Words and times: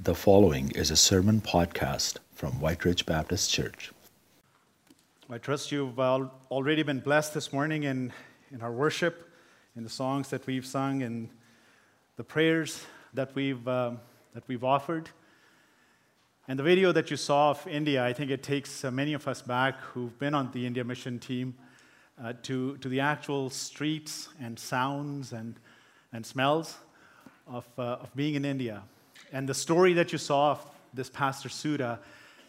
The 0.00 0.14
following 0.14 0.70
is 0.76 0.92
a 0.92 0.96
sermon 0.96 1.40
podcast 1.40 2.18
from 2.32 2.60
White 2.60 2.84
Ridge 2.84 3.04
Baptist 3.04 3.50
Church. 3.50 3.90
I 5.28 5.38
trust 5.38 5.72
you've 5.72 5.98
already 5.98 6.84
been 6.84 7.00
blessed 7.00 7.34
this 7.34 7.52
morning 7.52 7.82
in, 7.82 8.12
in 8.52 8.62
our 8.62 8.70
worship, 8.70 9.28
in 9.74 9.82
the 9.82 9.90
songs 9.90 10.28
that 10.28 10.46
we've 10.46 10.64
sung, 10.64 11.02
and 11.02 11.28
the 12.16 12.22
prayers 12.22 12.80
that 13.12 13.34
we've, 13.34 13.66
um, 13.66 13.98
that 14.34 14.44
we've 14.46 14.62
offered. 14.62 15.08
And 16.46 16.56
the 16.56 16.62
video 16.62 16.92
that 16.92 17.10
you 17.10 17.16
saw 17.16 17.50
of 17.50 17.66
India, 17.66 18.04
I 18.04 18.12
think 18.12 18.30
it 18.30 18.44
takes 18.44 18.84
uh, 18.84 18.92
many 18.92 19.14
of 19.14 19.26
us 19.26 19.42
back 19.42 19.80
who've 19.80 20.16
been 20.20 20.32
on 20.32 20.52
the 20.52 20.64
India 20.64 20.84
mission 20.84 21.18
team 21.18 21.56
uh, 22.22 22.34
to, 22.44 22.76
to 22.76 22.88
the 22.88 23.00
actual 23.00 23.50
streets 23.50 24.28
and 24.40 24.60
sounds 24.60 25.32
and, 25.32 25.56
and 26.12 26.24
smells 26.24 26.76
of, 27.48 27.66
uh, 27.76 27.82
of 27.82 28.14
being 28.14 28.36
in 28.36 28.44
India. 28.44 28.84
And 29.32 29.48
the 29.48 29.54
story 29.54 29.92
that 29.94 30.12
you 30.12 30.18
saw 30.18 30.52
of 30.52 30.66
this 30.94 31.10
Pastor 31.10 31.48
Suda 31.48 32.00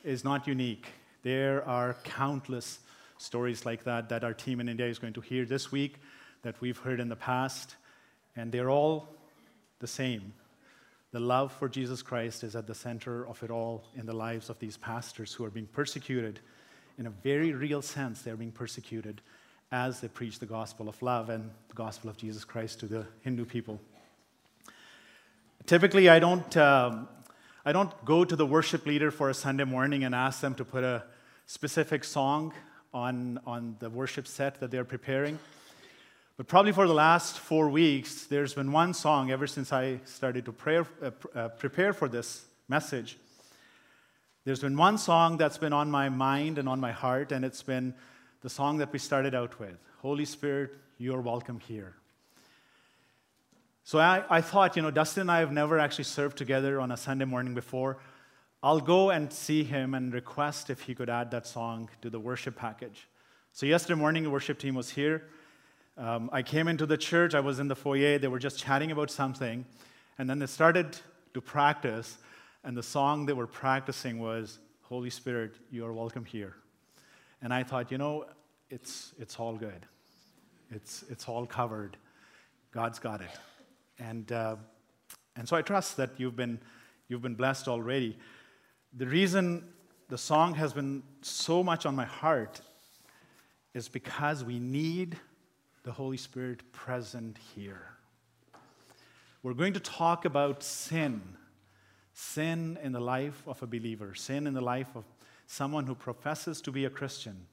is 0.03 0.23
not 0.23 0.47
unique. 0.47 0.87
There 1.23 1.67
are 1.67 1.95
countless 2.03 2.79
stories 3.17 3.65
like 3.65 3.83
that 3.83 4.07
that 4.09 4.23
our 4.23 4.33
team 4.33 4.61
in 4.61 4.70
India 4.70 4.87
is 4.87 4.97
going 4.97 5.13
to 5.13 5.21
hear 5.21 5.45
this 5.45 5.71
week, 5.71 5.95
that 6.41 6.59
we've 6.61 6.77
heard 6.77 6.99
in 6.99 7.09
the 7.09 7.15
past, 7.15 7.75
and 8.35 8.51
they're 8.51 8.70
all 8.70 9.09
the 9.79 9.87
same. 9.87 10.34
The 11.11 11.20
love 11.20 11.51
for 11.51 11.67
Jesus 11.67 12.01
Christ 12.01 12.43
is 12.43 12.55
at 12.55 12.67
the 12.67 12.75
center 12.75 13.27
of 13.27 13.41
it 13.43 13.49
all 13.49 13.84
in 13.95 14.05
the 14.05 14.13
lives 14.13 14.49
of 14.49 14.59
these 14.59 14.77
pastors 14.77 15.34
who 15.34 15.43
are 15.43 15.49
being 15.49 15.67
persecuted. 15.67 16.39
In 16.98 17.07
a 17.07 17.09
very 17.09 17.51
real 17.53 17.81
sense, 17.81 18.21
they're 18.21 18.37
being 18.37 18.51
persecuted 18.51 19.21
as 19.71 19.99
they 19.99 20.07
preach 20.07 20.39
the 20.39 20.45
gospel 20.45 20.87
of 20.87 21.01
love 21.01 21.29
and 21.29 21.49
the 21.67 21.75
gospel 21.75 22.09
of 22.09 22.17
Jesus 22.17 22.45
Christ 22.45 22.79
to 22.81 22.85
the 22.85 23.05
Hindu 23.21 23.45
people. 23.45 23.81
Typically, 25.69 26.09
I 26.09 26.17
don't, 26.17 26.57
um, 26.57 27.07
I 27.63 27.73
don't 27.73 27.93
go 28.03 28.25
to 28.25 28.35
the 28.35 28.43
worship 28.43 28.87
leader 28.87 29.11
for 29.11 29.29
a 29.29 29.35
Sunday 29.35 29.65
morning 29.65 30.03
and 30.03 30.15
ask 30.15 30.41
them 30.41 30.55
to 30.55 30.65
put 30.65 30.83
a 30.83 31.03
specific 31.45 32.03
song 32.03 32.53
on, 32.91 33.39
on 33.45 33.76
the 33.77 33.87
worship 33.87 34.26
set 34.26 34.59
that 34.61 34.71
they're 34.71 34.84
preparing. 34.84 35.37
But 36.37 36.48
probably 36.48 36.71
for 36.71 36.87
the 36.87 36.95
last 36.95 37.37
four 37.37 37.70
weeks, 37.70 38.26
there's 38.26 38.55
been 38.55 38.71
one 38.71 38.95
song 38.95 39.29
ever 39.29 39.45
since 39.45 39.71
I 39.71 39.99
started 40.05 40.45
to 40.45 40.51
pray, 40.51 40.77
uh, 40.77 41.11
uh, 41.35 41.49
prepare 41.49 41.93
for 41.93 42.07
this 42.07 42.45
message. 42.67 43.20
There's 44.45 44.61
been 44.61 44.76
one 44.76 44.98
song 44.98 45.37
that's 45.37 45.59
been 45.59 45.71
on 45.71 45.91
my 45.91 46.09
mind 46.09 46.57
and 46.57 46.67
on 46.67 46.79
my 46.79 46.93
heart, 46.93 47.31
and 47.31 47.45
it's 47.45 47.61
been 47.61 47.93
the 48.41 48.49
song 48.49 48.79
that 48.79 48.91
we 48.91 48.98
started 48.98 49.35
out 49.35 49.59
with 49.59 49.77
Holy 49.99 50.26
Spirit, 50.26 50.71
you're 50.98 51.21
welcome 51.21 51.59
here. 51.59 51.93
So 53.84 53.99
I, 53.99 54.24
I, 54.30 54.41
thought, 54.41 54.76
you 54.76 54.82
know, 54.82 54.91
Dustin 54.91 55.22
and 55.22 55.32
I 55.32 55.40
have 55.40 55.52
never 55.52 55.80
actually 55.80 56.04
served 56.04 56.38
together 56.38 56.80
on 56.80 56.91
a 56.91 56.98
Sunday 56.98 57.26
morning 57.26 57.54
before. 57.54 57.98
I'll 58.62 58.82
go 58.82 59.10
and 59.10 59.32
see 59.32 59.63
him 59.63 59.94
and 59.94 60.13
request 60.13 60.70
if 60.70 60.82
he 60.82 60.94
could 60.94 61.10
add 61.10 61.32
that 61.32 61.48
song 61.48 61.90
to 62.02 62.10
the 62.10 62.20
worship 62.20 62.55
package. 62.55 63.07
So 63.54 63.66
yesterday 63.66 64.00
morning, 64.00 64.24
the 64.24 64.30
worship 64.30 64.59
team 64.59 64.75
was 64.75 64.90
here. 64.90 65.24
Um, 65.97 66.30
I 66.31 66.44
came 66.44 66.68
into 66.68 66.85
the 66.85 66.97
church, 66.97 67.34
I 67.34 67.40
was 67.40 67.59
in 67.59 67.68
the 67.68 67.75
foyer, 67.75 68.19
they 68.19 68.28
were 68.28 68.40
just 68.40 68.59
chatting 68.59 68.91
about 68.91 69.12
something, 69.12 69.66
and 70.18 70.30
then 70.30 70.40
they 70.40 70.46
started 70.46 70.97
to 71.34 71.41
practice, 71.41 72.18
and 72.63 72.78
the 72.78 72.84
song 72.84 73.25
they 73.25 73.34
were 73.34 73.47
practicing 73.47 74.19
was, 74.19 74.59
Holy 74.84 75.09
Spirit, 75.09 75.56
you 75.72 75.85
are 75.85 75.94
welcome 75.94 76.25
here. 76.25 76.56
And 77.41 77.53
I 77.53 77.63
thought, 77.63 77.91
you 77.91 77.97
know, 77.97 78.25
it's, 78.69 79.13
it's 79.19 79.38
all 79.40 79.56
good. 79.56 79.85
It's, 80.72 81.03
it's 81.09 81.28
all 81.28 81.46
covered. 81.46 81.97
God's 82.72 83.00
got 83.00 83.22
it. 83.22 83.30
And, 84.00 84.31
uh, 84.31 84.55
and 85.35 85.47
so 85.47 85.55
I 85.55 85.61
trust 85.61 85.97
that 85.97 86.11
you've 86.17 86.35
been, 86.35 86.59
you've 87.07 87.22
been 87.22 87.35
blessed 87.35 87.67
already. 87.67 88.17
The 88.94 89.05
reason 89.05 89.63
the 90.07 90.17
song 90.17 90.55
has 90.55 90.73
been 90.73 91.03
so 91.22 91.63
much 91.63 91.85
on 91.85 91.95
my 91.95 92.05
heart 92.05 92.61
is 93.73 93.88
because 93.88 94.44
we 94.44 94.59
need 94.59 95.17
the 95.83 95.91
Holy 95.91 96.17
Spirit 96.17 96.71
present 96.71 97.38
here. 97.55 97.91
We're 99.43 99.53
going 99.53 99.73
to 99.73 99.79
talk 99.79 100.25
about 100.25 100.63
sin 100.63 101.21
sin 102.19 102.77
in 102.83 102.91
the 102.91 102.99
life 102.99 103.43
of 103.47 103.63
a 103.63 103.67
believer, 103.67 104.13
sin 104.13 104.45
in 104.45 104.53
the 104.53 104.61
life 104.61 104.89
of 104.93 105.05
someone 105.47 105.85
who 105.85 105.95
professes 105.95 106.59
to 106.61 106.71
be 106.71 106.83
a 106.83 106.89
Christian, 106.89 107.47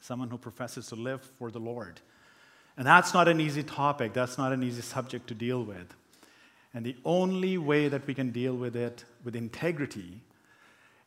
someone 0.00 0.30
who 0.30 0.38
professes 0.38 0.86
to 0.86 0.96
live 0.96 1.22
for 1.22 1.50
the 1.50 1.60
Lord. 1.60 2.00
And 2.78 2.86
that's 2.86 3.12
not 3.12 3.26
an 3.26 3.40
easy 3.40 3.64
topic, 3.64 4.12
that's 4.12 4.38
not 4.38 4.52
an 4.52 4.62
easy 4.62 4.82
subject 4.82 5.26
to 5.28 5.34
deal 5.34 5.64
with. 5.64 5.94
And 6.72 6.86
the 6.86 6.96
only 7.04 7.58
way 7.58 7.88
that 7.88 8.06
we 8.06 8.14
can 8.14 8.30
deal 8.30 8.54
with 8.54 8.76
it 8.76 9.04
with 9.24 9.34
integrity 9.34 10.20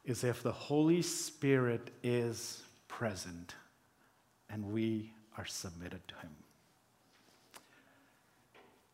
is 0.04 0.26
if 0.26 0.44
the 0.44 0.52
Holy 0.52 1.02
Spirit 1.02 1.90
is 2.04 2.62
present 2.90 3.56
and 4.50 4.74
we 4.74 5.14
are 5.38 5.46
submitted 5.46 6.06
to 6.10 6.16
Him. 6.16 6.32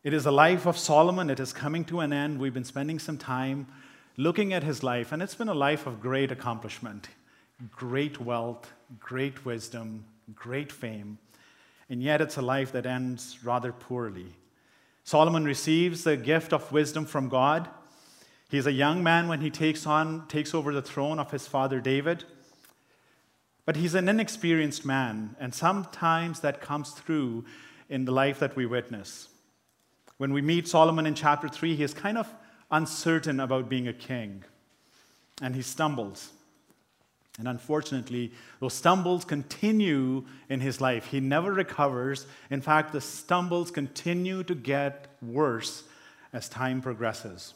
It 0.04 0.14
is 0.14 0.22
the 0.22 0.32
life 0.32 0.64
of 0.64 0.78
Solomon. 0.78 1.30
It 1.30 1.40
is 1.40 1.52
coming 1.52 1.84
to 1.86 1.98
an 1.98 2.12
end. 2.12 2.38
We've 2.38 2.54
been 2.54 2.62
spending 2.62 3.00
some 3.00 3.18
time 3.18 3.66
looking 4.16 4.52
at 4.52 4.62
his 4.62 4.84
life, 4.84 5.10
and 5.10 5.20
it's 5.20 5.34
been 5.34 5.48
a 5.48 5.54
life 5.54 5.86
of 5.86 6.00
great 6.00 6.30
accomplishment, 6.30 7.08
great 7.72 8.20
wealth, 8.20 8.72
great 9.00 9.44
wisdom, 9.44 10.04
great 10.34 10.70
fame 10.70 11.18
and 11.88 12.02
yet 12.02 12.20
it's 12.20 12.36
a 12.36 12.42
life 12.42 12.72
that 12.72 12.86
ends 12.86 13.38
rather 13.42 13.72
poorly. 13.72 14.34
Solomon 15.04 15.44
receives 15.44 16.04
the 16.04 16.16
gift 16.16 16.52
of 16.52 16.70
wisdom 16.70 17.06
from 17.06 17.28
God. 17.28 17.68
He's 18.50 18.66
a 18.66 18.72
young 18.72 19.02
man 19.02 19.28
when 19.28 19.40
he 19.40 19.50
takes 19.50 19.86
on 19.86 20.26
takes 20.28 20.54
over 20.54 20.74
the 20.74 20.82
throne 20.82 21.18
of 21.18 21.30
his 21.30 21.46
father 21.46 21.80
David. 21.80 22.24
But 23.64 23.76
he's 23.76 23.94
an 23.94 24.08
inexperienced 24.08 24.86
man, 24.86 25.36
and 25.38 25.54
sometimes 25.54 26.40
that 26.40 26.60
comes 26.60 26.92
through 26.92 27.44
in 27.88 28.04
the 28.04 28.12
life 28.12 28.38
that 28.38 28.56
we 28.56 28.64
witness. 28.64 29.28
When 30.16 30.32
we 30.32 30.42
meet 30.42 30.66
Solomon 30.66 31.06
in 31.06 31.14
chapter 31.14 31.48
3, 31.48 31.76
he 31.76 31.82
is 31.82 31.94
kind 31.94 32.18
of 32.18 32.32
uncertain 32.70 33.40
about 33.40 33.68
being 33.68 33.86
a 33.86 33.92
king, 33.92 34.44
and 35.40 35.54
he 35.54 35.62
stumbles. 35.62 36.32
And 37.38 37.46
unfortunately, 37.46 38.32
those 38.58 38.74
stumbles 38.74 39.24
continue 39.24 40.24
in 40.48 40.60
his 40.60 40.80
life. 40.80 41.06
He 41.06 41.20
never 41.20 41.52
recovers. 41.52 42.26
In 42.50 42.60
fact, 42.60 42.92
the 42.92 43.00
stumbles 43.00 43.70
continue 43.70 44.42
to 44.42 44.54
get 44.56 45.06
worse 45.22 45.84
as 46.32 46.48
time 46.48 46.82
progresses. 46.82 47.54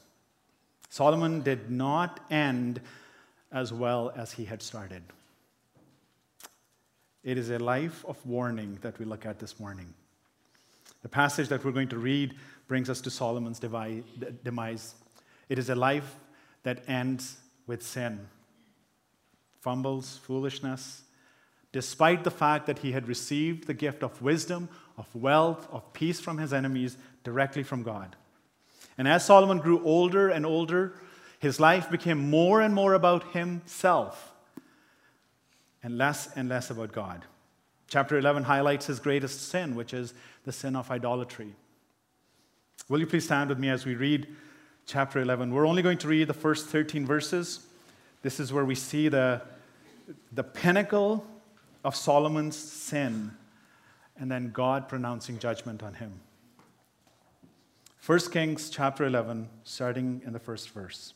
Solomon 0.88 1.42
did 1.42 1.68
not 1.70 2.20
end 2.30 2.80
as 3.50 3.72
well 3.72 4.12
as 4.16 4.32
he 4.32 4.44
had 4.44 4.62
started. 4.62 5.02
It 7.24 7.36
is 7.36 7.50
a 7.50 7.58
life 7.58 8.04
of 8.06 8.24
warning 8.24 8.78
that 8.82 8.98
we 8.98 9.04
look 9.04 9.26
at 9.26 9.40
this 9.40 9.58
morning. 9.58 9.92
The 11.02 11.08
passage 11.08 11.48
that 11.48 11.64
we're 11.64 11.72
going 11.72 11.88
to 11.88 11.98
read 11.98 12.34
brings 12.68 12.88
us 12.88 13.00
to 13.00 13.10
Solomon's 13.10 13.58
demise. 13.58 14.94
It 15.48 15.58
is 15.58 15.70
a 15.70 15.74
life 15.74 16.14
that 16.62 16.88
ends 16.88 17.36
with 17.66 17.82
sin 17.82 18.28
fumbles, 19.62 20.18
foolishness, 20.24 21.02
despite 21.70 22.24
the 22.24 22.30
fact 22.32 22.66
that 22.66 22.80
he 22.80 22.90
had 22.90 23.06
received 23.06 23.68
the 23.68 23.74
gift 23.74 24.02
of 24.02 24.20
wisdom, 24.20 24.68
of 24.98 25.06
wealth, 25.14 25.68
of 25.70 25.92
peace 25.92 26.18
from 26.20 26.38
his 26.38 26.52
enemies 26.52 26.96
directly 27.22 27.62
from 27.62 27.84
God. 27.84 28.16
And 28.98 29.06
as 29.06 29.24
Solomon 29.24 29.58
grew 29.58 29.82
older 29.84 30.28
and 30.28 30.44
older, 30.44 30.94
his 31.38 31.60
life 31.60 31.88
became 31.88 32.28
more 32.28 32.60
and 32.60 32.74
more 32.74 32.92
about 32.92 33.32
himself 33.32 34.32
and 35.80 35.96
less 35.96 36.28
and 36.36 36.48
less 36.48 36.68
about 36.68 36.90
God. 36.90 37.24
Chapter 37.86 38.18
11 38.18 38.42
highlights 38.42 38.86
his 38.86 38.98
greatest 38.98 39.48
sin, 39.48 39.76
which 39.76 39.94
is 39.94 40.12
the 40.44 40.52
sin 40.52 40.74
of 40.74 40.90
idolatry. 40.90 41.54
Will 42.88 42.98
you 42.98 43.06
please 43.06 43.24
stand 43.24 43.48
with 43.48 43.60
me 43.60 43.68
as 43.68 43.86
we 43.86 43.94
read 43.94 44.26
chapter 44.86 45.20
11? 45.20 45.54
We're 45.54 45.68
only 45.68 45.82
going 45.82 45.98
to 45.98 46.08
read 46.08 46.26
the 46.26 46.34
first 46.34 46.66
13 46.66 47.06
verses. 47.06 47.64
This 48.22 48.40
is 48.40 48.52
where 48.52 48.64
we 48.64 48.74
see 48.74 49.08
the 49.08 49.42
the 50.32 50.42
pinnacle 50.42 51.26
of 51.84 51.96
Solomon's 51.96 52.56
sin, 52.56 53.32
and 54.18 54.30
then 54.30 54.50
God 54.50 54.88
pronouncing 54.88 55.38
judgment 55.38 55.82
on 55.82 55.94
him. 55.94 56.20
1 58.04 58.18
Kings 58.30 58.68
chapter 58.70 59.04
11, 59.04 59.48
starting 59.62 60.22
in 60.26 60.32
the 60.32 60.38
first 60.38 60.70
verse. 60.70 61.14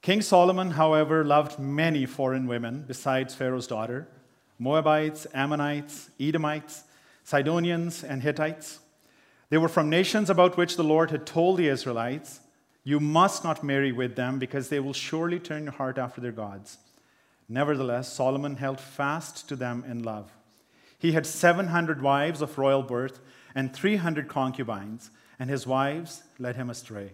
King 0.00 0.20
Solomon, 0.20 0.72
however, 0.72 1.24
loved 1.24 1.58
many 1.60 2.06
foreign 2.06 2.48
women 2.48 2.84
besides 2.86 3.34
Pharaoh's 3.34 3.66
daughter 3.66 4.08
Moabites, 4.58 5.26
Ammonites, 5.34 6.10
Edomites, 6.20 6.84
Sidonians, 7.24 8.04
and 8.04 8.22
Hittites. 8.22 8.78
They 9.50 9.58
were 9.58 9.68
from 9.68 9.90
nations 9.90 10.30
about 10.30 10.56
which 10.56 10.76
the 10.76 10.84
Lord 10.84 11.10
had 11.10 11.26
told 11.26 11.56
the 11.56 11.68
Israelites, 11.68 12.40
You 12.84 12.98
must 12.98 13.44
not 13.44 13.62
marry 13.62 13.92
with 13.92 14.16
them 14.16 14.38
because 14.38 14.68
they 14.68 14.80
will 14.80 14.92
surely 14.92 15.38
turn 15.38 15.64
your 15.64 15.72
heart 15.72 15.98
after 15.98 16.20
their 16.20 16.32
gods. 16.32 16.78
Nevertheless, 17.48 18.12
Solomon 18.12 18.56
held 18.56 18.80
fast 18.80 19.48
to 19.48 19.56
them 19.56 19.84
in 19.86 20.02
love. 20.02 20.32
He 20.98 21.12
had 21.12 21.26
700 21.26 22.00
wives 22.00 22.40
of 22.40 22.58
royal 22.58 22.82
birth 22.82 23.20
and 23.54 23.74
300 23.74 24.28
concubines, 24.28 25.10
and 25.38 25.50
his 25.50 25.66
wives 25.66 26.22
led 26.38 26.56
him 26.56 26.70
astray. 26.70 27.12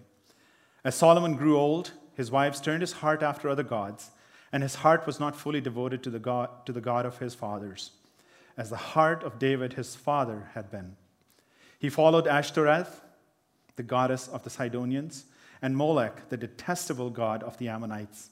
As 0.84 0.94
Solomon 0.94 1.34
grew 1.34 1.58
old, 1.58 1.92
his 2.14 2.30
wives 2.30 2.60
turned 2.60 2.82
his 2.82 2.92
heart 2.92 3.22
after 3.22 3.48
other 3.48 3.62
gods, 3.62 4.10
and 4.52 4.62
his 4.62 4.76
heart 4.76 5.06
was 5.06 5.20
not 5.20 5.36
fully 5.36 5.60
devoted 5.60 6.02
to 6.02 6.10
the 6.10 6.18
God, 6.18 6.50
to 6.66 6.72
the 6.72 6.80
God 6.80 7.04
of 7.04 7.18
his 7.18 7.34
fathers, 7.34 7.92
as 8.56 8.70
the 8.70 8.76
heart 8.76 9.22
of 9.22 9.38
David 9.38 9.74
his 9.74 9.96
father 9.96 10.50
had 10.54 10.70
been. 10.70 10.96
He 11.78 11.90
followed 11.90 12.26
Ashtoreth, 12.26 13.02
the 13.76 13.82
goddess 13.82 14.28
of 14.28 14.44
the 14.44 14.50
Sidonians, 14.50 15.26
and 15.60 15.76
Molech, 15.76 16.28
the 16.28 16.37
detestable 16.37 17.10
god 17.10 17.43
of 17.43 17.58
the 17.58 17.69
Ammonites. 17.69 18.31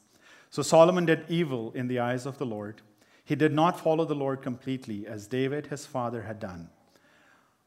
So 0.50 0.62
Solomon 0.62 1.06
did 1.06 1.24
evil 1.28 1.72
in 1.72 1.88
the 1.88 1.98
eyes 1.98 2.26
of 2.26 2.38
the 2.38 2.46
Lord. 2.46 2.82
He 3.24 3.34
did 3.34 3.52
not 3.52 3.80
follow 3.80 4.04
the 4.04 4.14
Lord 4.14 4.42
completely, 4.42 5.06
as 5.06 5.26
David 5.26 5.66
his 5.66 5.84
father 5.84 6.22
had 6.22 6.38
done. 6.38 6.70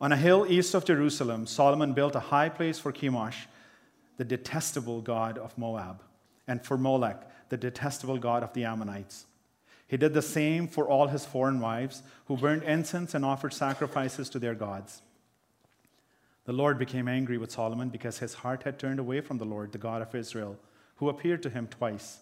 On 0.01 0.11
a 0.11 0.17
hill 0.17 0.45
east 0.47 0.73
of 0.73 0.85
Jerusalem, 0.85 1.45
Solomon 1.45 1.93
built 1.93 2.15
a 2.15 2.21
high 2.21 2.49
place 2.49 2.79
for 2.79 2.93
Chemosh, 2.93 3.47
the 4.17 4.23
detestable 4.23 5.01
god 5.01 5.37
of 5.37 5.57
Moab, 5.57 6.01
and 6.47 6.63
for 6.63 6.77
Molech, 6.77 7.27
the 7.49 7.57
detestable 7.57 8.17
god 8.17 8.43
of 8.43 8.53
the 8.53 8.63
Ammonites. 8.63 9.25
He 9.87 9.97
did 9.97 10.13
the 10.13 10.21
same 10.21 10.67
for 10.67 10.87
all 10.87 11.07
his 11.07 11.25
foreign 11.25 11.59
wives, 11.59 12.03
who 12.25 12.37
burned 12.37 12.63
incense 12.63 13.13
and 13.13 13.25
offered 13.25 13.53
sacrifices 13.53 14.29
to 14.29 14.39
their 14.39 14.55
gods. 14.55 15.01
The 16.49 16.55
Lord 16.55 16.79
became 16.79 17.07
angry 17.07 17.37
with 17.37 17.51
Solomon 17.51 17.89
because 17.89 18.17
his 18.17 18.33
heart 18.33 18.63
had 18.63 18.79
turned 18.79 18.99
away 18.99 19.21
from 19.21 19.37
the 19.37 19.45
Lord, 19.45 19.71
the 19.71 19.77
God 19.77 20.01
of 20.01 20.15
Israel, 20.15 20.57
who 20.95 21.07
appeared 21.07 21.43
to 21.43 21.49
him 21.51 21.67
twice. 21.67 22.21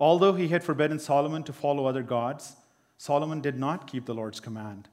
Although 0.00 0.32
he 0.32 0.48
had 0.48 0.64
forbidden 0.64 0.98
Solomon 0.98 1.44
to 1.44 1.52
follow 1.52 1.86
other 1.86 2.02
gods, 2.02 2.56
Solomon 2.98 3.40
did 3.40 3.56
not 3.56 3.86
keep 3.86 4.06
the 4.06 4.12
Lord's 4.12 4.40
command. 4.40 4.88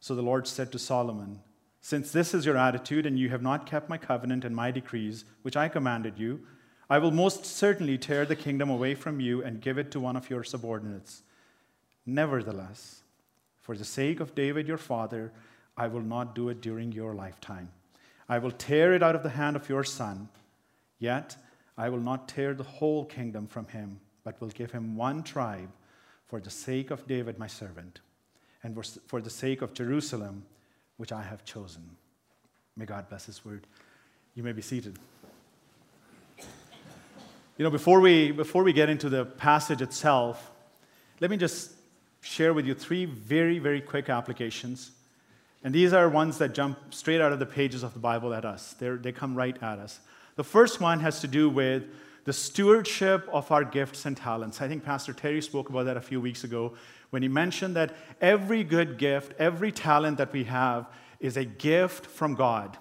So 0.00 0.16
the 0.16 0.20
Lord 0.20 0.48
said 0.48 0.72
to 0.72 0.80
Solomon, 0.80 1.42
Since 1.80 2.10
this 2.10 2.34
is 2.34 2.44
your 2.44 2.56
attitude, 2.56 3.06
and 3.06 3.20
you 3.20 3.28
have 3.28 3.40
not 3.40 3.66
kept 3.66 3.88
my 3.88 3.98
covenant 3.98 4.44
and 4.44 4.56
my 4.56 4.72
decrees, 4.72 5.24
which 5.42 5.56
I 5.56 5.68
commanded 5.68 6.18
you, 6.18 6.40
I 6.90 6.98
will 6.98 7.12
most 7.12 7.46
certainly 7.46 7.98
tear 7.98 8.26
the 8.26 8.34
kingdom 8.34 8.68
away 8.68 8.96
from 8.96 9.20
you 9.20 9.44
and 9.44 9.60
give 9.60 9.78
it 9.78 9.92
to 9.92 10.00
one 10.00 10.16
of 10.16 10.28
your 10.28 10.42
subordinates. 10.42 11.22
Nevertheless, 12.04 13.04
for 13.60 13.76
the 13.76 13.84
sake 13.84 14.18
of 14.18 14.34
David 14.34 14.66
your 14.66 14.76
father, 14.76 15.30
I 15.76 15.86
will 15.86 16.02
not 16.02 16.34
do 16.34 16.48
it 16.48 16.60
during 16.60 16.90
your 16.90 17.14
lifetime. 17.14 17.70
I 18.32 18.38
will 18.38 18.50
tear 18.50 18.94
it 18.94 19.02
out 19.02 19.14
of 19.14 19.22
the 19.22 19.28
hand 19.28 19.56
of 19.56 19.68
your 19.68 19.84
son. 19.84 20.30
Yet 20.98 21.36
I 21.76 21.90
will 21.90 22.00
not 22.00 22.28
tear 22.28 22.54
the 22.54 22.62
whole 22.62 23.04
kingdom 23.04 23.46
from 23.46 23.66
him, 23.66 24.00
but 24.24 24.40
will 24.40 24.48
give 24.48 24.72
him 24.72 24.96
one 24.96 25.22
tribe 25.22 25.68
for 26.28 26.40
the 26.40 26.48
sake 26.48 26.90
of 26.90 27.06
David, 27.06 27.38
my 27.38 27.46
servant, 27.46 28.00
and 28.62 28.74
for 29.06 29.20
the 29.20 29.28
sake 29.28 29.60
of 29.60 29.74
Jerusalem, 29.74 30.46
which 30.96 31.12
I 31.12 31.20
have 31.20 31.44
chosen. 31.44 31.82
May 32.74 32.86
God 32.86 33.06
bless 33.10 33.26
his 33.26 33.44
word. 33.44 33.66
You 34.34 34.42
may 34.42 34.52
be 34.52 34.62
seated. 34.62 34.98
You 36.38 37.64
know, 37.64 37.70
before 37.70 38.00
we, 38.00 38.30
before 38.30 38.62
we 38.62 38.72
get 38.72 38.88
into 38.88 39.10
the 39.10 39.26
passage 39.26 39.82
itself, 39.82 40.50
let 41.20 41.30
me 41.30 41.36
just 41.36 41.72
share 42.22 42.54
with 42.54 42.64
you 42.64 42.72
three 42.72 43.04
very, 43.04 43.58
very 43.58 43.82
quick 43.82 44.08
applications 44.08 44.92
and 45.64 45.74
these 45.74 45.92
are 45.92 46.08
ones 46.08 46.38
that 46.38 46.54
jump 46.54 46.92
straight 46.92 47.20
out 47.20 47.32
of 47.32 47.38
the 47.38 47.46
pages 47.46 47.82
of 47.82 47.94
the 47.94 48.00
Bible 48.00 48.34
at 48.34 48.44
us. 48.44 48.74
They're, 48.78 48.96
they 48.96 49.12
come 49.12 49.34
right 49.34 49.56
at 49.62 49.78
us. 49.78 50.00
The 50.36 50.44
first 50.44 50.80
one 50.80 51.00
has 51.00 51.20
to 51.20 51.28
do 51.28 51.48
with 51.48 51.84
the 52.24 52.32
stewardship 52.32 53.28
of 53.32 53.50
our 53.50 53.64
gifts 53.64 54.06
and 54.06 54.16
talents. 54.16 54.60
I 54.60 54.68
think 54.68 54.84
Pastor 54.84 55.12
Terry 55.12 55.42
spoke 55.42 55.68
about 55.68 55.84
that 55.84 55.96
a 55.96 56.00
few 56.00 56.20
weeks 56.20 56.44
ago 56.44 56.74
when 57.10 57.22
he 57.22 57.28
mentioned 57.28 57.76
that 57.76 57.94
every 58.20 58.64
good 58.64 58.96
gift, 58.96 59.34
every 59.38 59.70
talent 59.70 60.18
that 60.18 60.32
we 60.32 60.44
have 60.44 60.86
is 61.20 61.36
a 61.36 61.44
gift 61.44 62.06
from 62.06 62.34
God. 62.34 62.78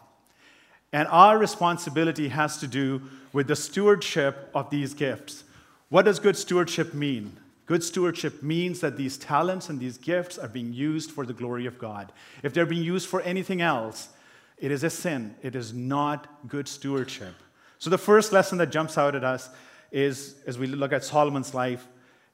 And 0.93 1.07
our 1.09 1.37
responsibility 1.37 2.29
has 2.29 2.57
to 2.59 2.67
do 2.67 3.01
with 3.33 3.47
the 3.47 3.55
stewardship 3.55 4.49
of 4.53 4.69
these 4.69 4.93
gifts. 4.93 5.43
What 5.89 6.05
does 6.05 6.19
good 6.19 6.37
stewardship 6.37 6.93
mean? 6.93 7.37
Good 7.65 7.83
stewardship 7.83 8.43
means 8.43 8.79
that 8.81 8.97
these 8.97 9.17
talents 9.17 9.69
and 9.69 9.79
these 9.79 9.97
gifts 9.97 10.37
are 10.37 10.47
being 10.47 10.73
used 10.73 11.11
for 11.11 11.25
the 11.25 11.33
glory 11.33 11.65
of 11.65 11.77
God. 11.77 12.11
If 12.43 12.53
they're 12.53 12.65
being 12.65 12.83
used 12.83 13.07
for 13.07 13.21
anything 13.21 13.61
else, 13.61 14.09
it 14.57 14.71
is 14.71 14.83
a 14.83 14.89
sin. 14.89 15.35
It 15.41 15.55
is 15.55 15.73
not 15.73 16.47
good 16.47 16.67
stewardship. 16.67 17.33
So, 17.79 17.89
the 17.89 17.97
first 17.97 18.31
lesson 18.31 18.57
that 18.59 18.71
jumps 18.71 18.97
out 18.97 19.15
at 19.15 19.23
us 19.23 19.49
is, 19.91 20.35
as 20.45 20.59
we 20.59 20.67
look 20.67 20.93
at 20.93 21.03
Solomon's 21.03 21.53
life, 21.53 21.87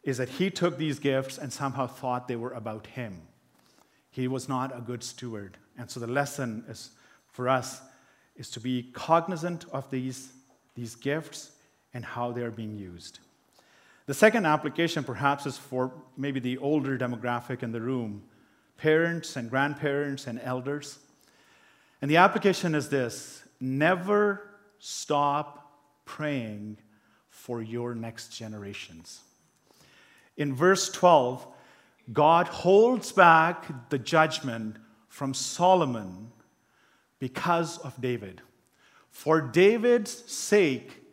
is 0.04 0.18
that 0.18 0.30
he 0.30 0.50
took 0.50 0.78
these 0.78 1.00
gifts 1.00 1.38
and 1.38 1.52
somehow 1.52 1.88
thought 1.88 2.28
they 2.28 2.36
were 2.36 2.52
about 2.52 2.88
him. 2.88 3.22
He 4.10 4.28
was 4.28 4.50
not 4.50 4.76
a 4.76 4.82
good 4.82 5.04
steward. 5.04 5.58
And 5.78 5.90
so, 5.90 6.00
the 6.00 6.08
lesson 6.08 6.66
is 6.68 6.92
for 7.32 7.48
us 7.48 7.82
is 8.36 8.50
to 8.52 8.60
be 8.60 8.90
cognizant 8.94 9.66
of 9.72 9.90
these, 9.90 10.34
these 10.76 10.96
gifts 10.96 11.52
and 11.94 12.04
how 12.04 12.32
they're 12.32 12.52
being 12.52 12.76
used. 12.76 13.20
The 14.07 14.13
second 14.13 14.45
application, 14.45 15.04
perhaps, 15.04 15.45
is 15.45 15.57
for 15.57 15.92
maybe 16.15 16.39
the 16.39 16.57
older 16.57 16.98
demographic 16.98 17.62
in 17.62 17.71
the 17.71 17.81
room 17.81 18.24
parents 18.77 19.36
and 19.36 19.50
grandparents 19.50 20.27
and 20.27 20.39
elders. 20.44 21.00
And 22.01 22.09
the 22.09 22.18
application 22.18 22.75
is 22.75 22.89
this 22.89 23.44
never 23.59 24.50
stop 24.80 25.80
praying 26.06 26.77
for 27.30 27.62
your 27.62 27.95
next 27.95 28.30
generations. 28.30 29.21
In 30.38 30.54
verse 30.54 30.89
12, 30.89 31.45
God 32.13 32.48
holds 32.48 33.12
back 33.12 33.89
the 33.89 33.98
judgment 33.98 34.77
from 35.09 35.33
Solomon 35.33 36.31
because 37.19 37.80
of 37.80 38.00
David. 38.00 38.42
For 39.09 39.42
David's 39.42 40.31
sake, 40.31 41.04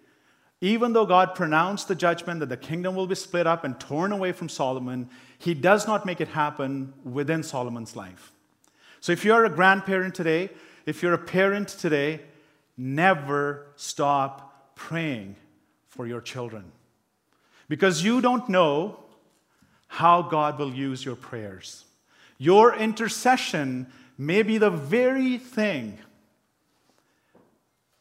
even 0.65 0.95
though 0.95 1.05
God 1.05 1.35
pronounced 1.35 1.89
the 1.89 1.95
judgment 1.95 2.41
that 2.41 2.49
the 2.49 2.57
kingdom 2.57 2.95
will 2.95 3.07
be 3.07 3.15
split 3.15 3.47
up 3.47 3.65
and 3.65 3.79
torn 3.79 4.13
away 4.13 4.33
from 4.33 4.49
Solomon, 4.49 5.11
he 5.39 5.53
does 5.53 5.87
not 5.87 6.07
make 6.07 6.23
it 6.23 6.29
happen 6.29 6.95
within 7.05 7.43
Solomon's 7.43 7.95
life. 7.95 8.33
So 9.01 9.13
if 9.13 9.27
you're 9.27 9.45
a 9.45 9.51
grandparent 9.51 10.15
today, 10.15 10.49
if 10.87 11.03
you're 11.03 11.13
a 11.13 11.19
parent 11.19 11.69
today, 11.69 12.23
never 12.79 13.67
stop 13.77 14.75
praying 14.75 15.37
for 15.87 16.07
your 16.07 16.23
children. 16.23 16.73
Because 17.69 18.03
you 18.03 18.23
don't 18.23 18.49
know 18.49 19.01
how 19.87 20.23
God 20.23 20.59
will 20.59 20.73
use 20.73 21.05
your 21.05 21.17
prayers. 21.17 21.85
Your 22.39 22.75
intercession 22.75 23.87
may 24.17 24.41
be 24.41 24.57
the 24.57 24.71
very 24.71 25.37
thing 25.37 25.99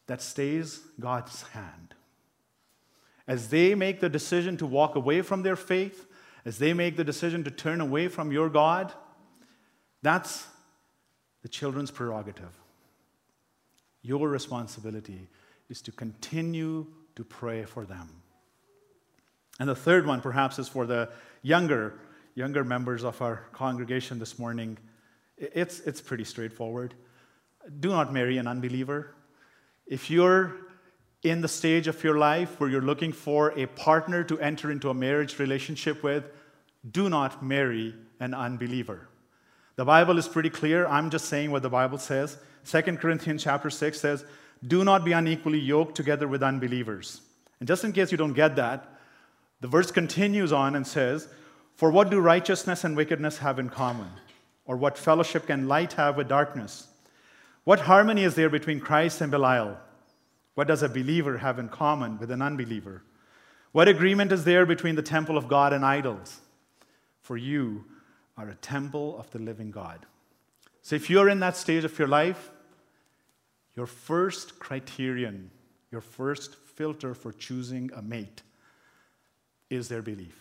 that 0.07 0.21
stays 0.21 0.79
God's 0.97 1.41
hand 1.41 1.92
as 3.27 3.49
they 3.49 3.75
make 3.75 3.99
the 3.99 4.09
decision 4.09 4.57
to 4.57 4.65
walk 4.65 4.95
away 4.95 5.21
from 5.21 5.43
their 5.43 5.55
faith, 5.55 6.07
as 6.45 6.57
they 6.57 6.73
make 6.73 6.97
the 6.97 7.03
decision 7.03 7.43
to 7.43 7.51
turn 7.51 7.79
away 7.79 8.07
from 8.07 8.31
your 8.31 8.49
God, 8.49 8.91
that's 10.01 10.47
the 11.41 11.47
children's 11.47 11.91
prerogative. 11.91 12.59
Your 14.01 14.27
responsibility 14.27 15.29
is 15.69 15.81
to 15.83 15.91
continue 15.91 16.87
to 17.15 17.23
pray 17.23 17.63
for 17.63 17.85
them. 17.85 18.09
And 19.59 19.69
the 19.69 19.75
third 19.75 20.05
one, 20.05 20.19
perhaps, 20.19 20.59
is 20.59 20.67
for 20.67 20.85
the 20.85 21.09
younger, 21.41 21.99
younger 22.35 22.63
members 22.63 23.03
of 23.03 23.21
our 23.21 23.45
congregation 23.53 24.19
this 24.19 24.37
morning. 24.37 24.77
It's, 25.37 25.79
it's 25.81 26.01
pretty 26.01 26.25
straightforward. 26.25 26.95
Do 27.79 27.89
not 27.89 28.11
marry 28.11 28.37
an 28.37 28.47
unbeliever. 28.47 29.15
If 29.85 30.09
you're 30.09 30.57
in 31.23 31.41
the 31.41 31.47
stage 31.47 31.87
of 31.87 32.03
your 32.03 32.17
life 32.17 32.59
where 32.59 32.69
you're 32.69 32.81
looking 32.81 33.13
for 33.13 33.57
a 33.57 33.65
partner 33.65 34.23
to 34.25 34.39
enter 34.39 34.69
into 34.71 34.89
a 34.89 34.93
marriage 34.93 35.39
relationship 35.39 36.03
with, 36.03 36.25
do 36.91 37.09
not 37.09 37.41
marry 37.41 37.95
an 38.19 38.33
unbeliever. 38.33 39.07
The 39.77 39.85
Bible 39.85 40.17
is 40.17 40.27
pretty 40.27 40.49
clear. 40.49 40.85
I'm 40.85 41.09
just 41.09 41.25
saying 41.25 41.49
what 41.49 41.63
the 41.63 41.69
Bible 41.69 41.97
says. 41.97 42.37
2 42.69 42.81
Corinthians 42.97 43.43
chapter 43.43 43.69
6 43.69 43.99
says, 43.99 44.25
Do 44.67 44.83
not 44.83 45.05
be 45.05 45.13
unequally 45.13 45.59
yoked 45.59 45.95
together 45.95 46.27
with 46.27 46.43
unbelievers. 46.43 47.21
And 47.59 47.67
just 47.67 47.83
in 47.83 47.93
case 47.93 48.11
you 48.11 48.17
don't 48.17 48.33
get 48.33 48.57
that, 48.57 48.99
the 49.61 49.67
verse 49.67 49.91
continues 49.91 50.51
on 50.51 50.75
and 50.75 50.85
says, 50.85 51.29
For 51.75 51.89
what 51.89 52.09
do 52.09 52.19
righteousness 52.19 52.83
and 52.83 52.97
wickedness 52.97 53.37
have 53.37 53.59
in 53.59 53.69
common? 53.69 54.09
Or 54.65 54.75
what 54.75 54.97
fellowship 54.97 55.47
can 55.47 55.67
light 55.67 55.93
have 55.93 56.17
with 56.17 56.27
darkness? 56.27 56.87
What 57.63 57.81
harmony 57.81 58.25
is 58.25 58.35
there 58.35 58.49
between 58.49 58.81
Christ 58.81 59.21
and 59.21 59.31
Belial? 59.31 59.77
What 60.55 60.67
does 60.67 60.83
a 60.83 60.89
believer 60.89 61.37
have 61.39 61.59
in 61.59 61.69
common 61.69 62.19
with 62.19 62.31
an 62.31 62.41
unbeliever? 62.41 63.03
What 63.71 63.87
agreement 63.87 64.31
is 64.31 64.43
there 64.43 64.65
between 64.65 64.95
the 64.95 65.01
temple 65.01 65.37
of 65.37 65.47
God 65.47 65.73
and 65.73 65.83
idols? 65.83 66.41
For 67.21 67.37
you 67.37 67.85
are 68.37 68.49
a 68.49 68.55
temple 68.55 69.17
of 69.19 69.29
the 69.31 69.39
living 69.39 69.71
God. 69.71 70.05
So 70.81 70.95
if 70.95 71.09
you're 71.09 71.29
in 71.29 71.39
that 71.39 71.57
stage 71.57 71.83
of 71.83 71.97
your 71.97 72.07
life, 72.07 72.51
your 73.75 73.87
first 73.87 74.59
criterion, 74.59 75.49
your 75.91 76.01
first 76.01 76.55
filter 76.55 77.13
for 77.13 77.31
choosing 77.31 77.89
a 77.95 78.01
mate 78.01 78.43
is 79.69 79.87
their 79.87 80.01
belief. 80.01 80.37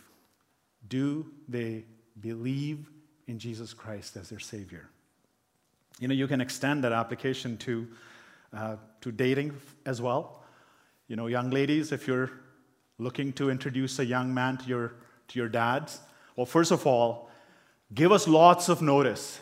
Do 0.88 1.26
they 1.48 1.84
believe 2.20 2.90
in 3.26 3.38
Jesus 3.38 3.72
Christ 3.72 4.16
as 4.16 4.28
their 4.28 4.40
Savior? 4.40 4.90
You 6.00 6.08
know, 6.08 6.14
you 6.14 6.26
can 6.26 6.40
extend 6.40 6.84
that 6.84 6.92
application 6.92 7.56
to 7.58 7.86
uh, 8.54 8.76
to 9.00 9.12
dating 9.12 9.52
as 9.86 10.00
well. 10.00 10.42
You 11.08 11.16
know, 11.16 11.26
young 11.26 11.50
ladies, 11.50 11.92
if 11.92 12.06
you're 12.06 12.30
looking 12.98 13.32
to 13.34 13.50
introduce 13.50 13.98
a 13.98 14.04
young 14.04 14.32
man 14.32 14.56
to 14.58 14.64
your, 14.66 14.94
to 15.28 15.38
your 15.38 15.48
dads, 15.48 16.00
well, 16.36 16.46
first 16.46 16.70
of 16.70 16.86
all, 16.86 17.30
give 17.94 18.12
us 18.12 18.28
lots 18.28 18.68
of 18.68 18.80
notice. 18.80 19.40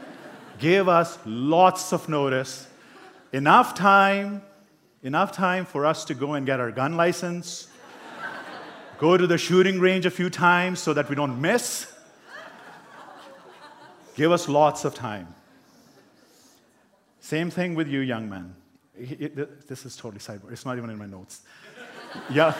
give 0.58 0.88
us 0.88 1.18
lots 1.24 1.92
of 1.92 2.08
notice. 2.08 2.66
Enough 3.32 3.74
time, 3.74 4.42
enough 5.02 5.32
time 5.32 5.64
for 5.64 5.84
us 5.84 6.04
to 6.04 6.14
go 6.14 6.34
and 6.34 6.46
get 6.46 6.60
our 6.60 6.70
gun 6.70 6.96
license, 6.96 7.68
go 8.98 9.16
to 9.16 9.26
the 9.26 9.38
shooting 9.38 9.80
range 9.80 10.06
a 10.06 10.10
few 10.10 10.30
times 10.30 10.78
so 10.78 10.92
that 10.92 11.08
we 11.08 11.16
don't 11.16 11.40
miss. 11.40 11.92
Give 14.14 14.30
us 14.30 14.48
lots 14.48 14.84
of 14.84 14.94
time. 14.94 15.34
Same 17.22 17.50
thing 17.50 17.76
with 17.76 17.86
you, 17.86 18.00
young 18.00 18.28
men. 18.28 18.52
This 18.96 19.86
is 19.86 19.96
totally 19.96 20.18
sidebar. 20.18 20.50
It's 20.50 20.66
not 20.66 20.76
even 20.76 20.90
in 20.90 20.98
my 20.98 21.06
notes. 21.06 21.42
yeah, 22.30 22.52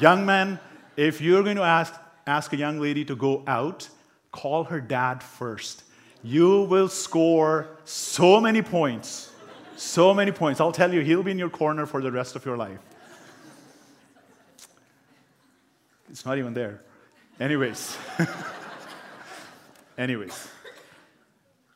young 0.00 0.26
man, 0.26 0.58
if 0.96 1.20
you're 1.20 1.44
going 1.44 1.56
to 1.56 1.62
ask, 1.62 1.94
ask 2.26 2.52
a 2.52 2.56
young 2.56 2.80
lady 2.80 3.04
to 3.04 3.14
go 3.14 3.44
out, 3.46 3.88
call 4.32 4.64
her 4.64 4.80
dad 4.80 5.22
first. 5.22 5.84
You 6.24 6.62
will 6.62 6.88
score 6.88 7.68
so 7.84 8.40
many 8.40 8.60
points. 8.60 9.30
So 9.76 10.12
many 10.12 10.32
points. 10.32 10.60
I'll 10.60 10.72
tell 10.72 10.92
you, 10.92 11.02
he'll 11.02 11.22
be 11.22 11.30
in 11.30 11.38
your 11.38 11.48
corner 11.48 11.86
for 11.86 12.02
the 12.02 12.10
rest 12.10 12.34
of 12.34 12.44
your 12.44 12.56
life. 12.56 12.80
It's 16.10 16.26
not 16.26 16.38
even 16.38 16.54
there. 16.54 16.80
Anyways. 17.38 17.96
Anyways. 19.96 20.48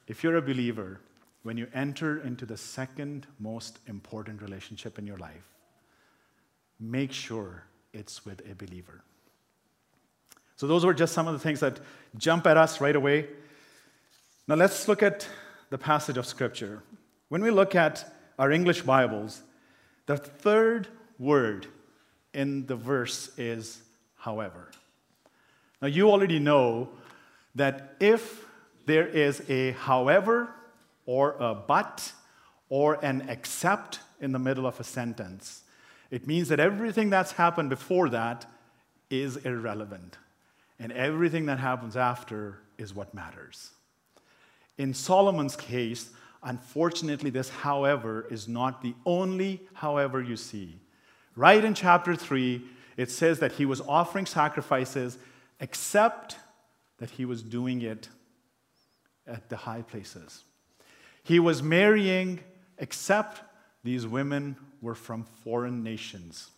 If 0.08 0.24
you're 0.24 0.36
a 0.36 0.42
believer, 0.42 0.98
when 1.42 1.56
you 1.56 1.66
enter 1.74 2.20
into 2.20 2.44
the 2.44 2.56
second 2.56 3.26
most 3.38 3.78
important 3.86 4.42
relationship 4.42 4.98
in 4.98 5.06
your 5.06 5.16
life, 5.16 5.48
make 6.78 7.12
sure 7.12 7.64
it's 7.92 8.24
with 8.24 8.40
a 8.50 8.54
believer. 8.54 9.02
So, 10.56 10.66
those 10.66 10.84
were 10.84 10.92
just 10.92 11.14
some 11.14 11.26
of 11.26 11.32
the 11.32 11.38
things 11.38 11.60
that 11.60 11.80
jump 12.18 12.46
at 12.46 12.56
us 12.56 12.80
right 12.80 12.94
away. 12.94 13.28
Now, 14.46 14.56
let's 14.56 14.88
look 14.88 15.02
at 15.02 15.26
the 15.70 15.78
passage 15.78 16.18
of 16.18 16.26
Scripture. 16.26 16.82
When 17.28 17.42
we 17.42 17.50
look 17.50 17.74
at 17.74 18.04
our 18.38 18.50
English 18.50 18.82
Bibles, 18.82 19.42
the 20.06 20.18
third 20.18 20.88
word 21.18 21.66
in 22.34 22.66
the 22.66 22.76
verse 22.76 23.30
is 23.38 23.80
however. 24.16 24.70
Now, 25.80 25.88
you 25.88 26.10
already 26.10 26.38
know 26.38 26.90
that 27.54 27.96
if 28.00 28.44
there 28.86 29.06
is 29.06 29.42
a 29.48 29.72
however 29.72 30.54
or 31.10 31.34
a 31.40 31.52
but 31.52 32.12
or 32.68 33.04
an 33.04 33.26
except 33.28 33.98
in 34.20 34.30
the 34.30 34.38
middle 34.38 34.64
of 34.64 34.78
a 34.78 34.84
sentence. 34.84 35.64
It 36.08 36.28
means 36.28 36.46
that 36.50 36.60
everything 36.60 37.10
that's 37.10 37.32
happened 37.32 37.68
before 37.68 38.08
that 38.10 38.46
is 39.10 39.36
irrelevant, 39.38 40.18
and 40.78 40.92
everything 40.92 41.46
that 41.46 41.58
happens 41.58 41.96
after 41.96 42.60
is 42.78 42.94
what 42.94 43.12
matters. 43.12 43.72
In 44.78 44.94
Solomon's 44.94 45.56
case, 45.56 46.10
unfortunately, 46.44 47.30
this 47.30 47.48
however 47.48 48.28
is 48.30 48.46
not 48.46 48.80
the 48.80 48.94
only 49.04 49.62
however 49.74 50.22
you 50.22 50.36
see. 50.36 50.78
Right 51.34 51.64
in 51.64 51.74
chapter 51.74 52.14
3, 52.14 52.62
it 52.96 53.10
says 53.10 53.40
that 53.40 53.52
he 53.52 53.66
was 53.66 53.80
offering 53.80 54.26
sacrifices, 54.26 55.18
except 55.58 56.36
that 56.98 57.10
he 57.10 57.24
was 57.24 57.42
doing 57.42 57.82
it 57.82 58.08
at 59.26 59.48
the 59.48 59.56
high 59.56 59.82
places. 59.82 60.44
He 61.22 61.38
was 61.38 61.62
marrying, 61.62 62.40
except 62.78 63.42
these 63.84 64.06
women 64.06 64.56
were 64.80 64.94
from 64.94 65.24
foreign 65.44 65.82
nations. 65.82 66.50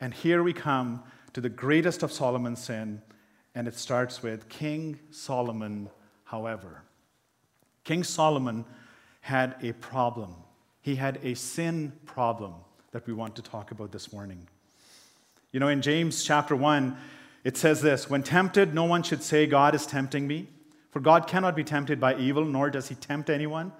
And 0.00 0.12
here 0.12 0.42
we 0.42 0.52
come 0.52 1.02
to 1.32 1.40
the 1.40 1.48
greatest 1.48 2.02
of 2.02 2.12
Solomon's 2.12 2.62
sin, 2.62 3.02
and 3.54 3.66
it 3.66 3.74
starts 3.74 4.22
with 4.22 4.48
King 4.48 4.98
Solomon, 5.10 5.88
however. 6.24 6.82
King 7.84 8.04
Solomon 8.04 8.64
had 9.20 9.56
a 9.62 9.72
problem. 9.72 10.34
He 10.80 10.96
had 10.96 11.18
a 11.22 11.34
sin 11.34 11.92
problem 12.04 12.54
that 12.92 13.06
we 13.06 13.12
want 13.12 13.36
to 13.36 13.42
talk 13.42 13.70
about 13.70 13.92
this 13.92 14.12
morning. 14.12 14.46
You 15.52 15.60
know, 15.60 15.68
in 15.68 15.82
James 15.82 16.24
chapter 16.24 16.54
1, 16.54 16.96
it 17.44 17.56
says 17.56 17.80
this 17.80 18.10
When 18.10 18.22
tempted, 18.22 18.74
no 18.74 18.84
one 18.84 19.02
should 19.02 19.22
say, 19.22 19.46
God 19.46 19.74
is 19.74 19.86
tempting 19.86 20.26
me. 20.26 20.48
For 20.94 21.00
God 21.00 21.26
cannot 21.26 21.56
be 21.56 21.64
tempted 21.64 21.98
by 21.98 22.14
evil, 22.14 22.44
nor 22.44 22.70
does 22.70 22.88
he 22.88 22.94
tempt 22.94 23.28
anyone. 23.28 23.72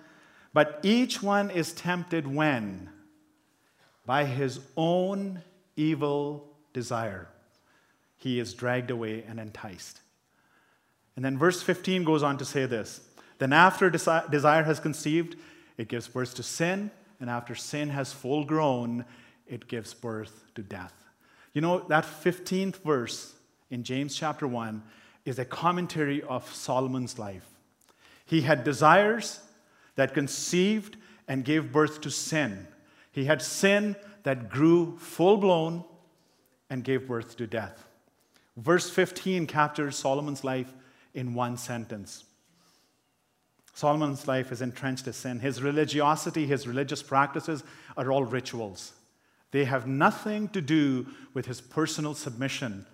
But 0.52 0.80
each 0.82 1.22
one 1.22 1.48
is 1.48 1.72
tempted 1.72 2.26
when? 2.26 2.90
By 4.04 4.24
his 4.24 4.58
own 4.76 5.40
evil 5.76 6.52
desire. 6.72 7.28
He 8.16 8.40
is 8.40 8.52
dragged 8.52 8.90
away 8.90 9.22
and 9.28 9.38
enticed. 9.38 10.00
And 11.14 11.24
then 11.24 11.38
verse 11.38 11.62
15 11.62 12.02
goes 12.02 12.24
on 12.24 12.36
to 12.38 12.44
say 12.44 12.66
this 12.66 13.00
Then 13.38 13.52
after 13.52 13.92
desi- 13.92 14.28
desire 14.28 14.64
has 14.64 14.80
conceived, 14.80 15.36
it 15.78 15.86
gives 15.86 16.08
birth 16.08 16.34
to 16.34 16.42
sin, 16.42 16.90
and 17.20 17.30
after 17.30 17.54
sin 17.54 17.90
has 17.90 18.12
full 18.12 18.44
grown, 18.44 19.04
it 19.46 19.68
gives 19.68 19.94
birth 19.94 20.46
to 20.56 20.62
death. 20.62 20.94
You 21.52 21.60
know, 21.60 21.78
that 21.86 22.06
15th 22.06 22.82
verse 22.82 23.34
in 23.70 23.84
James 23.84 24.16
chapter 24.16 24.48
1 24.48 24.82
is 25.24 25.38
a 25.38 25.44
commentary 25.44 26.22
of 26.22 26.52
Solomon's 26.54 27.18
life. 27.18 27.46
He 28.26 28.42
had 28.42 28.64
desires 28.64 29.40
that 29.96 30.14
conceived 30.14 30.96
and 31.28 31.44
gave 31.44 31.72
birth 31.72 32.00
to 32.02 32.10
sin. 32.10 32.66
He 33.10 33.24
had 33.24 33.40
sin 33.42 33.96
that 34.24 34.48
grew 34.48 34.96
full 34.98 35.36
blown 35.36 35.84
and 36.70 36.84
gave 36.84 37.06
birth 37.06 37.36
to 37.36 37.46
death. 37.46 37.86
Verse 38.56 38.90
15 38.90 39.46
captures 39.46 39.96
Solomon's 39.96 40.44
life 40.44 40.72
in 41.14 41.34
one 41.34 41.56
sentence. 41.56 42.24
Solomon's 43.74 44.28
life 44.28 44.52
is 44.52 44.62
entrenched 44.62 45.06
in 45.06 45.12
sin. 45.12 45.40
His 45.40 45.60
religiosity, 45.60 46.46
his 46.46 46.66
religious 46.66 47.02
practices 47.02 47.64
are 47.96 48.10
all 48.12 48.24
rituals. 48.24 48.92
They 49.50 49.64
have 49.64 49.86
nothing 49.86 50.48
to 50.48 50.60
do 50.60 51.06
with 51.32 51.46
his 51.46 51.60
personal 51.60 52.14
submission 52.14 52.86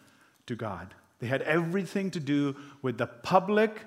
to 0.47 0.55
God. 0.55 0.95
They 1.21 1.27
had 1.27 1.43
everything 1.43 2.11
to 2.13 2.21
do 2.21 2.57
with 2.83 2.99
the 2.99 3.07
public 3.07 3.83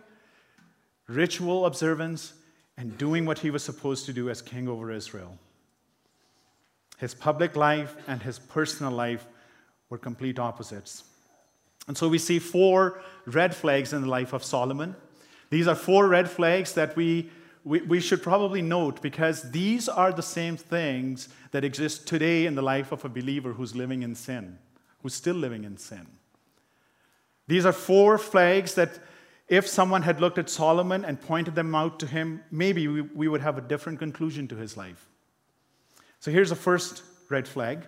ritual 1.08 1.66
observance 1.66 2.34
and 2.78 2.98
doing 2.98 3.26
what 3.26 3.40
he 3.40 3.50
was 3.50 3.64
supposed 3.64 4.06
to 4.06 4.14
do 4.14 4.30
as 4.30 4.42
king 4.42 4.68
over 4.68 4.92
Israel. 4.92 5.38
His 6.98 7.14
public 7.14 7.56
life 7.56 7.96
and 8.08 8.22
his 8.22 8.40
personal 8.40 8.92
life 8.92 9.26
were 9.90 9.98
complete 9.98 10.40
opposites. 10.40 11.04
And 11.88 11.98
so 11.98 12.08
we 12.08 12.18
see 12.18 12.40
four 12.40 13.02
red 13.26 13.54
flags 13.56 13.94
in 13.94 14.02
the 14.02 14.08
life 14.08 14.34
of 14.34 14.44
Solomon. 14.44 14.96
These 15.50 15.68
are 15.68 15.76
four 15.76 16.08
red 16.08 16.30
flags 16.30 16.74
that 16.74 16.96
we, 16.96 17.30
we, 17.64 17.82
we, 17.82 18.00
should 18.00 18.24
probably 18.24 18.62
note 18.62 19.02
because 19.02 19.52
these 19.52 19.90
are 19.90 20.12
the 20.12 20.24
same 20.24 20.56
things 20.56 21.30
that 21.52 21.64
exist 21.64 22.08
today 22.08 22.46
in 22.46 22.56
the 22.56 22.62
life 22.62 22.92
of 22.92 23.04
a 23.04 23.10
believer 23.10 23.54
who's 23.54 23.76
living 23.76 24.02
in 24.02 24.16
sin, 24.16 24.58
who's 25.02 25.14
still 25.14 25.36
living 25.36 25.64
in 25.64 25.78
sin. 25.78 26.08
These 27.48 27.66
are 27.66 27.74
four 27.74 28.18
flags 28.18 28.76
that, 28.76 29.00
if 29.50 29.68
someone 29.68 30.04
had 30.04 30.22
looked 30.22 30.38
at 30.38 30.50
Solomon 30.50 31.04
and 31.04 31.22
pointed 31.22 31.54
them 31.54 31.76
out 31.76 32.00
to 32.00 32.08
him, 32.08 32.42
maybe 32.50 32.88
we, 32.88 33.02
we 33.02 33.28
would 33.28 33.42
have 33.42 33.58
a 33.58 33.62
different 33.62 34.00
conclusion 34.00 34.48
to 34.48 34.56
his 34.56 34.78
life. 34.78 35.10
So 36.20 36.32
here's 36.32 36.50
the 36.50 36.56
first 36.56 37.04
red 37.30 37.48
flag 37.48 37.86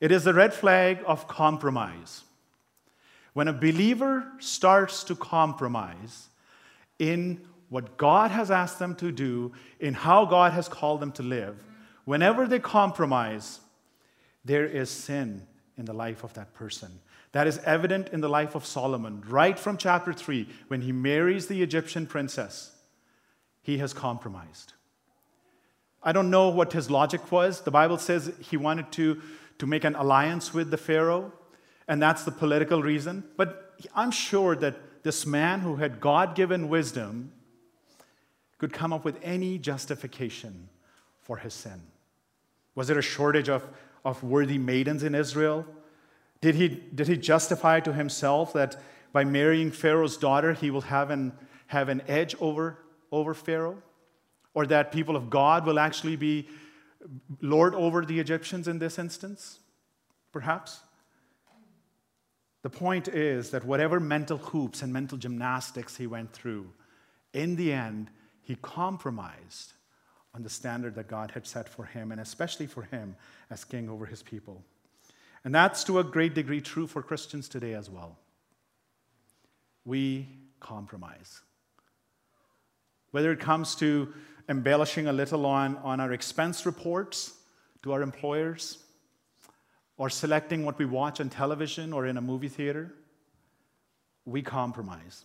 it 0.00 0.10
is 0.10 0.24
the 0.24 0.34
red 0.34 0.52
flag 0.52 0.98
of 1.06 1.28
compromise. 1.28 2.24
When 3.32 3.48
a 3.48 3.52
believer 3.52 4.26
starts 4.38 5.04
to 5.04 5.16
compromise 5.16 6.28
in 6.98 7.40
what 7.68 7.96
God 7.96 8.30
has 8.30 8.50
asked 8.50 8.78
them 8.78 8.94
to 8.96 9.10
do, 9.10 9.52
in 9.80 9.94
how 9.94 10.24
God 10.24 10.52
has 10.52 10.68
called 10.68 11.00
them 11.00 11.12
to 11.12 11.22
live, 11.22 11.62
whenever 12.04 12.46
they 12.46 12.58
compromise, 12.58 13.60
there 14.44 14.66
is 14.66 14.90
sin 14.90 15.46
in 15.76 15.84
the 15.84 15.92
life 15.92 16.22
of 16.22 16.34
that 16.34 16.54
person. 16.54 17.00
That 17.34 17.48
is 17.48 17.58
evident 17.64 18.10
in 18.10 18.20
the 18.20 18.28
life 18.28 18.54
of 18.54 18.64
Solomon, 18.64 19.24
right 19.26 19.58
from 19.58 19.76
chapter 19.76 20.12
3, 20.12 20.48
when 20.68 20.82
he 20.82 20.92
marries 20.92 21.48
the 21.48 21.64
Egyptian 21.64 22.06
princess. 22.06 22.70
He 23.60 23.78
has 23.78 23.92
compromised. 23.92 24.74
I 26.00 26.12
don't 26.12 26.30
know 26.30 26.48
what 26.50 26.72
his 26.72 26.92
logic 26.92 27.32
was. 27.32 27.62
The 27.62 27.72
Bible 27.72 27.98
says 27.98 28.30
he 28.38 28.56
wanted 28.56 28.92
to, 28.92 29.20
to 29.58 29.66
make 29.66 29.82
an 29.82 29.96
alliance 29.96 30.54
with 30.54 30.70
the 30.70 30.76
Pharaoh, 30.76 31.32
and 31.88 32.00
that's 32.00 32.22
the 32.22 32.30
political 32.30 32.80
reason. 32.80 33.24
But 33.36 33.74
I'm 33.96 34.12
sure 34.12 34.54
that 34.54 35.02
this 35.02 35.26
man 35.26 35.58
who 35.58 35.74
had 35.74 36.00
God 36.00 36.36
given 36.36 36.68
wisdom 36.68 37.32
could 38.58 38.72
come 38.72 38.92
up 38.92 39.04
with 39.04 39.18
any 39.24 39.58
justification 39.58 40.68
for 41.20 41.38
his 41.38 41.52
sin. 41.52 41.82
Was 42.76 42.86
there 42.86 42.98
a 42.98 43.02
shortage 43.02 43.48
of, 43.48 43.66
of 44.04 44.22
worthy 44.22 44.56
maidens 44.56 45.02
in 45.02 45.16
Israel? 45.16 45.66
Did 46.44 46.56
he, 46.56 46.68
did 46.68 47.08
he 47.08 47.16
justify 47.16 47.80
to 47.80 47.94
himself 47.94 48.52
that 48.52 48.76
by 49.14 49.24
marrying 49.24 49.70
Pharaoh's 49.70 50.18
daughter, 50.18 50.52
he 50.52 50.70
will 50.70 50.82
have 50.82 51.08
an, 51.08 51.32
have 51.68 51.88
an 51.88 52.02
edge 52.06 52.36
over, 52.38 52.76
over 53.10 53.32
Pharaoh? 53.32 53.82
Or 54.52 54.66
that 54.66 54.92
people 54.92 55.16
of 55.16 55.30
God 55.30 55.64
will 55.64 55.78
actually 55.78 56.16
be 56.16 56.46
lord 57.40 57.74
over 57.74 58.04
the 58.04 58.20
Egyptians 58.20 58.68
in 58.68 58.78
this 58.78 58.98
instance? 58.98 59.60
Perhaps. 60.32 60.80
The 62.60 62.68
point 62.68 63.08
is 63.08 63.48
that 63.48 63.64
whatever 63.64 63.98
mental 63.98 64.36
hoops 64.36 64.82
and 64.82 64.92
mental 64.92 65.16
gymnastics 65.16 65.96
he 65.96 66.06
went 66.06 66.34
through, 66.34 66.70
in 67.32 67.56
the 67.56 67.72
end, 67.72 68.10
he 68.42 68.56
compromised 68.56 69.72
on 70.34 70.42
the 70.42 70.50
standard 70.50 70.94
that 70.96 71.08
God 71.08 71.30
had 71.30 71.46
set 71.46 71.70
for 71.70 71.86
him, 71.86 72.12
and 72.12 72.20
especially 72.20 72.66
for 72.66 72.82
him 72.82 73.16
as 73.48 73.64
king 73.64 73.88
over 73.88 74.04
his 74.04 74.22
people. 74.22 74.62
And 75.44 75.54
that's 75.54 75.84
to 75.84 75.98
a 75.98 76.04
great 76.04 76.34
degree 76.34 76.60
true 76.60 76.86
for 76.86 77.02
Christians 77.02 77.48
today 77.48 77.74
as 77.74 77.90
well. 77.90 78.18
We 79.84 80.28
compromise. 80.60 81.40
Whether 83.10 83.30
it 83.30 83.40
comes 83.40 83.74
to 83.76 84.12
embellishing 84.48 85.06
a 85.06 85.12
little 85.12 85.44
on, 85.46 85.76
on 85.78 86.00
our 86.00 86.12
expense 86.12 86.64
reports 86.64 87.34
to 87.82 87.92
our 87.92 88.02
employers, 88.02 88.78
or 89.96 90.10
selecting 90.10 90.64
what 90.64 90.78
we 90.78 90.84
watch 90.84 91.20
on 91.20 91.28
television 91.28 91.92
or 91.92 92.06
in 92.06 92.16
a 92.16 92.20
movie 92.20 92.48
theater, 92.48 92.92
we 94.24 94.42
compromise. 94.42 95.24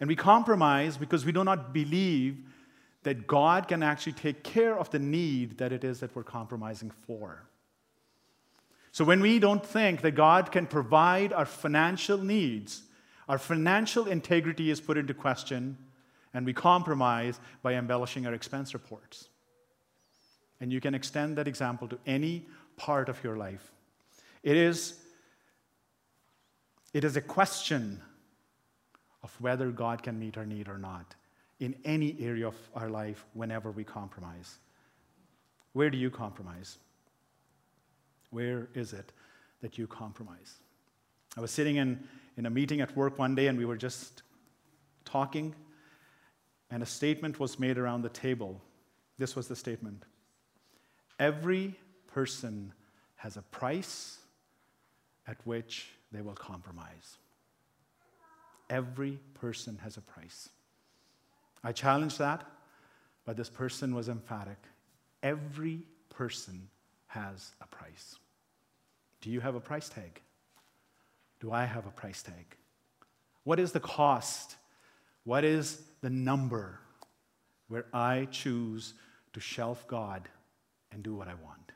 And 0.00 0.08
we 0.08 0.16
compromise 0.16 0.96
because 0.96 1.24
we 1.24 1.32
do 1.32 1.44
not 1.44 1.72
believe 1.72 2.38
that 3.02 3.26
God 3.26 3.68
can 3.68 3.82
actually 3.82 4.12
take 4.12 4.42
care 4.42 4.78
of 4.78 4.90
the 4.90 4.98
need 4.98 5.58
that 5.58 5.72
it 5.72 5.84
is 5.84 6.00
that 6.00 6.14
we're 6.16 6.22
compromising 6.22 6.90
for. 7.06 7.42
So 8.94 9.04
when 9.04 9.20
we 9.20 9.40
don't 9.40 9.66
think 9.66 10.02
that 10.02 10.12
God 10.12 10.52
can 10.52 10.68
provide 10.68 11.32
our 11.32 11.46
financial 11.46 12.16
needs, 12.16 12.84
our 13.28 13.38
financial 13.38 14.06
integrity 14.06 14.70
is 14.70 14.80
put 14.80 14.96
into 14.96 15.12
question, 15.12 15.76
and 16.32 16.46
we 16.46 16.52
compromise 16.52 17.40
by 17.60 17.74
embellishing 17.74 18.24
our 18.24 18.32
expense 18.32 18.72
reports. 18.72 19.28
And 20.60 20.72
you 20.72 20.80
can 20.80 20.94
extend 20.94 21.38
that 21.38 21.48
example 21.48 21.88
to 21.88 21.98
any 22.06 22.46
part 22.76 23.08
of 23.08 23.24
your 23.24 23.36
life. 23.36 23.72
It 24.44 24.56
is, 24.56 24.96
it 26.92 27.02
is 27.02 27.16
a 27.16 27.20
question 27.20 28.00
of 29.24 29.34
whether 29.40 29.72
God 29.72 30.04
can 30.04 30.20
meet 30.20 30.38
our 30.38 30.46
need 30.46 30.68
or 30.68 30.78
not 30.78 31.16
in 31.58 31.74
any 31.84 32.16
area 32.20 32.46
of 32.46 32.54
our 32.76 32.90
life 32.90 33.26
whenever 33.32 33.72
we 33.72 33.82
compromise. 33.82 34.58
Where 35.72 35.90
do 35.90 35.98
you 35.98 36.10
compromise? 36.10 36.78
Where 38.34 38.68
is 38.74 38.92
it 38.92 39.12
that 39.62 39.78
you 39.78 39.86
compromise? 39.86 40.56
I 41.36 41.40
was 41.40 41.52
sitting 41.52 41.76
in, 41.76 42.02
in 42.36 42.46
a 42.46 42.50
meeting 42.50 42.80
at 42.80 42.96
work 42.96 43.16
one 43.16 43.36
day 43.36 43.46
and 43.46 43.56
we 43.56 43.64
were 43.64 43.76
just 43.76 44.24
talking, 45.04 45.54
and 46.68 46.82
a 46.82 46.86
statement 46.86 47.38
was 47.38 47.60
made 47.60 47.78
around 47.78 48.02
the 48.02 48.08
table. 48.08 48.60
This 49.18 49.36
was 49.36 49.46
the 49.46 49.54
statement 49.54 50.02
Every 51.20 51.76
person 52.08 52.72
has 53.14 53.36
a 53.36 53.42
price 53.42 54.18
at 55.28 55.36
which 55.44 55.92
they 56.10 56.20
will 56.20 56.34
compromise. 56.34 57.18
Every 58.68 59.20
person 59.34 59.78
has 59.84 59.96
a 59.96 60.00
price. 60.00 60.48
I 61.62 61.70
challenge 61.70 62.18
that, 62.18 62.42
but 63.24 63.36
this 63.36 63.48
person 63.48 63.94
was 63.94 64.08
emphatic. 64.08 64.58
Every 65.22 65.82
person 66.10 66.68
has 67.06 67.52
a 67.60 67.68
price. 67.68 68.16
Do 69.24 69.30
you 69.30 69.40
have 69.40 69.54
a 69.54 69.60
price 69.60 69.88
tag? 69.88 70.20
Do 71.40 71.50
I 71.50 71.64
have 71.64 71.86
a 71.86 71.90
price 71.90 72.22
tag? 72.22 72.44
What 73.44 73.58
is 73.58 73.72
the 73.72 73.80
cost? 73.80 74.56
What 75.24 75.44
is 75.44 75.80
the 76.02 76.10
number 76.10 76.78
where 77.68 77.86
I 77.94 78.28
choose 78.30 78.92
to 79.32 79.40
shelf 79.40 79.88
God 79.88 80.28
and 80.92 81.02
do 81.02 81.14
what 81.14 81.26
I 81.26 81.32
want? 81.42 81.72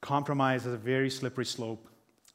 Compromise 0.00 0.64
is 0.64 0.74
a 0.74 0.76
very 0.76 1.10
slippery 1.10 1.44
slope. 1.44 1.88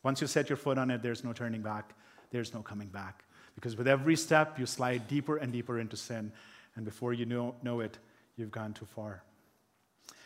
Once 0.04 0.20
you 0.20 0.28
set 0.28 0.50
your 0.50 0.58
foot 0.58 0.78
on 0.78 0.92
it, 0.92 1.02
there's 1.02 1.24
no 1.24 1.32
turning 1.32 1.62
back, 1.62 1.94
there's 2.32 2.54
no 2.54 2.62
coming 2.62 2.90
back. 2.90 3.24
Because 3.56 3.78
with 3.78 3.88
every 3.88 4.18
step, 4.18 4.60
you 4.60 4.66
slide 4.66 5.08
deeper 5.08 5.38
and 5.38 5.54
deeper 5.54 5.80
into 5.80 5.96
sin, 5.96 6.34
and 6.76 6.84
before 6.84 7.14
you 7.14 7.26
know, 7.26 7.56
know 7.64 7.80
it, 7.80 8.00
you've 8.36 8.52
gone 8.52 8.74
too 8.74 8.86
far. 8.86 9.24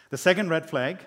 The 0.10 0.17
second 0.17 0.49
red 0.49 0.67
flag 0.67 0.97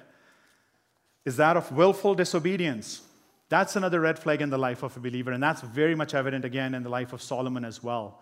is 1.24 1.36
that 1.36 1.56
of 1.56 1.72
willful 1.72 2.14
disobedience. 2.14 3.02
That's 3.48 3.76
another 3.76 4.00
red 4.00 4.18
flag 4.18 4.42
in 4.42 4.50
the 4.50 4.58
life 4.58 4.82
of 4.82 4.96
a 4.96 5.00
believer, 5.00 5.32
and 5.32 5.42
that's 5.42 5.60
very 5.62 5.94
much 5.94 6.14
evident 6.14 6.44
again 6.44 6.74
in 6.74 6.82
the 6.82 6.88
life 6.88 7.12
of 7.12 7.22
Solomon 7.22 7.64
as 7.64 7.82
well. 7.82 8.20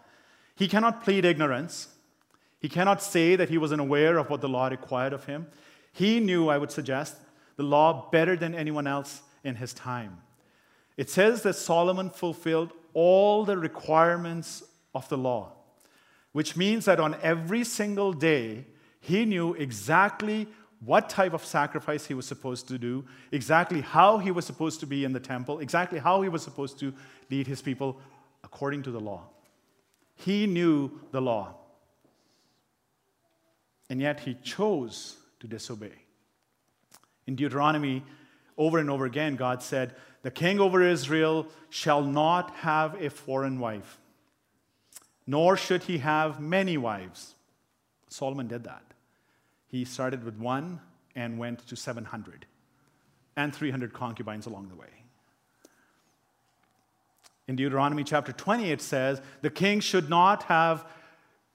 He 0.56 0.68
cannot 0.68 1.02
plead 1.02 1.24
ignorance. 1.24 1.88
He 2.60 2.68
cannot 2.68 3.02
say 3.02 3.36
that 3.36 3.48
he 3.48 3.58
was 3.58 3.72
unaware 3.72 4.18
of 4.18 4.30
what 4.30 4.40
the 4.40 4.48
law 4.48 4.66
required 4.68 5.12
of 5.12 5.24
him. 5.24 5.46
He 5.92 6.20
knew, 6.20 6.48
I 6.48 6.58
would 6.58 6.70
suggest, 6.70 7.16
the 7.56 7.62
law 7.62 8.08
better 8.10 8.36
than 8.36 8.54
anyone 8.54 8.86
else 8.86 9.22
in 9.44 9.56
his 9.56 9.72
time. 9.74 10.18
It 10.96 11.10
says 11.10 11.42
that 11.42 11.54
Solomon 11.54 12.10
fulfilled 12.10 12.72
all 12.94 13.44
the 13.44 13.56
requirements 13.56 14.62
of 14.94 15.08
the 15.08 15.18
law, 15.18 15.52
which 16.32 16.56
means 16.56 16.84
that 16.84 17.00
on 17.00 17.16
every 17.22 17.64
single 17.64 18.12
day, 18.12 18.66
he 19.00 19.24
knew 19.24 19.54
exactly 19.54 20.46
what 20.84 21.08
type 21.08 21.32
of 21.32 21.44
sacrifice 21.44 22.06
he 22.06 22.14
was 22.14 22.26
supposed 22.26 22.66
to 22.68 22.78
do, 22.78 23.04
exactly 23.30 23.80
how 23.80 24.18
he 24.18 24.30
was 24.30 24.44
supposed 24.44 24.80
to 24.80 24.86
be 24.86 25.04
in 25.04 25.12
the 25.12 25.20
temple, 25.20 25.60
exactly 25.60 25.98
how 25.98 26.22
he 26.22 26.28
was 26.28 26.42
supposed 26.42 26.78
to 26.80 26.92
lead 27.30 27.46
his 27.46 27.62
people 27.62 28.00
according 28.42 28.82
to 28.82 28.90
the 28.90 29.00
law. 29.00 29.22
He 30.16 30.46
knew 30.46 30.90
the 31.12 31.20
law. 31.20 31.54
And 33.88 34.00
yet 34.00 34.20
he 34.20 34.36
chose 34.42 35.16
to 35.40 35.46
disobey. 35.46 35.92
In 37.26 37.36
Deuteronomy, 37.36 38.02
over 38.58 38.78
and 38.78 38.90
over 38.90 39.04
again, 39.04 39.36
God 39.36 39.62
said, 39.62 39.94
The 40.22 40.30
king 40.30 40.58
over 40.58 40.82
Israel 40.82 41.46
shall 41.70 42.02
not 42.02 42.50
have 42.56 43.00
a 43.00 43.10
foreign 43.10 43.60
wife, 43.60 43.98
nor 45.26 45.56
should 45.56 45.84
he 45.84 45.98
have 45.98 46.40
many 46.40 46.76
wives. 46.76 47.34
Solomon 48.08 48.48
did 48.48 48.64
that. 48.64 48.91
He 49.72 49.86
started 49.86 50.22
with 50.22 50.36
one 50.36 50.80
and 51.16 51.38
went 51.38 51.66
to 51.66 51.76
700 51.76 52.44
and 53.36 53.54
300 53.54 53.94
concubines 53.94 54.44
along 54.44 54.68
the 54.68 54.76
way. 54.76 54.86
In 57.48 57.56
Deuteronomy 57.56 58.04
chapter 58.04 58.32
20, 58.32 58.70
it 58.70 58.82
says, 58.82 59.22
The 59.40 59.50
king 59.50 59.80
should 59.80 60.10
not 60.10 60.44
have 60.44 60.84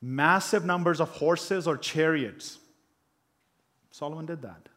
massive 0.01 0.65
numbers 0.65 0.99
of 0.99 1.09
horses 1.09 1.67
or 1.67 1.77
chariots. 1.77 2.57
Solomon 3.91 4.25
did 4.25 4.41
that. 4.41 4.67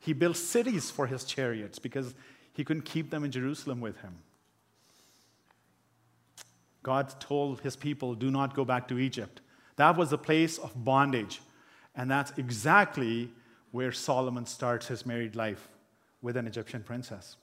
He 0.00 0.12
built 0.12 0.36
cities 0.36 0.90
for 0.90 1.06
his 1.06 1.24
chariots 1.24 1.78
because 1.78 2.12
he 2.52 2.64
couldn't 2.64 2.84
keep 2.84 3.10
them 3.10 3.24
in 3.24 3.30
Jerusalem 3.30 3.80
with 3.80 4.00
him. 4.00 4.16
God 6.82 7.20
told 7.20 7.60
his 7.60 7.76
people, 7.76 8.14
Do 8.14 8.32
not 8.32 8.54
go 8.54 8.64
back 8.64 8.88
to 8.88 8.98
Egypt. 8.98 9.40
That 9.76 9.96
was 9.96 10.12
a 10.12 10.18
place 10.18 10.58
of 10.58 10.72
bondage. 10.84 11.40
And 11.94 12.10
that's 12.10 12.32
exactly 12.36 13.30
where 13.70 13.92
Solomon 13.92 14.46
starts 14.46 14.86
his 14.86 15.04
married 15.04 15.36
life 15.36 15.68
with 16.22 16.36
an 16.36 16.46
Egyptian 16.46 16.82
princess. 16.82 17.36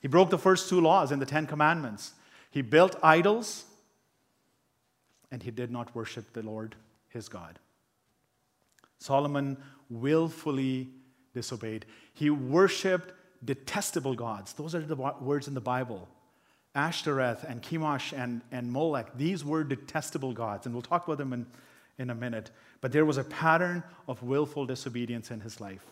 He 0.00 0.08
broke 0.08 0.30
the 0.30 0.38
first 0.38 0.68
two 0.68 0.80
laws 0.80 1.12
in 1.12 1.18
the 1.18 1.26
Ten 1.26 1.46
Commandments. 1.46 2.12
He 2.50 2.62
built 2.62 2.96
idols, 3.02 3.64
and 5.30 5.42
he 5.42 5.50
did 5.50 5.70
not 5.70 5.94
worship 5.94 6.32
the 6.32 6.42
Lord 6.42 6.76
his 7.08 7.28
God. 7.28 7.58
Solomon 8.98 9.56
willfully 9.90 10.88
disobeyed. 11.34 11.86
He 12.12 12.30
worshiped 12.30 13.12
detestable 13.44 14.14
gods. 14.14 14.52
Those 14.54 14.74
are 14.74 14.80
the 14.80 14.94
words 14.94 15.48
in 15.48 15.54
the 15.54 15.60
Bible. 15.60 16.08
Ashtoreth 16.74 17.44
and 17.44 17.62
Chemosh 17.62 18.12
and, 18.16 18.40
and 18.50 18.72
Molech, 18.72 19.16
these 19.16 19.44
were 19.44 19.62
detestable 19.62 20.32
gods. 20.32 20.66
And 20.66 20.74
we'll 20.74 20.82
talk 20.82 21.06
about 21.06 21.18
them 21.18 21.32
in, 21.32 21.46
in 21.98 22.10
a 22.10 22.14
minute. 22.14 22.50
But 22.80 22.92
there 22.92 23.04
was 23.04 23.18
a 23.18 23.24
pattern 23.24 23.82
of 24.08 24.22
willful 24.22 24.66
disobedience 24.66 25.30
in 25.30 25.40
his 25.40 25.60
life. 25.60 25.84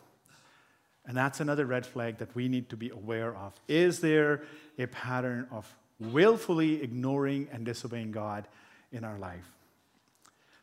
And 1.04 1.16
that's 1.16 1.40
another 1.40 1.66
red 1.66 1.84
flag 1.84 2.18
that 2.18 2.34
we 2.34 2.48
need 2.48 2.68
to 2.70 2.76
be 2.76 2.90
aware 2.90 3.34
of. 3.34 3.54
Is 3.66 4.00
there 4.00 4.42
a 4.78 4.86
pattern 4.86 5.48
of 5.50 5.72
willfully 5.98 6.82
ignoring 6.82 7.48
and 7.52 7.64
disobeying 7.64 8.12
God 8.12 8.46
in 8.92 9.04
our 9.04 9.18
life? 9.18 9.50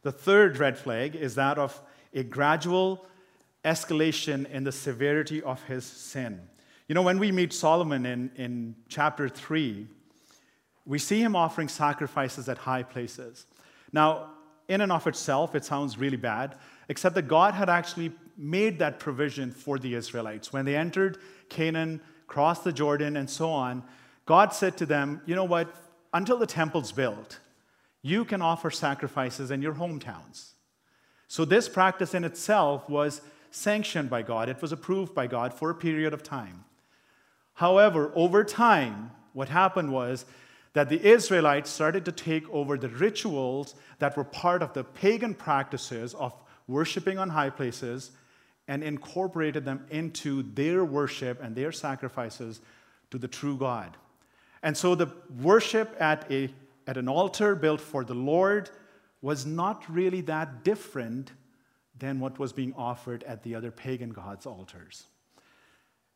The 0.02 0.12
third 0.12 0.58
red 0.58 0.78
flag 0.78 1.16
is 1.16 1.36
that 1.36 1.58
of 1.58 1.80
a 2.14 2.24
gradual 2.24 3.06
escalation 3.66 4.50
in 4.50 4.64
the 4.64 4.72
severity 4.72 5.42
of 5.42 5.62
his 5.64 5.84
sin. 5.84 6.40
You 6.88 6.96
know, 6.96 7.02
when 7.02 7.20
we 7.20 7.32
meet 7.32 7.54
Solomon 7.54 8.06
in, 8.06 8.32
in 8.36 8.76
chapter 8.88 9.28
3, 9.28 9.88
we 10.86 10.98
see 10.98 11.22
him 11.22 11.36
offering 11.36 11.68
sacrifices 11.68 12.48
at 12.48 12.58
high 12.58 12.84
places. 12.84 13.46
Now, 13.92 14.32
in 14.70 14.82
and 14.82 14.92
of 14.92 15.08
itself, 15.08 15.56
it 15.56 15.66
sounds 15.66 15.98
really 15.98 16.18
bad, 16.18 16.56
except 16.88 17.16
that 17.16 17.28
God 17.28 17.56
had 17.56 17.70
actually 17.70 18.14
made 18.38 18.80
that 18.80 19.00
provision 19.00 19.52
for 19.52 19.78
the 19.78 19.96
Israelites. 19.96 20.54
When 20.54 20.64
they 20.64 20.76
entered 20.78 21.18
Canaan, 21.50 22.00
crossed 22.28 22.64
the 22.64 22.72
Jordan, 22.72 23.18
and 23.18 23.30
so 23.30 23.50
on, 23.50 23.84
God 24.26 24.54
said 24.54 24.78
to 24.78 24.86
them, 24.86 25.22
You 25.26 25.36
know 25.36 25.44
what? 25.44 25.76
Until 26.14 26.38
the 26.38 26.48
temple's 26.48 26.92
built, 26.92 27.40
you 28.02 28.24
can 28.24 28.42
offer 28.42 28.70
sacrifices 28.70 29.52
in 29.52 29.62
your 29.62 29.74
hometowns. 29.74 30.52
So, 31.28 31.46
this 31.46 31.68
practice 31.68 32.14
in 32.14 32.24
itself 32.24 32.88
was 32.88 33.22
sanctioned 33.52 34.10
by 34.10 34.22
God, 34.22 34.50
it 34.50 34.62
was 34.62 34.72
approved 34.72 35.16
by 35.16 35.26
God 35.28 35.54
for 35.54 35.72
a 35.72 35.76
period 35.76 36.14
of 36.14 36.24
time. 36.24 36.64
However, 37.56 38.12
over 38.16 38.44
time, 38.44 39.12
what 39.34 39.50
happened 39.50 39.92
was 39.92 40.26
that 40.74 40.90
the 40.90 41.04
Israelites 41.06 41.70
started 41.70 42.06
to 42.06 42.12
take 42.12 42.48
over 42.50 42.78
the 42.78 42.90
rituals 42.90 43.76
that 44.00 44.16
were 44.16 44.24
part 44.24 44.62
of 44.62 44.74
the 44.74 44.84
pagan 44.84 45.34
practices 45.34 46.14
of 46.14 46.34
worshiping 46.68 47.18
on 47.18 47.30
high 47.30 47.50
places 47.50 48.12
and 48.68 48.84
incorporated 48.84 49.66
them 49.66 49.86
into 49.90 50.44
their 50.54 50.86
worship 50.86 51.42
and 51.42 51.56
their 51.56 51.72
sacrifices 51.72 52.62
to 53.10 53.18
the 53.18 53.28
true 53.28 53.58
God. 53.58 53.98
And 54.62 54.78
so 54.78 54.94
the 54.94 55.08
worship 55.42 55.96
at, 56.00 56.32
a, 56.32 56.54
at 56.86 56.98
an 56.98 57.08
altar 57.08 57.56
built 57.56 57.82
for 57.82 58.04
the 58.04 58.14
Lord 58.14 58.70
was 59.22 59.46
not 59.46 59.84
really 59.90 60.22
that 60.22 60.64
different 60.64 61.32
than 61.98 62.20
what 62.20 62.40
was 62.40 62.54
being 62.54 62.74
offered 62.78 63.24
at 63.24 63.44
the 63.44 63.56
other 63.56 63.72
pagan 63.72 64.12
gods' 64.12 64.46
altars. 64.46 65.06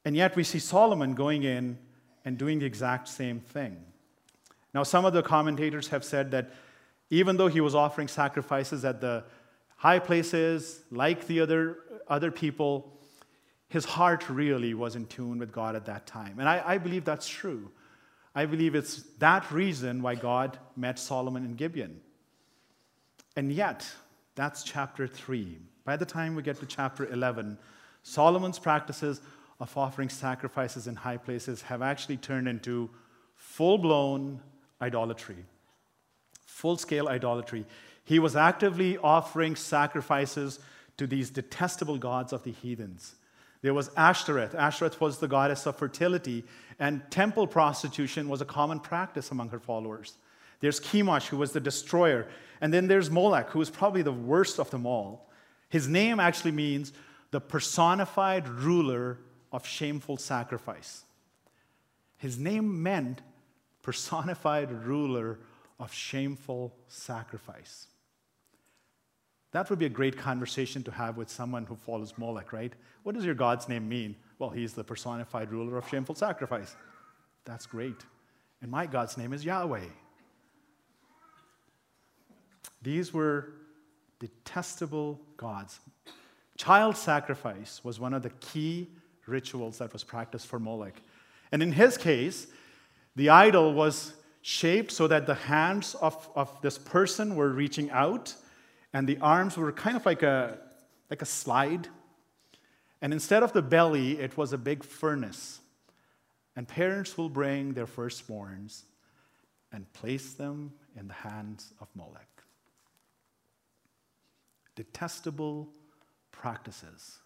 And 0.05 0.15
yet 0.15 0.35
we 0.35 0.43
see 0.43 0.59
Solomon 0.59 1.15
going 1.15 1.43
in 1.43 1.77
and 2.23 2.37
doing 2.37 2.59
the 2.59 2.65
exact 2.65 3.07
same 3.07 3.39
thing. 3.39 3.83
Now, 4.73 4.83
some 4.83 5.05
of 5.05 5.13
the 5.13 5.21
commentators 5.21 5.89
have 5.89 6.03
said 6.03 6.31
that 6.31 6.51
even 7.09 7.37
though 7.37 7.47
he 7.47 7.61
was 7.61 7.75
offering 7.75 8.07
sacrifices 8.07 8.83
at 8.83 9.01
the 9.01 9.23
high 9.75 9.99
places, 9.99 10.81
like 10.89 11.27
the 11.27 11.41
other, 11.41 11.77
other 12.07 12.31
people, 12.31 12.97
his 13.67 13.85
heart 13.85 14.29
really 14.29 14.73
was 14.73 14.95
in 14.95 15.05
tune 15.05 15.37
with 15.37 15.51
God 15.51 15.75
at 15.75 15.85
that 15.85 16.07
time. 16.07 16.39
And 16.39 16.49
I, 16.49 16.61
I 16.65 16.77
believe 16.77 17.05
that's 17.05 17.27
true. 17.27 17.71
I 18.35 18.45
believe 18.45 18.73
it's 18.73 19.03
that 19.19 19.51
reason 19.51 20.01
why 20.01 20.15
God 20.15 20.57
met 20.75 20.97
Solomon 20.97 21.45
in 21.45 21.55
Gibeon. 21.55 22.01
And 23.35 23.51
yet, 23.51 23.87
that's 24.35 24.63
chapter 24.63 25.07
3. 25.07 25.59
By 25.85 25.97
the 25.97 26.05
time 26.05 26.35
we 26.35 26.41
get 26.41 26.59
to 26.59 26.65
chapter 26.65 27.11
11, 27.11 27.57
Solomon's 28.01 28.57
practices 28.57 29.21
of 29.59 29.75
offering 29.77 30.09
sacrifices 30.09 30.87
in 30.87 30.95
high 30.95 31.17
places 31.17 31.61
have 31.63 31.81
actually 31.81 32.17
turned 32.17 32.47
into 32.47 32.89
full 33.35 33.77
blown 33.77 34.41
idolatry, 34.83 35.45
full 36.45 36.77
scale 36.77 37.07
idolatry. 37.07 37.65
He 38.03 38.19
was 38.19 38.35
actively 38.35 38.97
offering 38.97 39.55
sacrifices 39.55 40.59
to 40.97 41.07
these 41.07 41.29
detestable 41.29 41.97
gods 41.97 42.33
of 42.33 42.43
the 42.43 42.51
heathens. 42.51 43.15
There 43.61 43.73
was 43.73 43.89
Ashtoreth. 43.95 44.53
Ashtoreth 44.53 44.99
was 44.99 45.17
the 45.17 45.27
goddess 45.27 45.65
of 45.65 45.77
fertility, 45.77 46.43
and 46.79 47.01
temple 47.09 47.47
prostitution 47.47 48.27
was 48.27 48.41
a 48.41 48.45
common 48.45 48.79
practice 48.79 49.31
among 49.31 49.49
her 49.49 49.59
followers. 49.59 50.17
There's 50.59 50.79
Chemosh, 50.79 51.27
who 51.27 51.37
was 51.37 51.51
the 51.51 51.59
destroyer. 51.59 52.27
And 52.61 52.73
then 52.73 52.87
there's 52.87 53.09
Molech, 53.09 53.49
who 53.49 53.59
was 53.59 53.69
probably 53.69 54.01
the 54.01 54.13
worst 54.13 54.59
of 54.59 54.69
them 54.69 54.85
all. 54.85 55.29
His 55.69 55.87
name 55.87 56.19
actually 56.19 56.51
means 56.51 56.93
the 57.31 57.41
personified 57.41 58.47
ruler 58.47 59.17
of 59.51 59.65
shameful 59.65 60.17
sacrifice. 60.17 61.03
His 62.17 62.37
name 62.37 62.81
meant 62.81 63.21
personified 63.83 64.71
ruler 64.71 65.39
of 65.79 65.93
shameful 65.93 66.73
sacrifice. 66.87 67.87
That 69.51 69.69
would 69.69 69.77
be 69.77 69.85
a 69.85 69.89
great 69.89 70.17
conversation 70.17 70.81
to 70.83 70.91
have 70.91 71.15
with 71.15 71.29
someone 71.29 71.65
who 71.65 71.75
follows 71.75 72.15
Molech, 72.17 72.51
right? 72.51 72.73
What 73.03 73.13
does 73.13 73.23
your 73.23 73.35
God's 73.35 73.69
name 73.69 73.87
mean? 73.87 74.15
Well, 74.39 74.49
he's 74.49 74.73
the 74.73 74.83
personified 74.83 75.51
ruler 75.51 75.77
of 75.77 75.87
shameful 75.87 76.15
sacrifice. 76.15 76.75
That's 77.45 77.67
great. 77.67 78.03
And 78.61 78.71
my 78.71 78.87
God's 78.87 79.15
name 79.17 79.31
is 79.31 79.45
Yahweh. 79.45 79.85
These 82.81 83.13
were 83.13 83.53
detestable 84.19 85.19
gods. 85.37 85.79
Child 86.57 86.97
sacrifice 86.97 87.81
was 87.83 87.99
one 87.99 88.13
of 88.13 88.23
the 88.23 88.31
key 88.39 88.89
rituals 89.27 89.77
that 89.77 89.93
was 89.93 90.03
practiced 90.03 90.47
for 90.47 90.59
Molech. 90.59 91.01
And 91.51 91.61
in 91.61 91.71
his 91.71 91.97
case, 91.97 92.47
the 93.15 93.29
idol 93.29 93.73
was 93.73 94.13
shaped 94.41 94.91
so 94.91 95.07
that 95.07 95.25
the 95.25 95.35
hands 95.35 95.95
of, 95.95 96.29
of 96.35 96.61
this 96.61 96.77
person 96.77 97.35
were 97.35 97.49
reaching 97.49 97.89
out 97.91 98.35
and 98.93 99.07
the 99.07 99.17
arms 99.19 99.57
were 99.57 99.71
kind 99.71 99.95
of 99.95 100.05
like 100.05 100.21
a, 100.21 100.59
like 101.09 101.21
a 101.21 101.25
slide. 101.25 101.87
And 103.01 103.13
instead 103.13 103.43
of 103.43 103.53
the 103.53 103.61
belly, 103.61 104.19
it 104.19 104.37
was 104.37 104.53
a 104.53 104.57
big 104.57 104.83
furnace. 104.83 105.59
And 106.55 106.67
parents 106.67 107.17
will 107.17 107.29
bring 107.29 107.73
their 107.73 107.87
firstborns 107.87 108.83
and 109.71 109.91
place 109.93 110.33
them 110.33 110.73
in 110.95 111.07
the 111.07 111.13
hands 111.13 111.73
of 111.81 111.87
Molech. 111.95 112.27
Detestable 114.75 115.69
practices. 116.31 117.19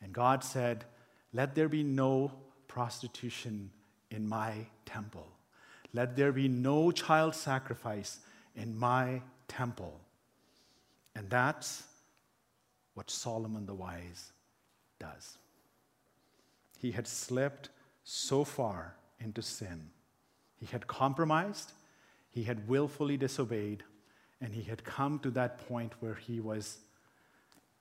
And 0.00 0.12
God 0.12 0.42
said, 0.42 0.84
Let 1.32 1.54
there 1.54 1.68
be 1.68 1.82
no 1.82 2.32
prostitution 2.68 3.70
in 4.12 4.28
my 4.28 4.66
temple. 4.84 5.26
Let 5.92 6.16
there 6.16 6.32
be 6.32 6.48
no 6.48 6.90
child 6.90 7.34
sacrifice 7.34 8.20
in 8.54 8.78
my 8.78 9.22
temple. 9.48 10.00
And 11.14 11.28
that's 11.28 11.82
what 12.94 13.10
Solomon 13.10 13.66
the 13.66 13.74
Wise 13.74 14.32
does. 14.98 15.38
He 16.78 16.92
had 16.92 17.06
slipped 17.06 17.70
so 18.04 18.44
far 18.44 18.94
into 19.20 19.42
sin. 19.42 19.90
He 20.58 20.66
had 20.66 20.86
compromised, 20.86 21.72
he 22.30 22.44
had 22.44 22.68
willfully 22.68 23.16
disobeyed, 23.16 23.82
and 24.40 24.54
he 24.54 24.62
had 24.62 24.84
come 24.84 25.18
to 25.20 25.30
that 25.30 25.68
point 25.68 25.92
where 26.00 26.14
he 26.14 26.40
was 26.40 26.78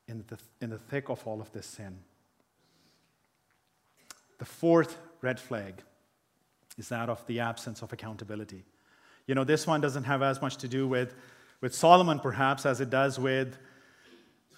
in 0.08 0.24
the, 0.28 0.38
in 0.62 0.70
the 0.70 0.78
thick 0.78 1.10
of 1.10 1.26
all 1.26 1.42
of 1.42 1.52
this 1.52 1.66
sin. 1.66 2.00
The 4.40 4.46
fourth 4.46 4.98
red 5.22 5.40
flag 5.40 5.82
is 6.78 6.90
that 6.90 7.10
of 7.10 7.26
the 7.28 7.40
absence 7.40 7.82
of 7.82 7.94
accountability. 7.94 8.64
You 9.28 9.36
know, 9.36 9.44
this 9.44 9.68
one 9.68 9.82
doesn't 9.82 10.06
have 10.06 10.22
as 10.22 10.42
much 10.42 10.58
to 10.58 10.68
do 10.68 10.88
with, 10.88 11.14
with 11.62 11.76
Solomon, 11.76 12.20
perhaps, 12.20 12.66
as 12.66 12.82
it 12.82 12.90
does 12.90 13.20
with, 13.20 13.58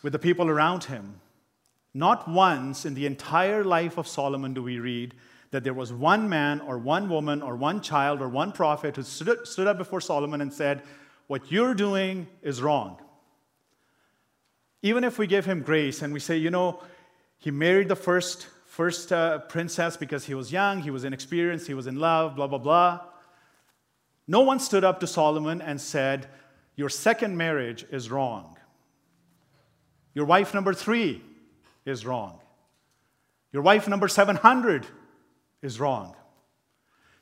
with 0.01 0.13
the 0.13 0.19
people 0.19 0.49
around 0.49 0.85
him. 0.85 1.19
Not 1.93 2.27
once 2.27 2.85
in 2.85 2.93
the 2.93 3.05
entire 3.05 3.63
life 3.63 3.97
of 3.97 4.07
Solomon 4.07 4.53
do 4.53 4.63
we 4.63 4.79
read 4.79 5.13
that 5.51 5.63
there 5.63 5.73
was 5.73 5.93
one 5.93 6.27
man 6.27 6.61
or 6.61 6.79
one 6.79 7.07
woman 7.09 7.43
or 7.43 7.55
one 7.55 7.79
child 7.79 8.21
or 8.21 8.27
one 8.27 8.51
prophet 8.51 8.95
who 8.95 9.03
stood, 9.03 9.45
stood 9.47 9.67
up 9.67 9.77
before 9.77 10.01
Solomon 10.01 10.41
and 10.41 10.51
said, 10.51 10.81
What 11.27 11.51
you're 11.51 11.75
doing 11.75 12.25
is 12.41 12.61
wrong. 12.61 12.97
Even 14.81 15.03
if 15.03 15.19
we 15.19 15.27
give 15.27 15.45
him 15.45 15.61
grace 15.61 16.01
and 16.01 16.11
we 16.11 16.19
say, 16.19 16.37
you 16.37 16.49
know, 16.49 16.81
he 17.37 17.51
married 17.51 17.87
the 17.87 17.95
first, 17.95 18.47
first 18.73 19.13
uh, 19.13 19.37
princess 19.37 19.95
because 19.95 20.25
he 20.25 20.33
was 20.33 20.51
young, 20.51 20.81
he 20.81 20.89
was 20.89 21.03
inexperienced, 21.03 21.67
he 21.67 21.75
was 21.75 21.85
in 21.85 21.99
love, 21.99 22.35
blah, 22.35 22.47
blah, 22.47 22.57
blah. 22.57 23.01
No 24.27 24.41
one 24.41 24.59
stood 24.59 24.83
up 24.83 24.99
to 25.01 25.07
Solomon 25.07 25.61
and 25.61 25.79
said, 25.79 26.27
Your 26.75 26.89
second 26.89 27.37
marriage 27.37 27.85
is 27.91 28.09
wrong. 28.09 28.57
Your 30.15 30.25
wife 30.25 30.55
number 30.55 30.73
three 30.73 31.21
is 31.85 32.03
wrong. 32.03 32.39
Your 33.51 33.61
wife 33.61 33.87
number 33.87 34.07
700 34.07 34.87
is 35.61 35.79
wrong. 35.79 36.15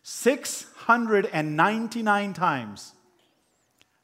699 0.04 2.34
times, 2.34 2.94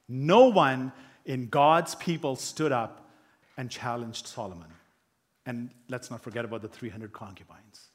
no 0.09 0.47
one 0.47 0.91
in 1.23 1.47
God's 1.47 1.95
people 1.95 2.35
stood 2.35 2.73
up 2.73 3.09
and 3.55 3.71
challenged 3.71 4.27
Solomon. 4.27 4.67
And 5.47 5.71
let's 5.89 6.11
not 6.11 6.21
forget 6.21 6.45
about 6.45 6.61
the 6.61 6.67
300 6.67 7.11
concubines. 7.13 7.87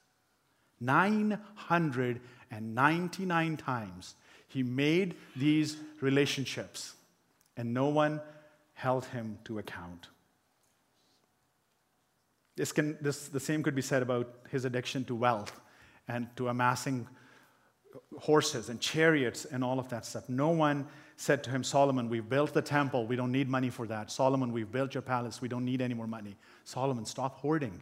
999 0.81 3.57
times 3.57 4.15
he 4.47 4.63
made 4.63 5.15
these 5.35 5.77
relationships, 6.01 6.95
and 7.55 7.71
no 7.73 7.87
one 7.87 8.19
held 8.73 9.05
him 9.05 9.37
to 9.45 9.59
account. 9.59 10.09
This 12.55 12.71
can, 12.71 12.97
this, 13.01 13.27
the 13.29 13.39
same 13.39 13.63
could 13.63 13.73
be 13.75 13.81
said 13.81 14.01
about 14.01 14.33
his 14.49 14.65
addiction 14.65 15.05
to 15.05 15.15
wealth 15.15 15.61
and 16.07 16.27
to 16.37 16.49
amassing 16.49 17.07
horses 18.19 18.69
and 18.69 18.81
chariots 18.81 19.45
and 19.45 19.63
all 19.63 19.79
of 19.79 19.89
that 19.89 20.05
stuff. 20.05 20.27
No 20.27 20.49
one 20.49 20.87
said 21.15 21.43
to 21.43 21.49
him, 21.49 21.63
Solomon, 21.63 22.09
we've 22.09 22.27
built 22.27 22.53
the 22.53 22.61
temple. 22.61 23.05
We 23.05 23.15
don't 23.15 23.31
need 23.31 23.47
money 23.47 23.69
for 23.69 23.87
that. 23.87 24.11
Solomon, 24.11 24.51
we've 24.51 24.71
built 24.71 24.93
your 24.93 25.01
palace. 25.01 25.41
We 25.41 25.47
don't 25.47 25.65
need 25.65 25.81
any 25.81 25.93
more 25.93 26.07
money. 26.07 26.35
Solomon, 26.63 27.05
stop 27.05 27.39
hoarding. 27.39 27.81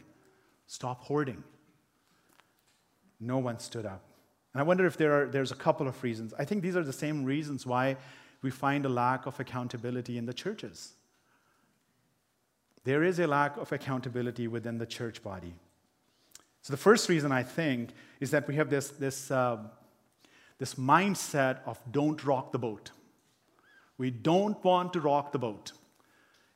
Stop 0.66 1.02
hoarding. 1.02 1.42
No 3.20 3.38
one 3.38 3.58
stood 3.58 3.86
up. 3.86 4.02
And 4.52 4.60
I 4.60 4.64
wonder 4.64 4.86
if 4.86 4.96
there 4.96 5.22
are, 5.22 5.26
there's 5.26 5.52
a 5.52 5.56
couple 5.56 5.88
of 5.88 6.02
reasons. 6.02 6.34
I 6.38 6.44
think 6.44 6.62
these 6.62 6.76
are 6.76 6.84
the 6.84 6.92
same 6.92 7.24
reasons 7.24 7.64
why 7.64 7.96
we 8.42 8.50
find 8.50 8.84
a 8.84 8.88
lack 8.88 9.26
of 9.26 9.38
accountability 9.40 10.18
in 10.18 10.26
the 10.26 10.34
churches. 10.34 10.92
There 12.84 13.04
is 13.04 13.18
a 13.18 13.26
lack 13.26 13.56
of 13.56 13.70
accountability 13.72 14.48
within 14.48 14.78
the 14.78 14.86
church 14.86 15.22
body. 15.22 15.54
So, 16.62 16.72
the 16.72 16.78
first 16.78 17.08
reason 17.08 17.32
I 17.32 17.42
think 17.42 17.90
is 18.20 18.30
that 18.32 18.46
we 18.46 18.56
have 18.56 18.70
this, 18.70 18.88
this, 18.88 19.30
uh, 19.30 19.58
this 20.58 20.74
mindset 20.74 21.58
of 21.66 21.78
don't 21.90 22.22
rock 22.24 22.52
the 22.52 22.58
boat. 22.58 22.90
We 24.02 24.10
don't 24.10 24.62
want 24.64 24.94
to 24.94 25.00
rock 25.00 25.30
the 25.30 25.38
boat. 25.38 25.70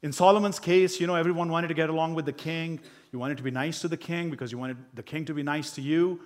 In 0.03 0.11
Solomon's 0.11 0.59
case, 0.59 0.99
you 0.99 1.07
know, 1.07 1.15
everyone 1.15 1.49
wanted 1.49 1.69
to 1.69 1.75
get 1.75 1.89
along 1.89 2.17
with 2.17 2.25
the 2.25 2.33
king. 2.33 2.81
You 3.13 3.21
wanted 3.21 3.37
to 3.37 3.45
be 3.45 3.53
nice 3.53 3.83
to 3.83 3.89
the 3.89 3.97
king 3.97 4.31
because 4.31 4.51
you 4.51 4.59
wanted 4.59 4.79
the 4.95 5.05
king 5.05 5.25
to 5.27 5.33
be 5.33 5.45
nice 5.45 5.71
to 5.77 5.81
you. 5.81 6.19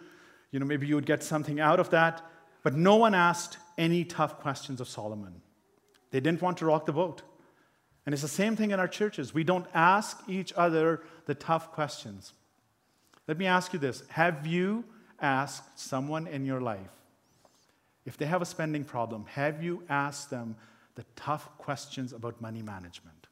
You 0.51 0.61
know, 0.61 0.65
maybe 0.65 0.87
you 0.87 0.95
would 0.95 1.05
get 1.05 1.23
something 1.23 1.61
out 1.61 1.79
of 1.79 1.91
that. 1.91 2.23
But 2.63 2.75
no 2.75 2.97
one 2.97 3.15
asked 3.15 3.59
any 3.77 4.03
tough 4.03 4.41
questions 4.41 4.81
of 4.81 4.89
Solomon. 4.89 5.43
They 6.11 6.21
didn't 6.21 6.41
want 6.41 6.57
to 6.57 6.65
rock 6.65 6.87
the 6.87 6.95
boat. 6.95 7.21
And 8.07 8.15
it's 8.15 8.23
the 8.23 8.29
same 8.29 8.57
thing 8.57 8.71
in 8.71 8.81
our 8.81 8.89
churches. 8.89 9.35
We 9.35 9.45
don't 9.45 9.67
ask 9.75 10.23
each 10.27 10.55
other 10.55 11.03
the 11.27 11.35
tough 11.35 11.71
questions. 11.71 12.33
Let 13.29 13.37
me 13.37 13.45
ask 13.45 13.75
you 13.75 13.79
this 13.79 14.05
Have 14.09 14.47
you 14.47 14.87
asked 15.21 15.79
someone 15.79 16.27
in 16.29 16.47
your 16.47 16.63
life, 16.63 16.95
if 18.07 18.17
they 18.17 18.25
have 18.25 18.41
a 18.41 18.47
spending 18.47 18.85
problem, 18.85 19.27
have 19.27 19.63
you 19.63 19.83
asked 19.91 20.31
them 20.31 20.57
the 20.95 21.05
tough 21.17 21.57
questions 21.59 22.13
about 22.13 22.41
money 22.41 22.63
management? 22.63 23.27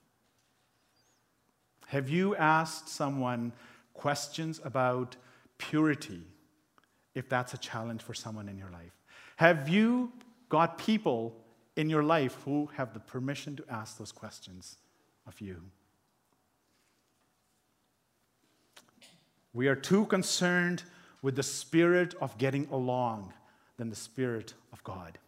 Have 1.88 2.08
you 2.08 2.36
asked 2.36 2.88
someone 2.88 3.52
questions 3.94 4.60
about 4.64 5.16
purity, 5.58 6.22
if 7.14 7.28
that's 7.28 7.54
a 7.54 7.58
challenge 7.58 8.02
for 8.02 8.14
someone 8.14 8.48
in 8.48 8.58
your 8.58 8.70
life? 8.70 8.92
Have 9.36 9.68
you 9.68 10.12
got 10.48 10.78
people 10.78 11.34
in 11.76 11.88
your 11.88 12.02
life 12.02 12.36
who 12.44 12.68
have 12.76 12.94
the 12.94 13.00
permission 13.00 13.56
to 13.56 13.64
ask 13.68 13.98
those 13.98 14.12
questions 14.12 14.76
of 15.26 15.40
you? 15.40 15.62
We 19.52 19.68
are 19.68 19.76
too 19.76 20.04
concerned 20.06 20.82
with 21.22 21.36
the 21.36 21.42
spirit 21.42 22.14
of 22.20 22.38
getting 22.38 22.68
along 22.70 23.32
than 23.76 23.90
the 23.90 23.96
spirit 23.96 24.54
of 24.72 24.84
God. 24.84 25.18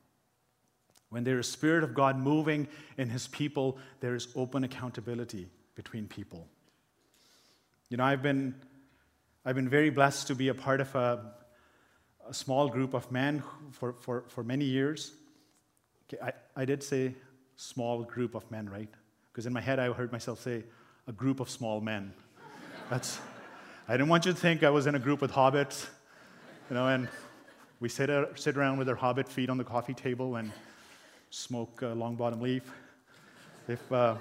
When 1.10 1.24
there 1.24 1.38
is 1.38 1.48
spirit 1.48 1.84
of 1.84 1.92
God 1.92 2.16
moving 2.16 2.68
in 2.96 3.10
his 3.10 3.26
people, 3.28 3.78
there 4.00 4.14
is 4.14 4.28
open 4.36 4.64
accountability 4.64 5.48
between 5.74 6.06
people. 6.06 6.46
You 7.88 7.96
know, 7.96 8.04
I've 8.04 8.22
been, 8.22 8.54
I've 9.44 9.56
been 9.56 9.68
very 9.68 9.90
blessed 9.90 10.28
to 10.28 10.36
be 10.36 10.48
a 10.48 10.54
part 10.54 10.80
of 10.80 10.94
a, 10.94 11.32
a 12.28 12.32
small 12.32 12.68
group 12.68 12.94
of 12.94 13.10
men 13.10 13.42
for, 13.72 13.94
for, 13.94 14.24
for 14.28 14.44
many 14.44 14.64
years. 14.64 15.12
Okay, 16.08 16.22
I, 16.22 16.62
I 16.62 16.64
did 16.64 16.82
say 16.82 17.14
small 17.56 18.04
group 18.04 18.36
of 18.36 18.48
men, 18.50 18.68
right? 18.68 18.88
Because 19.32 19.46
in 19.46 19.52
my 19.52 19.60
head, 19.60 19.80
I 19.80 19.92
heard 19.92 20.12
myself 20.12 20.40
say 20.40 20.62
a 21.08 21.12
group 21.12 21.40
of 21.40 21.50
small 21.50 21.80
men. 21.80 22.12
That's, 22.88 23.18
I 23.88 23.92
didn't 23.94 24.08
want 24.08 24.26
you 24.26 24.32
to 24.32 24.38
think 24.38 24.62
I 24.62 24.70
was 24.70 24.86
in 24.86 24.94
a 24.94 25.00
group 25.00 25.20
with 25.20 25.32
hobbits, 25.32 25.86
you 26.68 26.74
know, 26.74 26.86
and 26.86 27.08
we 27.80 27.88
sit, 27.88 28.10
uh, 28.10 28.26
sit 28.36 28.56
around 28.56 28.78
with 28.78 28.88
our 28.88 28.94
hobbit 28.94 29.28
feet 29.28 29.50
on 29.50 29.58
the 29.58 29.64
coffee 29.64 29.94
table 29.94 30.36
and 30.36 30.52
smoke 31.30 31.82
a 31.82 31.86
Longbottom 31.86 32.40
Leaf. 32.40 32.68
If, 33.68 33.92
uh, 33.92 34.16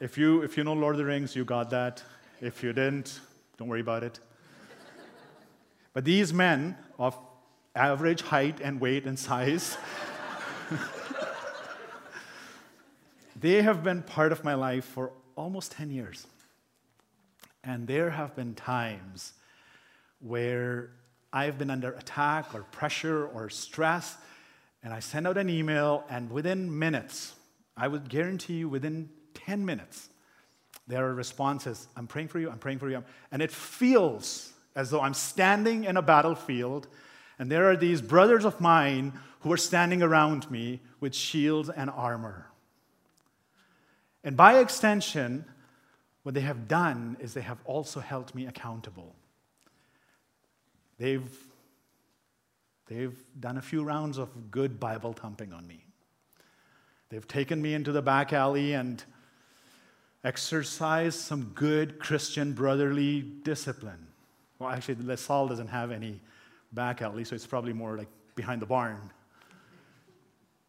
if, 0.00 0.16
you, 0.16 0.42
if 0.42 0.56
you 0.56 0.64
know 0.64 0.72
Lord 0.72 0.94
of 0.94 0.98
the 0.98 1.04
Rings, 1.04 1.36
you 1.36 1.44
got 1.44 1.68
that. 1.70 2.02
If 2.40 2.62
you 2.62 2.72
didn't, 2.72 3.20
don't 3.58 3.68
worry 3.68 3.82
about 3.82 4.02
it. 4.02 4.18
But 5.92 6.06
these 6.06 6.32
men 6.32 6.76
of 6.98 7.18
average 7.74 8.22
height 8.22 8.60
and 8.62 8.80
weight 8.80 9.06
and 9.06 9.18
size, 9.18 9.76
they 13.38 13.60
have 13.60 13.84
been 13.84 14.02
part 14.02 14.32
of 14.32 14.42
my 14.42 14.54
life 14.54 14.86
for 14.86 15.12
almost 15.36 15.72
10 15.72 15.90
years. 15.90 16.26
And 17.62 17.86
there 17.86 18.08
have 18.08 18.34
been 18.34 18.54
times 18.54 19.34
where 20.20 20.92
I've 21.30 21.58
been 21.58 21.70
under 21.70 21.92
attack 21.92 22.54
or 22.54 22.62
pressure 22.62 23.26
or 23.26 23.50
stress, 23.50 24.16
and 24.86 24.94
I 24.94 25.00
send 25.00 25.26
out 25.26 25.36
an 25.36 25.50
email, 25.50 26.04
and 26.08 26.30
within 26.30 26.78
minutes, 26.78 27.34
I 27.76 27.88
would 27.88 28.08
guarantee 28.08 28.58
you 28.58 28.68
within 28.68 29.10
10 29.34 29.66
minutes, 29.66 30.08
there 30.86 31.04
are 31.08 31.12
responses 31.12 31.88
I'm 31.96 32.06
praying 32.06 32.28
for 32.28 32.38
you, 32.38 32.48
I'm 32.48 32.60
praying 32.60 32.78
for 32.78 32.88
you. 32.88 33.02
And 33.32 33.42
it 33.42 33.50
feels 33.50 34.52
as 34.76 34.90
though 34.90 35.00
I'm 35.00 35.12
standing 35.12 35.82
in 35.82 35.96
a 35.96 36.02
battlefield, 36.02 36.86
and 37.36 37.50
there 37.50 37.68
are 37.68 37.76
these 37.76 38.00
brothers 38.00 38.44
of 38.44 38.60
mine 38.60 39.12
who 39.40 39.52
are 39.52 39.56
standing 39.56 40.04
around 40.04 40.48
me 40.52 40.80
with 41.00 41.16
shields 41.16 41.68
and 41.68 41.90
armor. 41.90 42.46
And 44.22 44.36
by 44.36 44.60
extension, 44.60 45.46
what 46.22 46.36
they 46.36 46.42
have 46.42 46.68
done 46.68 47.16
is 47.18 47.34
they 47.34 47.40
have 47.40 47.58
also 47.64 47.98
held 47.98 48.32
me 48.36 48.46
accountable. 48.46 49.16
They've, 50.96 51.28
they've 52.86 53.16
done 53.38 53.56
a 53.56 53.62
few 53.62 53.82
rounds 53.82 54.18
of 54.18 54.50
good 54.50 54.80
Bible 54.80 55.12
thumping 55.12 55.52
on 55.52 55.66
me. 55.66 55.84
They've 57.08 57.26
taken 57.26 57.62
me 57.62 57.74
into 57.74 57.92
the 57.92 58.02
back 58.02 58.32
alley 58.32 58.72
and 58.72 59.02
exercised 60.24 61.20
some 61.20 61.52
good 61.54 61.98
Christian 61.98 62.52
brotherly 62.52 63.22
discipline. 63.22 64.06
Well, 64.58 64.70
actually, 64.70 64.96
LaSalle 65.02 65.48
doesn't 65.48 65.68
have 65.68 65.92
any 65.92 66.20
back 66.72 67.02
alley, 67.02 67.24
so 67.24 67.34
it's 67.34 67.46
probably 67.46 67.72
more 67.72 67.96
like 67.96 68.08
behind 68.34 68.60
the 68.60 68.66
barn. 68.66 69.10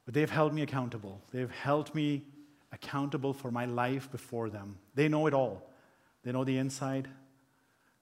But 0.05 0.13
they've 0.13 0.29
held 0.29 0.53
me 0.53 0.61
accountable. 0.61 1.21
They've 1.31 1.51
held 1.51 1.93
me 1.95 2.23
accountable 2.71 3.33
for 3.33 3.49
my 3.49 3.65
life 3.65 4.11
before 4.11 4.49
them. 4.49 4.77
They 4.93 5.07
know 5.07 5.25
it 5.27 5.33
all. 5.33 5.67
They 6.27 6.33
know 6.33 6.43
the 6.43 6.57
inside, 6.57 7.07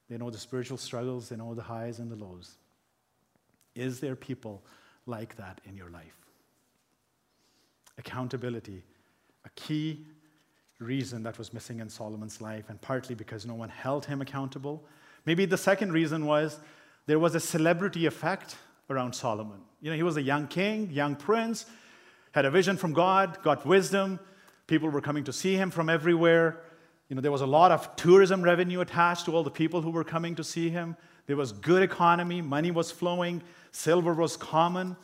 they 0.10 0.18
know 0.18 0.32
the 0.32 0.40
spiritual 0.40 0.78
struggles, 0.78 1.30
they 1.30 1.36
know 1.36 1.54
the 1.54 1.62
highs 1.62 2.00
and 2.00 2.10
the 2.10 2.16
lows. 2.16 2.58
Is 3.76 4.00
there 4.00 4.16
people 4.16 4.64
like 5.06 5.36
that 5.38 5.62
in 5.66 5.76
your 5.76 5.90
life? 5.90 6.16
Accountability, 7.98 8.84
a 9.46 9.50
key 9.52 10.06
reason 10.80 11.24
that 11.24 11.38
was 11.38 11.54
missing 11.54 11.80
in 11.80 11.90
Solomon's 11.90 12.42
life, 12.42 12.66
and 12.70 12.82
partly 12.82 13.16
because 13.16 13.46
no 13.46 13.54
one 13.54 13.70
held 13.70 14.06
him 14.06 14.22
accountable. 14.22 14.84
Maybe 15.26 15.46
the 15.46 15.58
second 15.58 15.94
reason 15.94 16.26
was 16.26 16.60
there 17.06 17.20
was 17.20 17.36
a 17.36 17.40
celebrity 17.40 18.06
effect 18.06 18.56
around 18.90 19.14
Solomon. 19.14 19.60
You 19.82 19.92
know, 19.92 19.96
he 19.96 20.04
was 20.04 20.18
a 20.18 20.22
young 20.22 20.48
king, 20.48 20.90
young 20.92 21.16
prince, 21.16 21.66
had 22.32 22.46
a 22.46 22.52
vision 22.52 22.76
from 22.76 22.94
God, 22.94 23.42
got 23.44 23.66
wisdom, 23.66 24.20
People 24.68 24.90
were 24.90 25.02
coming 25.02 25.24
to 25.26 25.34
see 25.34 25.56
him 25.56 25.70
from 25.70 25.90
everywhere. 25.90 26.62
You 27.10 27.16
know, 27.16 27.22
there 27.22 27.32
was 27.32 27.42
a 27.42 27.48
lot 27.48 27.72
of 27.72 27.96
tourism 27.96 28.42
revenue 28.42 28.82
attached 28.82 29.26
to 29.26 29.36
all 29.36 29.44
the 29.44 29.52
people 29.52 29.82
who 29.82 29.92
were 29.92 30.04
coming 30.04 30.36
to 30.36 30.44
see 30.44 30.70
him. 30.70 30.98
There 31.28 31.36
was 31.36 31.52
good 31.52 31.84
economy, 31.84 32.42
money 32.42 32.72
was 32.72 32.92
flowing, 32.92 33.42
silver 33.72 34.14
was 34.14 34.38
common. 34.38 34.96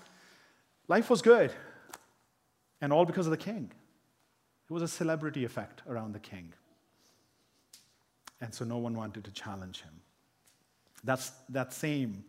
Life 0.87 1.09
was 1.09 1.21
good. 1.21 1.51
And 2.81 2.91
all 2.91 3.05
because 3.05 3.27
of 3.27 3.31
the 3.31 3.37
king. 3.37 3.71
It 4.69 4.73
was 4.73 4.81
a 4.81 4.87
celebrity 4.87 5.45
effect 5.45 5.81
around 5.87 6.13
the 6.13 6.19
king. 6.19 6.53
And 8.39 8.53
so 8.53 8.65
no 8.65 8.77
one 8.77 8.95
wanted 8.95 9.23
to 9.25 9.31
challenge 9.31 9.81
him. 9.81 9.93
That's, 11.03 11.31
that 11.49 11.73
same 11.73 12.23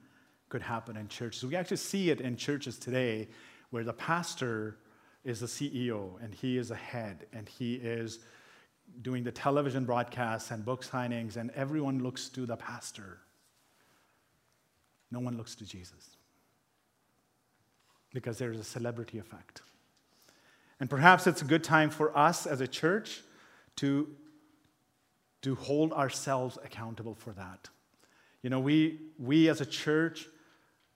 could 0.48 0.62
happen 0.62 0.96
in 0.96 1.08
churches. 1.08 1.44
We 1.44 1.56
actually 1.56 1.78
see 1.78 2.10
it 2.10 2.20
in 2.20 2.36
churches 2.36 2.78
today 2.78 3.28
where 3.70 3.84
the 3.84 3.94
pastor 3.94 4.76
is 5.24 5.40
the 5.40 5.46
CEO 5.46 6.22
and 6.22 6.34
he 6.34 6.58
is 6.58 6.70
a 6.70 6.74
head 6.74 7.26
and 7.32 7.48
he 7.48 7.76
is 7.76 8.18
doing 9.00 9.24
the 9.24 9.32
television 9.32 9.84
broadcasts 9.84 10.50
and 10.50 10.64
book 10.64 10.84
signings, 10.84 11.36
and 11.36 11.50
everyone 11.52 12.02
looks 12.02 12.28
to 12.30 12.46
the 12.46 12.56
pastor. 12.56 13.18
No 15.10 15.20
one 15.20 15.36
looks 15.36 15.54
to 15.56 15.66
Jesus 15.66 16.16
because 18.12 18.38
there's 18.38 18.58
a 18.58 18.64
celebrity 18.64 19.18
effect. 19.18 19.62
And 20.80 20.90
perhaps 20.90 21.26
it's 21.26 21.42
a 21.42 21.44
good 21.44 21.64
time 21.64 21.90
for 21.90 22.16
us 22.16 22.46
as 22.46 22.60
a 22.60 22.66
church 22.66 23.22
to, 23.76 24.08
to 25.42 25.54
hold 25.54 25.92
ourselves 25.92 26.58
accountable 26.64 27.14
for 27.14 27.32
that. 27.32 27.68
You 28.42 28.50
know, 28.50 28.60
we, 28.60 28.98
we 29.18 29.48
as 29.48 29.60
a 29.60 29.66
church 29.66 30.26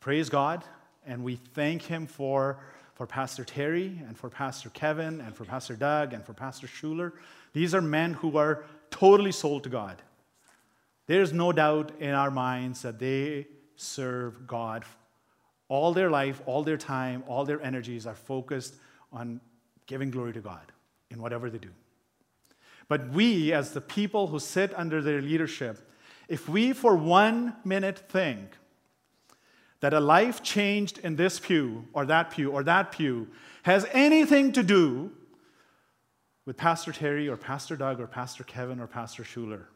praise 0.00 0.28
God 0.28 0.64
and 1.06 1.22
we 1.22 1.37
thank 1.37 1.82
Him 1.82 2.06
for 2.06 2.59
for 2.96 3.06
Pastor 3.06 3.44
Terry 3.44 4.00
and 4.09 4.16
for 4.16 4.30
Pastor 4.30 4.70
Kevin 4.70 5.20
and 5.20 5.37
for 5.37 5.44
Pastor 5.44 5.76
Doug 5.76 6.14
and 6.14 6.24
for 6.24 6.32
Pastor 6.32 6.66
Schuler. 6.66 7.12
These 7.52 7.74
are 7.74 7.82
men 7.82 8.14
who 8.14 8.38
are 8.38 8.64
totally 8.90 9.32
sold 9.32 9.64
to 9.64 9.68
God. 9.68 10.00
There's 11.06 11.30
no 11.30 11.52
doubt 11.52 11.92
in 12.00 12.11
our 12.11 12.30
minds 12.30 12.80
that 12.82 12.98
they 12.98 13.48
serve 13.76 14.46
God. 14.46 14.85
All 15.68 15.92
their 15.92 16.11
life, 16.11 16.40
all 16.46 16.62
their 16.62 16.78
time, 16.78 17.22
all 17.28 17.44
their 17.44 17.61
energies 17.61 18.06
are 18.06 18.14
focused 18.14 18.76
on 19.12 19.42
giving 19.87 20.11
glory 20.11 20.32
to 20.32 20.40
God 20.40 20.72
in 21.11 21.20
whatever 21.20 21.50
they 21.50 21.59
do. 21.59 21.70
But 22.88 23.11
we, 23.11 23.52
as 23.52 23.72
the 23.72 23.80
people 23.82 24.28
who 24.28 24.38
sit 24.38 24.72
under 24.74 25.02
their 25.02 25.20
leadership, 25.20 25.92
if 26.28 26.48
we 26.48 26.72
for 26.72 26.96
one 26.96 27.56
minute 27.62 27.98
think 27.98 28.56
that 29.87 29.94
a 29.94 30.01
life 30.01 30.42
changed 30.42 30.99
in 30.99 31.14
this 31.14 31.38
pew 31.38 31.87
or 31.92 32.05
that 32.05 32.33
pew 32.33 32.51
or 32.51 32.64
that 32.64 32.90
pew 32.90 33.29
has 33.62 33.87
anything 33.92 34.51
to 34.51 34.64
do 34.64 35.12
with 36.44 36.57
Pastor 36.57 36.90
Terry 36.90 37.29
or 37.29 37.37
Pastor 37.37 37.77
Doug 37.77 38.01
or 38.01 38.09
Pastor 38.09 38.42
Kevin 38.42 38.81
or 38.81 38.88
Pastor 38.88 39.22
Schuler, 39.22 39.68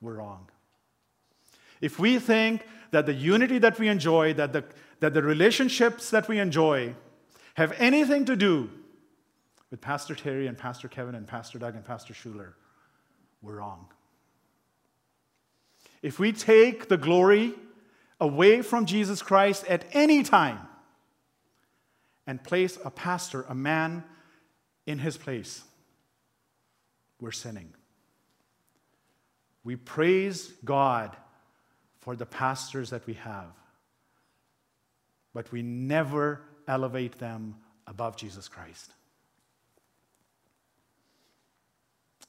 we're 0.00 0.18
wrong. 0.18 0.48
If 1.80 1.98
we 1.98 2.20
think 2.20 2.64
that 2.92 3.04
the 3.04 3.12
unity 3.12 3.58
that 3.58 3.80
we 3.80 3.88
enjoy, 3.88 4.32
that 4.34 4.52
the, 4.52 4.62
that 5.00 5.12
the 5.12 5.24
relationships 5.24 6.10
that 6.10 6.28
we 6.28 6.38
enjoy 6.38 6.94
have 7.54 7.72
anything 7.78 8.24
to 8.26 8.36
do 8.36 8.70
with 9.72 9.80
Pastor 9.80 10.14
Terry 10.14 10.46
and 10.46 10.56
Pastor 10.56 10.86
Kevin 10.86 11.16
and 11.16 11.26
Pastor 11.26 11.58
Doug 11.58 11.74
and 11.74 11.84
Pastor 11.84 12.14
Schuler 12.14 12.54
we're 13.42 13.56
wrong. 13.56 13.88
If 16.00 16.20
we 16.20 16.30
take 16.30 16.88
the 16.88 16.96
glory 16.96 17.54
away 18.20 18.62
from 18.62 18.86
Jesus 18.86 19.22
Christ 19.22 19.64
at 19.66 19.84
any 19.92 20.22
time 20.22 20.60
and 22.26 22.42
place 22.42 22.78
a 22.84 22.90
pastor, 22.90 23.44
a 23.48 23.54
man, 23.54 24.04
in 24.86 24.98
his 24.98 25.16
place, 25.16 25.62
we're 27.20 27.32
sinning. 27.32 27.72
We 29.62 29.76
praise 29.76 30.52
God 30.64 31.16
for 31.98 32.16
the 32.16 32.26
pastors 32.26 32.90
that 32.90 33.06
we 33.06 33.14
have, 33.14 33.52
but 35.34 35.52
we 35.52 35.62
never 35.62 36.40
elevate 36.66 37.18
them 37.18 37.56
above 37.86 38.16
Jesus 38.16 38.48
Christ. 38.48 38.92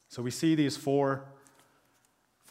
So 0.09 0.21
we 0.21 0.31
see 0.31 0.55
these 0.55 0.75
four, 0.75 1.23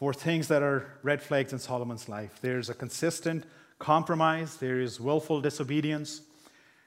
four 0.01 0.15
things 0.15 0.47
that 0.47 0.63
are 0.63 0.97
red 1.03 1.21
flags 1.21 1.53
in 1.53 1.59
Solomon's 1.59 2.09
life. 2.09 2.39
There's 2.41 2.71
a 2.71 2.73
consistent 2.73 3.43
compromise, 3.77 4.57
there 4.57 4.79
is 4.79 4.99
willful 4.99 5.41
disobedience, 5.41 6.21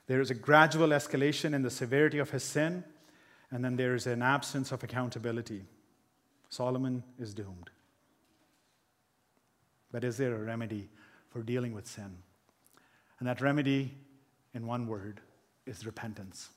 there 0.08 0.20
is 0.20 0.32
a 0.32 0.34
gradual 0.34 0.88
escalation 0.88 1.54
in 1.54 1.62
the 1.62 1.70
severity 1.70 2.18
of 2.18 2.30
his 2.30 2.42
sin, 2.42 2.82
and 3.52 3.64
then 3.64 3.76
there 3.76 3.94
is 3.94 4.08
an 4.08 4.20
absence 4.20 4.72
of 4.72 4.82
accountability. 4.82 5.62
Solomon 6.48 7.04
is 7.16 7.34
doomed. 7.34 7.70
But 9.92 10.02
is 10.02 10.16
there 10.16 10.34
a 10.34 10.42
remedy 10.42 10.88
for 11.28 11.40
dealing 11.44 11.72
with 11.72 11.86
sin? 11.86 12.16
And 13.20 13.28
that 13.28 13.40
remedy, 13.40 13.94
in 14.54 14.66
one 14.66 14.88
word, 14.88 15.20
is 15.66 15.86
repentance. 15.86 16.48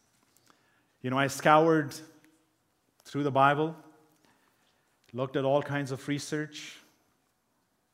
You 1.03 1.11
know, 1.11 1.19
I 1.19 1.27
scoured 1.27 1.93
through 3.03 3.25
the 3.25 3.29
Bible 3.29 3.75
looked 5.13 5.35
at 5.35 5.45
all 5.45 5.61
kinds 5.61 5.91
of 5.91 6.05
research 6.07 6.77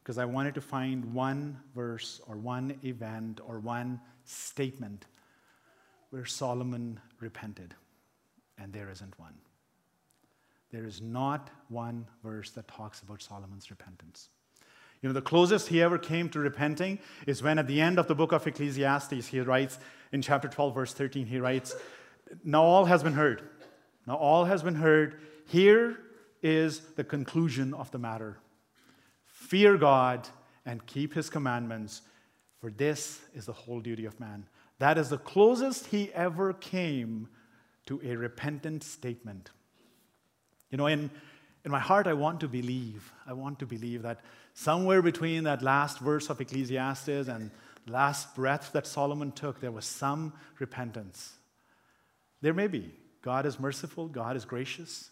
because 0.04 0.18
I 0.18 0.26
wanted 0.26 0.56
to 0.56 0.62
find 0.62 1.14
one 1.14 1.60
verse 1.74 2.20
or 2.28 2.36
one 2.36 2.78
event 2.84 3.40
or 3.46 3.60
one 3.60 4.02
statement 4.26 5.06
where 6.10 6.26
Solomon 6.26 7.00
repented, 7.20 7.74
and 8.58 8.74
there 8.74 8.90
isn't 8.92 9.18
one. 9.18 9.34
There 10.72 10.86
is 10.86 11.02
not 11.02 11.50
one 11.70 12.06
verse 12.24 12.52
that 12.52 12.68
talks 12.68 13.02
about 13.02 13.22
Solomon's 13.22 13.70
repentance. 13.70 14.30
You 15.02 15.10
know, 15.10 15.14
the 15.14 15.22
closest 15.22 15.68
he 15.68 15.82
ever 15.82 15.98
came 15.98 16.30
to 16.30 16.40
repenting 16.40 17.00
is 17.28 17.44
when 17.44 17.60
at 17.60 17.68
the 17.68 17.80
end 17.80 18.00
of 18.00 18.08
the 18.08 18.16
book 18.16 18.32
of 18.32 18.46
Ecclesiastes, 18.46 19.28
he 19.28 19.40
writes 19.40 19.78
in 20.12 20.22
chapter 20.22 20.48
12, 20.48 20.74
verse 20.74 20.94
13, 20.94 21.26
he 21.26 21.40
writes, 21.40 21.76
Now 22.44 22.64
all 22.64 22.86
has 22.86 23.04
been 23.04 23.14
heard. 23.14 23.42
Now 24.08 24.16
all 24.16 24.46
has 24.46 24.64
been 24.64 24.76
heard. 24.76 25.20
Here 25.48 25.98
is 26.44 26.82
the 26.96 27.04
conclusion 27.04 27.74
of 27.74 27.90
the 27.92 27.98
matter. 27.98 28.38
Fear 29.26 29.78
God 29.78 30.28
and 30.66 30.86
keep 30.86 31.14
his 31.14 31.30
commandments, 31.30 32.02
for 32.60 32.70
this 32.70 33.22
is 33.34 33.46
the 33.46 33.54
whole 33.54 33.80
duty 33.80 34.06
of 34.06 34.20
man. 34.20 34.46
That 34.80 34.98
is 34.98 35.10
the 35.10 35.18
closest 35.18 35.88
he 35.88 36.12
ever 36.14 36.54
came 36.54 37.30
to 37.86 38.02
a 38.04 38.16
repentant 38.16 38.84
statement. 38.84 39.50
You 40.70 40.78
know, 40.78 40.88
in, 40.88 41.10
in 41.66 41.72
my 41.72 41.80
heart, 41.80 42.08
I 42.08 42.14
want 42.14 42.40
to 42.42 42.48
believe, 42.48 43.14
I 43.26 43.34
want 43.34 43.60
to 43.60 43.66
believe 43.66 44.02
that 44.02 44.22
somewhere 44.54 45.02
between 45.02 45.44
that 45.44 45.62
last 45.62 46.00
verse 46.00 46.30
of 46.30 46.42
Ecclesiastes 46.42 47.28
and 47.28 47.52
last 47.88 48.36
breath 48.36 48.72
that 48.74 48.88
Solomon 48.88 49.32
took, 49.32 49.60
there 49.60 49.72
was 49.72 49.86
some 49.86 50.34
repentance. 50.60 51.34
There 52.42 52.54
may 52.54 52.68
be. 52.68 52.92
God 53.22 53.46
is 53.46 53.60
merciful, 53.60 54.08
God 54.08 54.36
is 54.36 54.44
gracious. 54.44 55.10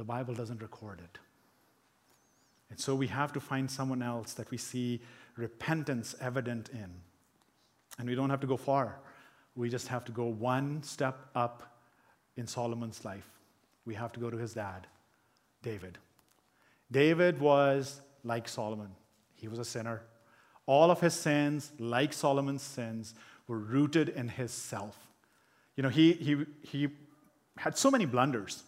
The 0.00 0.04
Bible 0.04 0.32
doesn't 0.32 0.62
record 0.62 1.00
it. 1.00 1.18
And 2.70 2.80
so 2.80 2.94
we 2.94 3.06
have 3.08 3.34
to 3.34 3.40
find 3.40 3.70
someone 3.70 4.00
else 4.00 4.32
that 4.32 4.50
we 4.50 4.56
see 4.56 5.02
repentance 5.36 6.14
evident 6.22 6.70
in. 6.70 6.88
And 7.98 8.08
we 8.08 8.14
don't 8.14 8.30
have 8.30 8.40
to 8.40 8.46
go 8.46 8.56
far. 8.56 8.98
We 9.54 9.68
just 9.68 9.88
have 9.88 10.06
to 10.06 10.12
go 10.12 10.24
one 10.24 10.82
step 10.82 11.18
up 11.34 11.82
in 12.38 12.46
Solomon's 12.46 13.04
life. 13.04 13.28
We 13.84 13.92
have 13.92 14.10
to 14.12 14.20
go 14.20 14.30
to 14.30 14.38
his 14.38 14.54
dad, 14.54 14.86
David. 15.62 15.98
David 16.90 17.38
was 17.38 18.00
like 18.24 18.48
Solomon, 18.48 18.92
he 19.34 19.48
was 19.48 19.58
a 19.58 19.66
sinner. 19.66 20.00
All 20.64 20.90
of 20.90 20.98
his 21.02 21.12
sins, 21.12 21.72
like 21.78 22.14
Solomon's 22.14 22.62
sins, 22.62 23.14
were 23.46 23.58
rooted 23.58 24.08
in 24.08 24.28
his 24.28 24.50
self. 24.50 24.96
You 25.76 25.82
know, 25.82 25.90
he, 25.90 26.14
he, 26.14 26.46
he 26.62 26.88
had 27.58 27.76
so 27.76 27.90
many 27.90 28.06
blunders. 28.06 28.62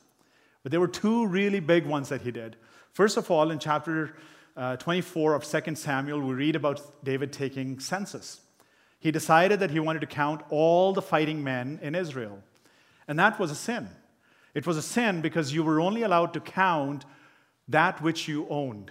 But 0.63 0.71
there 0.71 0.81
were 0.81 0.89
two 0.89 1.27
really 1.27 1.61
big 1.61 1.87
ones 1.87 2.09
that 2.09 2.23
he 2.23 2.31
did. 2.31 2.57
First 2.93 3.17
of 3.17 3.31
all, 3.31 3.51
in 3.51 3.59
chapter 3.59 4.15
uh, 4.57 4.77
24 4.77 5.35
of 5.35 5.45
2 5.45 5.75
Samuel, 5.75 6.21
we 6.21 6.35
read 6.35 6.57
about 6.57 7.05
David 7.05 7.33
taking 7.33 7.81
census. 7.81 8.41
He 8.99 9.11
decided 9.11 9.61
that 9.61 9.71
he 9.71 9.81
wanted 9.81 10.01
to 10.01 10.07
count 10.07 10.43
all 10.51 10.93
the 10.93 11.03
fighting 11.03 11.43
men 11.43 11.81
in 11.83 11.95
Israel. 11.95 12.43
And 13.09 13.19
that 13.19 13.39
was 13.39 13.51
a 13.51 13.57
sin. 13.57 13.89
It 14.55 14.67
was 14.67 14.77
a 14.77 14.83
sin 14.83 15.23
because 15.23 15.53
you 15.53 15.65
were 15.65 15.81
only 15.81 16.03
allowed 16.03 16.35
to 16.35 16.41
count 16.41 17.05
that 17.69 18.01
which 18.03 18.29
you 18.29 18.47
owned. 18.49 18.91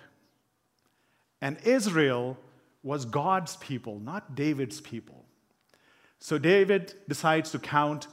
And 1.40 1.58
Israel 1.64 2.38
was 2.84 3.06
God's 3.06 3.56
people, 3.58 4.00
not 4.00 4.36
David's 4.36 4.82
people. 4.82 5.26
So 6.20 6.38
David 6.38 6.94
decides 7.08 7.52
to 7.52 7.60
count 7.60 8.08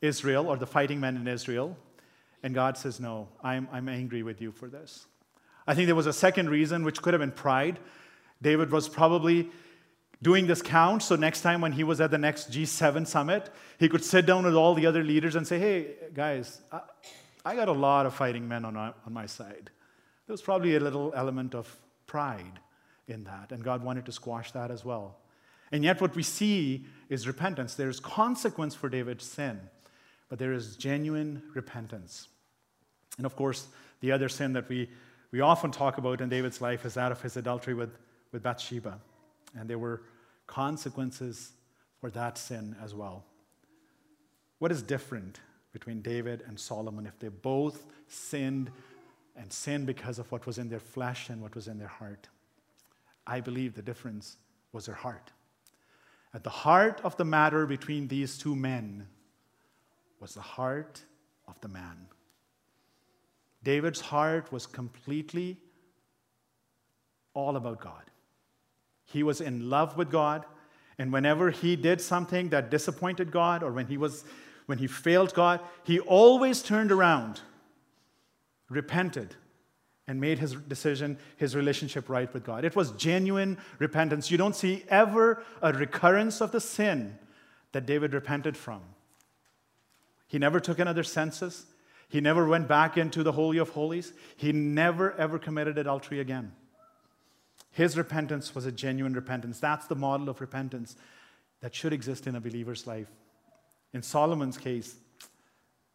Israel, 0.00 0.48
or 0.48 0.56
the 0.56 0.66
fighting 0.66 1.00
men 1.00 1.16
in 1.16 1.26
Israel, 1.26 1.76
and 2.44 2.54
God 2.54 2.76
says, 2.76 3.00
No, 3.00 3.28
I'm, 3.42 3.66
I'm 3.72 3.88
angry 3.88 4.22
with 4.22 4.40
you 4.40 4.52
for 4.52 4.68
this. 4.68 5.06
I 5.66 5.74
think 5.74 5.86
there 5.86 5.96
was 5.96 6.06
a 6.06 6.12
second 6.12 6.50
reason, 6.50 6.84
which 6.84 7.00
could 7.00 7.14
have 7.14 7.20
been 7.20 7.32
pride. 7.32 7.80
David 8.42 8.70
was 8.70 8.86
probably 8.86 9.50
doing 10.20 10.46
this 10.46 10.60
count, 10.60 11.02
so 11.02 11.16
next 11.16 11.40
time 11.40 11.62
when 11.62 11.72
he 11.72 11.82
was 11.84 12.02
at 12.02 12.10
the 12.10 12.18
next 12.18 12.50
G7 12.50 13.06
summit, 13.06 13.50
he 13.78 13.88
could 13.88 14.04
sit 14.04 14.26
down 14.26 14.44
with 14.44 14.54
all 14.54 14.74
the 14.74 14.84
other 14.84 15.02
leaders 15.02 15.36
and 15.36 15.46
say, 15.46 15.58
Hey, 15.58 15.94
guys, 16.12 16.60
I, 16.70 16.80
I 17.46 17.56
got 17.56 17.68
a 17.68 17.72
lot 17.72 18.04
of 18.04 18.14
fighting 18.14 18.46
men 18.46 18.66
on, 18.66 18.76
on 18.76 18.94
my 19.10 19.24
side. 19.24 19.70
There 20.26 20.32
was 20.34 20.42
probably 20.42 20.76
a 20.76 20.80
little 20.80 21.12
element 21.16 21.54
of 21.54 21.74
pride 22.06 22.60
in 23.08 23.24
that, 23.24 23.52
and 23.52 23.64
God 23.64 23.82
wanted 23.82 24.04
to 24.04 24.12
squash 24.12 24.52
that 24.52 24.70
as 24.70 24.84
well. 24.84 25.16
And 25.72 25.82
yet, 25.82 25.98
what 25.98 26.14
we 26.14 26.22
see 26.22 26.84
is 27.08 27.26
repentance. 27.26 27.74
There's 27.74 28.00
consequence 28.00 28.74
for 28.74 28.90
David's 28.90 29.24
sin, 29.24 29.60
but 30.28 30.38
there 30.38 30.52
is 30.52 30.76
genuine 30.76 31.42
repentance. 31.54 32.28
And 33.16 33.26
of 33.26 33.36
course, 33.36 33.66
the 34.00 34.12
other 34.12 34.28
sin 34.28 34.52
that 34.54 34.68
we, 34.68 34.88
we 35.30 35.40
often 35.40 35.70
talk 35.70 35.98
about 35.98 36.20
in 36.20 36.28
David's 36.28 36.60
life 36.60 36.84
is 36.84 36.94
that 36.94 37.12
of 37.12 37.22
his 37.22 37.36
adultery 37.36 37.74
with, 37.74 37.96
with 38.32 38.42
Bathsheba. 38.42 38.98
And 39.56 39.68
there 39.68 39.78
were 39.78 40.02
consequences 40.46 41.52
for 42.00 42.10
that 42.10 42.36
sin 42.38 42.76
as 42.82 42.94
well. 42.94 43.24
What 44.58 44.72
is 44.72 44.82
different 44.82 45.40
between 45.72 46.02
David 46.02 46.42
and 46.46 46.58
Solomon 46.58 47.06
if 47.06 47.18
they 47.18 47.28
both 47.28 47.84
sinned 48.08 48.70
and 49.36 49.52
sinned 49.52 49.86
because 49.86 50.18
of 50.18 50.30
what 50.30 50.46
was 50.46 50.58
in 50.58 50.68
their 50.68 50.80
flesh 50.80 51.28
and 51.28 51.40
what 51.42 51.54
was 51.54 51.68
in 51.68 51.78
their 51.78 51.88
heart? 51.88 52.28
I 53.26 53.40
believe 53.40 53.74
the 53.74 53.82
difference 53.82 54.36
was 54.72 54.86
their 54.86 54.94
heart. 54.94 55.32
At 56.32 56.44
the 56.44 56.50
heart 56.50 57.00
of 57.04 57.16
the 57.16 57.24
matter 57.24 57.66
between 57.66 58.08
these 58.08 58.36
two 58.36 58.56
men 58.56 59.06
was 60.20 60.34
the 60.34 60.40
heart 60.40 61.02
of 61.46 61.60
the 61.60 61.68
man. 61.68 62.08
David's 63.64 64.00
heart 64.00 64.52
was 64.52 64.66
completely 64.66 65.56
all 67.34 67.56
about 67.56 67.80
God. 67.80 68.02
He 69.04 69.22
was 69.22 69.40
in 69.40 69.68
love 69.68 69.96
with 69.96 70.10
God, 70.10 70.44
and 70.98 71.12
whenever 71.12 71.50
he 71.50 71.74
did 71.74 72.00
something 72.00 72.50
that 72.50 72.70
disappointed 72.70 73.32
God 73.32 73.62
or 73.62 73.72
when 73.72 73.86
he 73.86 73.96
was 73.96 74.24
when 74.66 74.78
he 74.78 74.86
failed 74.86 75.34
God, 75.34 75.60
he 75.82 76.00
always 76.00 76.62
turned 76.62 76.90
around, 76.90 77.42
repented, 78.70 79.36
and 80.06 80.20
made 80.20 80.38
his 80.38 80.54
decision, 80.54 81.18
his 81.36 81.54
relationship 81.54 82.08
right 82.08 82.32
with 82.32 82.44
God. 82.44 82.64
It 82.64 82.74
was 82.74 82.92
genuine 82.92 83.58
repentance. 83.78 84.30
You 84.30 84.38
don't 84.38 84.56
see 84.56 84.84
ever 84.88 85.42
a 85.60 85.72
recurrence 85.72 86.40
of 86.40 86.50
the 86.50 86.60
sin 86.60 87.18
that 87.72 87.86
David 87.86 88.14
repented 88.14 88.56
from. 88.56 88.80
He 90.28 90.38
never 90.38 90.60
took 90.60 90.78
another 90.78 91.02
census. 91.02 91.66
He 92.14 92.20
never 92.20 92.46
went 92.46 92.68
back 92.68 92.96
into 92.96 93.24
the 93.24 93.32
Holy 93.32 93.58
of 93.58 93.70
Holies. 93.70 94.12
He 94.36 94.52
never, 94.52 95.14
ever 95.14 95.36
committed 95.36 95.78
adultery 95.78 96.20
again. 96.20 96.52
His 97.72 97.98
repentance 97.98 98.54
was 98.54 98.66
a 98.66 98.70
genuine 98.70 99.14
repentance. 99.14 99.58
That's 99.58 99.88
the 99.88 99.96
model 99.96 100.28
of 100.28 100.40
repentance 100.40 100.94
that 101.60 101.74
should 101.74 101.92
exist 101.92 102.28
in 102.28 102.36
a 102.36 102.40
believer's 102.40 102.86
life. 102.86 103.08
In 103.92 104.00
Solomon's 104.00 104.56
case, 104.56 104.94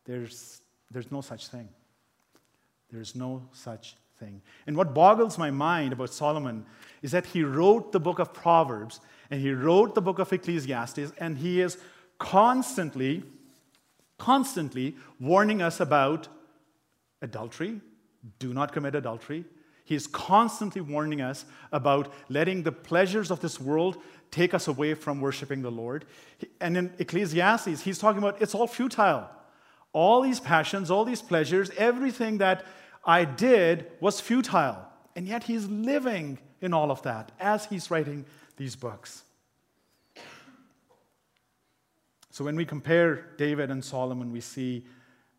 there's, 0.03 0.59
there's 0.91 1.09
no 1.09 1.21
such 1.21 1.47
thing. 1.47 1.69
There's 2.91 3.15
no 3.15 3.43
such 3.53 3.95
thing. 4.19 4.41
And 4.67 4.75
what 4.75 4.93
boggles 4.93 5.37
my 5.37 5.51
mind 5.51 5.93
about 5.93 6.09
Solomon 6.09 6.65
is 7.01 7.11
that 7.11 7.27
he 7.27 7.43
wrote 7.43 7.93
the 7.93 7.99
book 8.01 8.19
of 8.19 8.33
Proverbs 8.33 8.99
and 9.31 9.39
he 9.39 9.53
wrote 9.53 9.95
the 9.95 10.01
book 10.01 10.19
of 10.19 10.33
Ecclesiastes, 10.33 11.13
and 11.17 11.37
he 11.37 11.61
is 11.61 11.77
constantly 12.17 13.23
constantly 14.19 14.95
warning 15.19 15.61
us 15.61 15.79
about 15.79 16.27
adultery. 17.21 17.81
Do 18.37 18.53
not 18.53 18.71
commit 18.71 18.93
adultery. 18.93 19.45
He 19.85 19.95
is 19.95 20.05
constantly 20.05 20.81
warning 20.81 21.19
us 21.19 21.45
about 21.71 22.13
letting 22.29 22.61
the 22.61 22.71
pleasures 22.71 23.31
of 23.31 23.39
this 23.39 23.59
world 23.59 23.97
take 24.29 24.53
us 24.53 24.67
away 24.67 24.93
from 24.93 25.19
worshiping 25.19 25.63
the 25.63 25.71
Lord. 25.71 26.05
And 26.61 26.77
in 26.77 26.93
Ecclesiastes, 26.99 27.81
he's 27.81 27.97
talking 27.97 28.19
about 28.19 28.39
it's 28.39 28.53
all 28.53 28.67
futile. 28.67 29.27
All 29.91 30.21
these 30.21 30.39
passions, 30.39 30.91
all 30.91 31.05
these 31.05 31.23
pleasures, 31.23 31.71
everything 31.75 32.37
that 32.37 32.65
I 33.03 33.25
did 33.25 33.87
was 33.99 34.21
futile. 34.21 34.85
And 35.15 35.27
yet 35.27 35.45
he's 35.45 35.65
living 35.65 36.37
in 36.61 36.73
all 36.73 36.91
of 36.91 37.01
that 37.01 37.31
as 37.39 37.65
he's 37.65 37.89
writing 37.89 38.25
these 38.57 38.75
books. 38.75 39.23
So 42.31 42.43
when 42.43 42.55
we 42.55 42.65
compare 42.65 43.25
David 43.37 43.71
and 43.71 43.83
Solomon, 43.83 44.31
we 44.31 44.41
see 44.41 44.85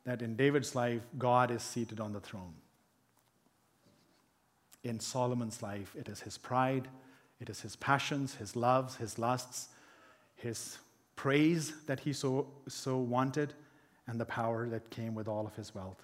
that 0.05 0.22
in 0.22 0.34
David's 0.34 0.74
life, 0.74 1.03
God 1.18 1.51
is 1.51 1.62
seated 1.62 2.01
on 2.01 2.12
the 2.12 2.20
throne. 2.20 2.55
In 4.82 4.99
Solomon's 4.99 5.62
life, 5.62 5.95
it 5.97 6.09
is 6.09 6.20
his 6.20 6.38
pride, 6.38 6.88
it 7.41 7.49
is 7.49 7.61
his 7.61 7.76
passions, 7.76 8.34
his 8.34 8.57
loves, 8.57 8.97
his 8.97 9.18
lusts, 9.18 9.68
his 10.36 10.78
praise 11.16 11.74
that 11.86 12.01
he 12.01 12.12
so, 12.12 12.47
so 12.66 12.97
wanted, 12.97 13.55
and 14.07 14.20
the 14.20 14.24
power 14.24 14.68
that 14.68 14.91
came 14.91 15.14
with 15.14 15.28
all 15.28 15.47
of 15.47 15.55
his 15.55 15.74
wealth. 15.74 16.03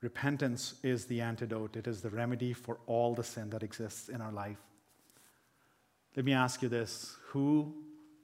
Repentance 0.00 0.74
is 0.82 1.04
the 1.04 1.20
antidote, 1.20 1.76
it 1.76 1.86
is 1.86 2.00
the 2.00 2.10
remedy 2.10 2.52
for 2.52 2.78
all 2.86 3.14
the 3.14 3.22
sin 3.22 3.50
that 3.50 3.62
exists 3.62 4.08
in 4.08 4.20
our 4.20 4.32
life. 4.32 4.58
Let 6.16 6.24
me 6.24 6.32
ask 6.32 6.60
you 6.62 6.68
this 6.68 7.16
who 7.26 7.72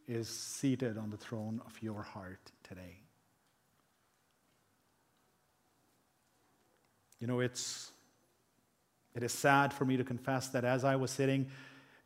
is 0.09 0.29
seated 0.29 0.99
on 0.99 1.11
the 1.11 1.17
throne 1.17 1.61
of 1.67 1.81
your 1.83 2.03
heart 2.03 2.41
today? 2.67 2.97
You 7.21 7.27
know, 7.27 7.41
it's, 7.41 7.91
it 9.15 9.23
is 9.23 9.33
sad 9.33 9.73
for 9.73 9.85
me 9.85 9.97
to 9.97 10.05
confess 10.05 10.49
that 10.49 10.65
as 10.65 10.85
I 10.85 10.97
was 10.97 11.11
sitting 11.11 11.47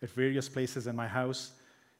at 0.02 0.10
various 0.10 0.48
places 0.48 0.86
in 0.86 0.96
my 0.96 1.06
house, 1.06 1.52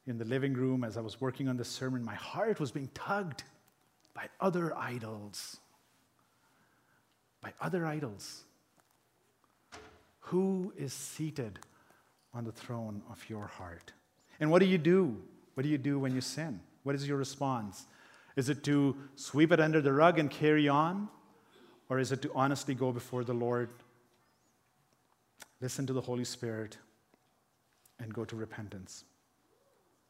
in 0.07 0.19
the 0.19 0.25
living 0.25 0.55
room, 0.55 0.83
as 0.83 0.97
I 0.97 1.01
was 1.01 1.21
working 1.21 1.49
on 1.49 1.57
this 1.57 1.69
sermon, 1.69 2.05
my 2.05 2.15
heart 2.15 2.59
was 2.59 2.73
being 2.73 2.91
tugged 2.95 3.45
by 4.15 4.29
other 4.41 4.77
idols 4.77 5.59
by 7.43 7.53
other 7.61 7.85
idols. 7.85 8.45
Who 10.21 10.73
is 10.79 10.93
seated 10.93 11.59
on 12.33 12.45
the 12.45 12.53
throne 12.53 13.03
of 13.11 13.23
your 13.29 13.47
heart? 13.47 13.93
And 14.41 14.51
what 14.51 14.61
do 14.61 14.67
you 14.67 14.79
do? 14.79 15.21
What 15.55 15.63
do 15.63 15.69
you 15.69 15.79
do 15.79 15.99
when 15.99 16.15
you 16.15 16.21
sin? 16.21 16.61
What 16.83 16.95
is 16.95 17.07
your 17.07 17.17
response? 17.17 17.87
Is 18.37 18.49
it 18.49 18.65
to 18.65 18.97
sweep 19.17 19.53
it 19.53 19.61
under 19.61 19.81
the 19.81 19.93
rug 19.93 20.19
and 20.19 20.31
carry 20.31 20.69
on? 20.69 21.09
Or 21.89 21.99
is 21.99 22.13
it 22.13 22.23
to 22.23 22.31
honestly 22.35 22.75
go 22.75 22.91
before 22.91 23.23
the 23.23 23.35
Lord, 23.35 23.69
listen 25.61 25.87
to 25.87 25.93
the 25.93 26.01
Holy 26.01 26.25
Spirit, 26.25 26.79
and 27.99 28.15
go 28.15 28.25
to 28.25 28.35
repentance? 28.35 29.05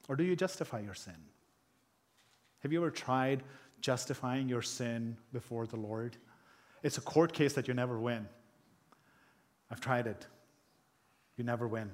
Or 0.09 0.14
do 0.14 0.22
you 0.22 0.36
justify 0.36 0.80
your 0.80 0.95
sin? 0.95 1.16
Have 2.61 2.72
you 2.72 2.80
ever 2.80 2.90
tried 2.90 3.43
justifying 3.80 4.49
your 4.49 4.62
sin 4.62 5.16
before 5.32 5.66
the 5.66 5.76
Lord? 5.76 6.16
It's 6.84 6.99
a 6.99 7.01
court 7.01 7.32
case 7.32 7.53
that 7.55 7.66
you 7.66 7.74
never 7.74 7.99
win. 7.99 8.28
I've 9.70 9.80
tried 9.80 10.07
it. 10.07 10.26
You 11.36 11.45
never 11.45 11.66
win. 11.66 11.90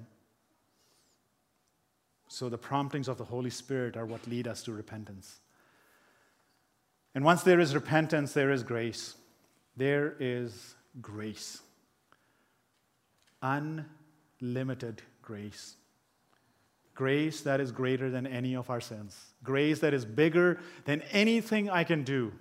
So 2.29 2.49
the 2.49 2.59
promptings 2.59 3.09
of 3.09 3.17
the 3.17 3.25
Holy 3.25 3.51
Spirit 3.51 3.97
are 3.97 4.07
what 4.07 4.27
lead 4.27 4.47
us 4.47 4.63
to 4.65 4.73
repentance. 4.73 5.41
And 7.15 7.25
once 7.25 7.43
there 7.43 7.59
is 7.59 7.75
repentance, 7.75 8.33
there 8.35 8.53
is 8.53 8.63
grace. 8.63 9.17
There 9.77 10.15
is 10.21 10.75
grace. 11.01 11.61
Unlimited 13.43 15.03
grace. 15.23 15.77
Grace 16.95 17.41
that 17.43 17.61
is 17.61 17.73
greater 17.73 18.11
than 18.11 18.27
any 18.27 18.55
of 18.55 18.71
our 18.71 18.81
sins. 18.81 19.17
Grace 19.43 19.79
that 19.81 19.95
is 19.95 20.05
bigger 20.05 20.61
than 20.85 21.01
anything 21.13 21.71
I 21.71 21.85
can 21.85 22.03
do. 22.03 22.33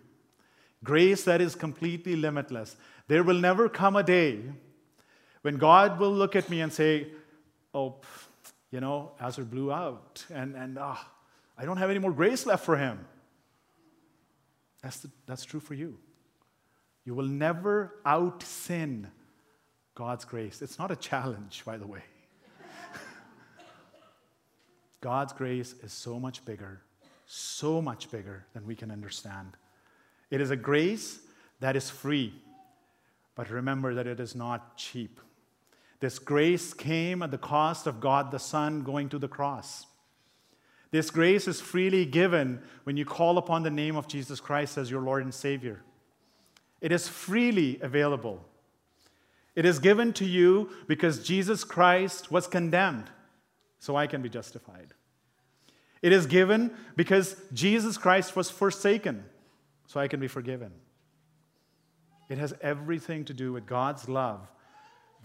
Grace 0.84 1.24
that 1.24 1.42
is 1.42 1.56
completely 1.56 2.16
limitless. 2.16 2.76
There 3.08 3.24
will 3.24 3.40
never 3.40 3.70
come 3.70 3.96
a 3.96 4.04
day 4.04 4.42
when 5.44 5.58
God 5.58 6.00
will 6.00 6.12
look 6.12 6.36
at 6.36 6.50
me 6.50 6.62
and 6.62 6.74
say, 6.74 7.08
Oh, 7.74 7.96
you 8.72 8.80
know, 8.80 9.12
Azar 9.22 9.46
blew 9.46 9.72
out, 9.72 10.26
and, 10.34 10.56
and 10.56 10.78
ah, 10.80 11.10
I 11.58 11.66
don't 11.66 11.78
have 11.78 11.90
any 11.90 12.00
more 12.00 12.12
grace 12.12 12.46
left 12.46 12.66
for 12.66 12.78
him. 12.78 13.06
That's, 14.84 15.00
the, 15.00 15.10
that's 15.26 15.44
true 15.44 15.60
for 15.60 15.74
you. 15.74 15.98
You 17.06 17.16
will 17.16 17.28
never 17.28 17.96
out 18.06 18.44
sin 18.44 19.08
God's 19.96 20.26
grace. 20.26 20.62
It's 20.62 20.78
not 20.78 20.92
a 20.92 20.96
challenge, 20.96 21.64
by 21.66 21.78
the 21.78 21.88
way. 21.88 22.04
God's 25.02 25.34
grace 25.34 25.74
is 25.82 25.94
so 25.94 26.20
much 26.20 26.46
bigger, 26.46 26.82
so 27.26 27.82
much 27.82 28.12
bigger 28.12 28.46
than 28.54 28.68
we 28.68 28.76
can 28.76 28.92
understand. 28.92 29.54
It 30.30 30.42
is 30.42 30.52
a 30.52 30.56
grace 30.56 31.20
that 31.62 31.76
is 31.76 31.90
free, 31.90 32.34
but 33.36 33.50
remember 33.50 33.96
that 33.96 34.06
it 34.06 34.20
is 34.20 34.36
not 34.36 34.78
cheap. 34.78 35.20
This 36.00 36.20
grace 36.20 36.74
came 36.74 37.24
at 37.24 37.32
the 37.32 37.38
cost 37.38 37.88
of 37.88 38.00
God 38.00 38.32
the 38.32 38.40
Son 38.40 38.84
going 38.84 39.10
to 39.10 39.20
the 39.20 39.28
cross. 39.28 39.88
This 40.92 41.10
grace 41.10 41.48
is 41.48 41.60
freely 41.60 42.06
given 42.06 42.62
when 42.84 42.98
you 42.98 43.06
call 43.06 43.38
upon 43.38 43.64
the 43.64 43.72
name 43.72 43.96
of 43.96 44.08
Jesus 44.08 44.40
Christ 44.40 44.78
as 44.78 44.90
your 44.90 45.02
Lord 45.02 45.24
and 45.24 45.34
Savior. 45.34 45.82
It 46.80 46.92
is 46.92 47.08
freely 47.08 47.80
available. 47.82 48.46
It 49.56 49.66
is 49.66 49.80
given 49.80 50.14
to 50.14 50.26
you 50.26 50.70
because 50.88 51.26
Jesus 51.26 51.64
Christ 51.64 52.32
was 52.32 52.48
condemned, 52.48 53.10
so 53.80 53.96
I 53.96 54.06
can 54.06 54.22
be 54.22 54.30
justified. 54.30 54.94
It 56.04 56.14
is 56.14 56.28
given 56.28 56.72
because 56.96 57.36
Jesus 57.54 57.98
Christ 57.98 58.36
was 58.36 58.52
forsaken, 58.52 59.26
so 59.88 60.00
I 60.00 60.08
can 60.08 60.20
be 60.20 60.28
forgiven. 60.28 60.72
It 62.30 62.38
has 62.38 62.54
everything 62.62 63.26
to 63.26 63.34
do 63.34 63.52
with 63.52 63.66
God's 63.66 64.08
love 64.08 64.48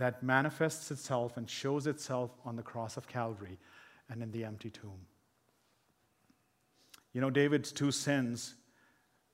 that 0.03 0.21
manifests 0.21 0.91
itself 0.91 1.37
and 1.37 1.49
shows 1.49 1.87
itself 1.87 2.33
on 2.45 2.57
the 2.57 2.63
cross 2.63 2.97
of 2.97 3.07
Calvary 3.07 3.57
and 4.11 4.21
in 4.21 4.33
the 4.33 4.45
empty 4.45 4.69
tomb. 4.69 5.07
You 7.13 7.21
know, 7.21 7.31
David's 7.31 7.71
two 7.71 7.93
sins 7.93 8.55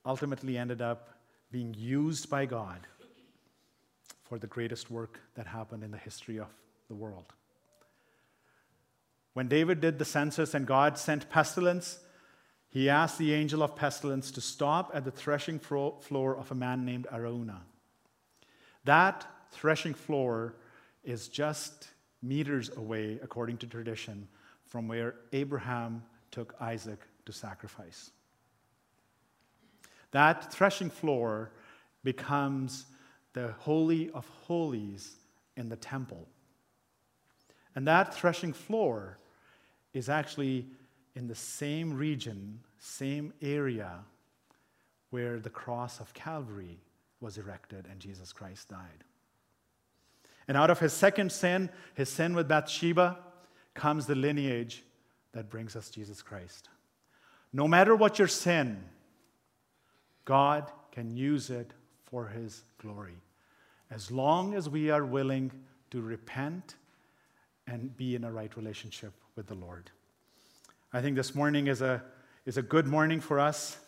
ultimately 0.04 0.58
ended 0.58 0.82
up 0.82 1.08
being 1.50 1.74
used 1.78 2.28
by 2.28 2.44
God 2.44 2.86
for 4.24 4.38
the 4.38 4.46
greatest 4.46 4.90
work 4.90 5.20
that 5.36 5.46
happened 5.46 5.82
in 5.82 5.90
the 5.90 5.96
history 5.96 6.38
of 6.38 6.48
the 6.88 6.94
world. 6.94 7.32
When 9.32 9.48
David 9.48 9.80
did 9.80 9.98
the 9.98 10.04
census 10.04 10.52
and 10.52 10.66
God 10.66 10.98
sent 10.98 11.30
pestilence, 11.30 11.98
he 12.68 12.90
asked 12.90 13.16
the 13.16 13.32
angel 13.32 13.62
of 13.62 13.74
pestilence 13.74 14.30
to 14.32 14.42
stop 14.42 14.90
at 14.92 15.06
the 15.06 15.10
threshing 15.10 15.60
floor 15.60 16.36
of 16.36 16.50
a 16.50 16.54
man 16.54 16.84
named 16.84 17.06
Araunah. 17.10 17.62
That 18.84 19.26
threshing 19.50 19.94
floor 19.94 20.54
is 21.04 21.28
just 21.28 21.88
meters 22.22 22.70
away, 22.76 23.18
according 23.22 23.58
to 23.58 23.66
tradition, 23.66 24.28
from 24.66 24.88
where 24.88 25.14
Abraham 25.32 26.02
took 26.30 26.54
Isaac 26.60 27.00
to 27.26 27.32
sacrifice. 27.32 28.10
That 30.10 30.52
threshing 30.52 30.90
floor 30.90 31.50
becomes 32.02 32.86
the 33.32 33.52
Holy 33.58 34.10
of 34.10 34.26
Holies 34.46 35.16
in 35.56 35.68
the 35.68 35.76
temple. 35.76 36.26
And 37.74 37.86
that 37.86 38.14
threshing 38.14 38.52
floor 38.52 39.18
is 39.92 40.08
actually 40.08 40.66
in 41.14 41.26
the 41.26 41.34
same 41.34 41.94
region, 41.94 42.60
same 42.78 43.32
area 43.42 43.98
where 45.10 45.38
the 45.38 45.50
cross 45.50 46.00
of 46.00 46.12
Calvary 46.14 46.78
was 47.20 47.38
erected 47.38 47.86
and 47.90 48.00
Jesus 48.00 48.32
Christ 48.32 48.68
died. 48.68 49.04
And 50.48 50.56
out 50.56 50.70
of 50.70 50.80
his 50.80 50.92
second 50.92 51.30
sin, 51.30 51.70
his 51.94 52.08
sin 52.08 52.34
with 52.34 52.48
Bathsheba, 52.48 53.18
comes 53.74 54.06
the 54.06 54.14
lineage 54.14 54.82
that 55.32 55.50
brings 55.50 55.76
us 55.76 55.90
Jesus 55.90 56.22
Christ. 56.22 56.68
No 57.52 57.68
matter 57.68 57.94
what 57.94 58.18
your 58.18 58.28
sin, 58.28 58.82
God 60.24 60.70
can 60.90 61.16
use 61.16 61.50
it 61.50 61.72
for 62.06 62.26
his 62.26 62.62
glory. 62.78 63.20
As 63.90 64.10
long 64.10 64.54
as 64.54 64.68
we 64.68 64.90
are 64.90 65.04
willing 65.04 65.52
to 65.90 66.00
repent 66.00 66.74
and 67.66 67.96
be 67.96 68.14
in 68.14 68.24
a 68.24 68.32
right 68.32 68.56
relationship 68.56 69.12
with 69.36 69.46
the 69.46 69.54
Lord. 69.54 69.90
I 70.92 71.02
think 71.02 71.16
this 71.16 71.34
morning 71.34 71.66
is 71.66 71.82
a, 71.82 72.02
is 72.46 72.56
a 72.56 72.62
good 72.62 72.86
morning 72.86 73.20
for 73.20 73.38
us 73.38 73.78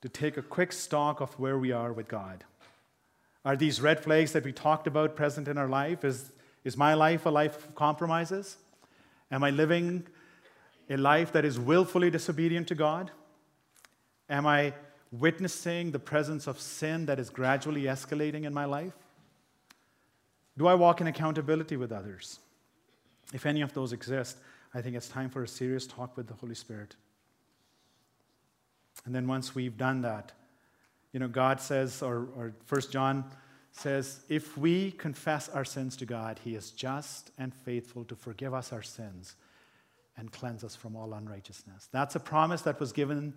to 0.00 0.08
take 0.08 0.38
a 0.38 0.42
quick 0.42 0.72
stock 0.72 1.20
of 1.20 1.38
where 1.38 1.58
we 1.58 1.72
are 1.72 1.92
with 1.92 2.08
God. 2.08 2.44
Are 3.44 3.56
these 3.56 3.80
red 3.80 4.02
flags 4.02 4.32
that 4.32 4.44
we 4.44 4.52
talked 4.52 4.86
about 4.86 5.16
present 5.16 5.48
in 5.48 5.56
our 5.56 5.68
life? 5.68 6.04
Is, 6.04 6.32
is 6.64 6.76
my 6.76 6.94
life 6.94 7.26
a 7.26 7.30
life 7.30 7.56
of 7.56 7.74
compromises? 7.74 8.56
Am 9.30 9.42
I 9.42 9.50
living 9.50 10.06
a 10.88 10.96
life 10.96 11.32
that 11.32 11.44
is 11.44 11.58
willfully 11.58 12.10
disobedient 12.10 12.68
to 12.68 12.74
God? 12.74 13.10
Am 14.28 14.46
I 14.46 14.74
witnessing 15.12 15.90
the 15.90 15.98
presence 15.98 16.46
of 16.46 16.60
sin 16.60 17.06
that 17.06 17.18
is 17.18 17.30
gradually 17.30 17.82
escalating 17.82 18.44
in 18.44 18.52
my 18.52 18.64
life? 18.64 18.92
Do 20.58 20.66
I 20.66 20.74
walk 20.74 21.00
in 21.00 21.06
accountability 21.06 21.76
with 21.76 21.92
others? 21.92 22.40
If 23.32 23.46
any 23.46 23.62
of 23.62 23.72
those 23.72 23.92
exist, 23.92 24.38
I 24.74 24.82
think 24.82 24.96
it's 24.96 25.08
time 25.08 25.30
for 25.30 25.42
a 25.42 25.48
serious 25.48 25.86
talk 25.86 26.16
with 26.16 26.26
the 26.26 26.34
Holy 26.34 26.54
Spirit. 26.54 26.96
And 29.06 29.14
then 29.14 29.26
once 29.26 29.54
we've 29.54 29.76
done 29.76 30.02
that, 30.02 30.32
you 31.12 31.20
know, 31.20 31.28
God 31.28 31.60
says, 31.60 32.02
or, 32.02 32.28
or 32.36 32.54
1 32.68 32.80
John 32.90 33.24
says, 33.72 34.20
if 34.28 34.56
we 34.56 34.92
confess 34.92 35.48
our 35.48 35.64
sins 35.64 35.96
to 35.98 36.06
God, 36.06 36.40
He 36.42 36.54
is 36.54 36.70
just 36.70 37.30
and 37.38 37.54
faithful 37.54 38.04
to 38.04 38.14
forgive 38.14 38.54
us 38.54 38.72
our 38.72 38.82
sins 38.82 39.36
and 40.16 40.30
cleanse 40.30 40.64
us 40.64 40.76
from 40.76 40.96
all 40.96 41.14
unrighteousness. 41.14 41.88
That's 41.92 42.14
a 42.14 42.20
promise 42.20 42.62
that 42.62 42.78
was 42.78 42.92
given 42.92 43.34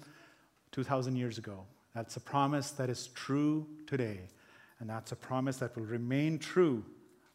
2,000 0.71 1.15
years 1.15 1.37
ago. 1.37 1.65
That's 1.95 2.17
a 2.17 2.19
promise 2.19 2.71
that 2.71 2.89
is 2.89 3.07
true 3.07 3.67
today. 3.87 4.21
And 4.79 4.89
that's 4.89 5.11
a 5.11 5.15
promise 5.15 5.57
that 5.57 5.75
will 5.77 5.85
remain 5.85 6.39
true 6.39 6.83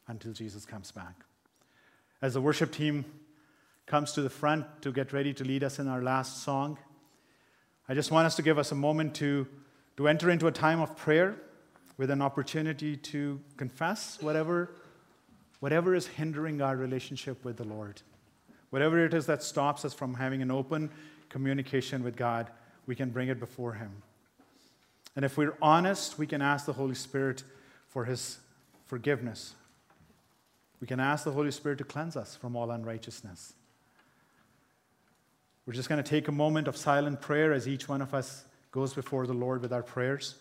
until 0.09 0.33
Jesus 0.33 0.65
comes 0.67 0.91
back. 0.91 1.15
As 2.21 2.35
the 2.35 2.41
worship 2.41 2.73
team 2.73 3.05
comes 3.87 4.13
to 4.13 4.23
the 4.23 4.31
front 4.31 4.67
to 4.83 4.93
get 4.93 5.13
ready 5.13 5.33
to 5.35 5.45
lead 5.45 5.65
us 5.65 5.79
in 5.79 5.89
our 5.89 6.03
last 6.03 6.43
song, 6.43 6.79
I 7.89 7.95
just 7.95 8.11
want 8.11 8.27
us 8.27 8.37
to 8.37 8.43
give 8.43 8.59
us 8.59 8.73
a 8.73 8.75
moment 8.75 9.15
to, 9.17 9.47
to 9.99 10.07
enter 10.07 10.31
into 10.31 10.47
a 10.47 10.53
time 10.53 10.81
of 10.81 10.97
prayer 10.97 11.35
with 11.97 12.09
an 12.09 12.23
opportunity 12.23 12.97
to 12.97 13.41
confess 13.57 14.17
whatever, 14.21 14.71
whatever 15.59 15.93
is 15.93 16.07
hindering 16.07 16.63
our 16.63 16.77
relationship 16.77 17.45
with 17.45 17.57
the 17.57 17.65
Lord. 17.65 18.01
Whatever 18.71 19.05
it 19.05 19.13
is 19.13 19.27
that 19.27 19.43
stops 19.43 19.85
us 19.85 19.93
from 19.93 20.15
having 20.15 20.41
an 20.41 20.53
open 20.53 20.89
communication 21.29 22.05
with 22.05 22.15
God, 22.15 22.49
we 22.87 22.95
can 22.95 23.11
bring 23.11 23.27
it 23.27 23.41
before 23.41 23.73
Him. 23.73 23.91
And 25.17 25.25
if 25.25 25.37
we're 25.37 25.57
honest, 25.61 26.17
we 26.17 26.29
can 26.29 26.43
ask 26.43 26.67
the 26.67 26.75
Holy 26.75 26.95
Spirit 26.95 27.43
for 27.89 28.05
His 28.05 28.39
forgiveness. 28.87 29.55
We 30.81 30.87
can 30.87 31.01
ask 31.01 31.25
the 31.25 31.33
Holy 31.33 31.51
Spirit 31.51 31.79
to 31.79 31.85
cleanse 31.85 32.17
us 32.17 32.37
from 32.37 32.55
all 32.55 32.71
unrighteousness. 32.71 33.53
We're 35.67 35.73
just 35.73 35.89
going 35.89 36.01
to 36.01 36.09
take 36.09 36.29
a 36.29 36.33
moment 36.33 36.69
of 36.69 36.77
silent 36.77 37.21
prayer 37.21 37.53
as 37.53 37.67
each 37.67 37.89
one 37.89 38.01
of 38.01 38.15
us 38.15 38.45
goes 38.71 38.95
before 38.95 39.27
the 39.27 39.35
Lord 39.35 39.63
with 39.63 39.73
our 39.73 39.83
prayers. 39.83 40.37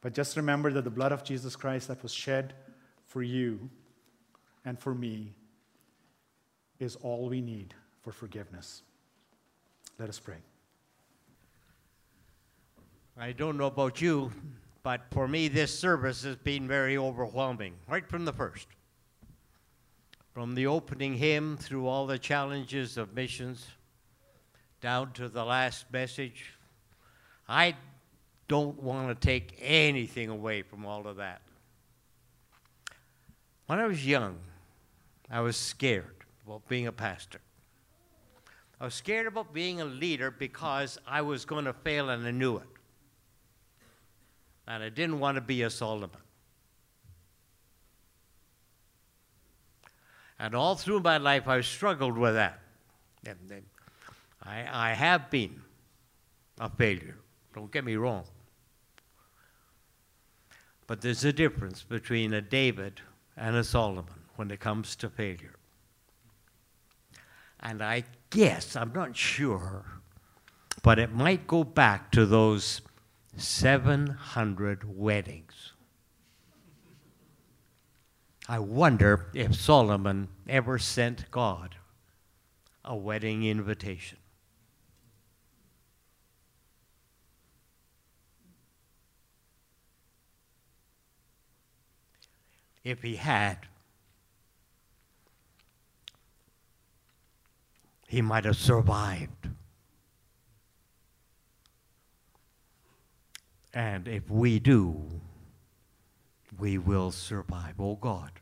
But 0.00 0.14
just 0.14 0.36
remember 0.36 0.72
that 0.72 0.84
the 0.84 0.90
blood 0.90 1.12
of 1.12 1.24
Jesus 1.24 1.54
Christ 1.56 1.88
that 1.88 2.02
was 2.02 2.12
shed 2.12 2.54
for 3.06 3.22
you 3.22 3.70
and 4.64 4.78
for 4.78 4.94
me 4.94 5.32
is 6.78 6.96
all 6.96 7.28
we 7.28 7.40
need 7.40 7.74
for 8.00 8.12
forgiveness. 8.12 8.82
Let 9.98 10.08
us 10.08 10.18
pray. 10.18 10.38
I 13.16 13.32
don't 13.32 13.58
know 13.58 13.66
about 13.66 14.00
you, 14.00 14.32
but 14.82 15.02
for 15.10 15.28
me, 15.28 15.48
this 15.48 15.78
service 15.78 16.24
has 16.24 16.36
been 16.36 16.66
very 16.66 16.96
overwhelming 16.96 17.74
right 17.88 18.08
from 18.08 18.24
the 18.24 18.32
first. 18.32 18.66
From 20.32 20.54
the 20.54 20.66
opening 20.66 21.14
hymn 21.14 21.58
through 21.58 21.86
all 21.86 22.06
the 22.06 22.18
challenges 22.18 22.96
of 22.96 23.14
missions 23.14 23.66
down 24.80 25.12
to 25.12 25.28
the 25.28 25.44
last 25.44 25.92
message. 25.92 26.54
I 27.52 27.74
don't 28.48 28.82
want 28.82 29.08
to 29.08 29.14
take 29.14 29.58
anything 29.60 30.30
away 30.30 30.62
from 30.62 30.86
all 30.86 31.06
of 31.06 31.16
that. 31.16 31.42
When 33.66 33.78
I 33.78 33.86
was 33.86 34.06
young, 34.06 34.38
I 35.30 35.40
was 35.40 35.58
scared 35.58 36.24
about 36.46 36.66
being 36.66 36.86
a 36.86 36.92
pastor. 36.92 37.40
I 38.80 38.86
was 38.86 38.94
scared 38.94 39.26
about 39.26 39.52
being 39.52 39.82
a 39.82 39.84
leader 39.84 40.30
because 40.30 40.98
I 41.06 41.20
was 41.20 41.44
going 41.44 41.66
to 41.66 41.74
fail 41.74 42.08
and 42.08 42.26
I 42.26 42.30
knew 42.30 42.56
it. 42.56 42.68
And 44.66 44.82
I 44.82 44.88
didn't 44.88 45.20
want 45.20 45.34
to 45.34 45.42
be 45.42 45.60
a 45.60 45.68
Solomon. 45.68 46.10
And 50.38 50.54
all 50.54 50.74
through 50.74 51.00
my 51.00 51.18
life, 51.18 51.46
I've 51.46 51.66
struggled 51.66 52.16
with 52.16 52.32
that. 52.32 52.60
I, 54.42 54.64
I 54.72 54.92
have 54.94 55.30
been 55.30 55.60
a 56.58 56.70
failure. 56.70 57.18
Don't 57.54 57.70
get 57.70 57.84
me 57.84 57.96
wrong. 57.96 58.24
But 60.86 61.00
there's 61.00 61.24
a 61.24 61.32
difference 61.32 61.82
between 61.82 62.32
a 62.32 62.40
David 62.40 63.00
and 63.36 63.56
a 63.56 63.64
Solomon 63.64 64.26
when 64.36 64.50
it 64.50 64.60
comes 64.60 64.96
to 64.96 65.08
failure. 65.08 65.54
And 67.60 67.82
I 67.82 68.04
guess, 68.30 68.74
I'm 68.74 68.92
not 68.92 69.16
sure, 69.16 69.84
but 70.82 70.98
it 70.98 71.12
might 71.12 71.46
go 71.46 71.62
back 71.62 72.10
to 72.12 72.26
those 72.26 72.82
700 73.36 74.98
weddings. 74.98 75.72
I 78.48 78.58
wonder 78.58 79.26
if 79.32 79.54
Solomon 79.54 80.28
ever 80.48 80.78
sent 80.78 81.30
God 81.30 81.76
a 82.84 82.96
wedding 82.96 83.44
invitation. 83.44 84.18
If 92.84 93.02
he 93.02 93.16
had, 93.16 93.58
he 98.08 98.20
might 98.20 98.44
have 98.44 98.56
survived. 98.56 99.48
And 103.72 104.06
if 104.06 104.28
we 104.28 104.58
do, 104.58 105.00
we 106.58 106.76
will 106.76 107.10
survive. 107.10 107.74
Oh 107.78 107.96
God. 107.96 108.32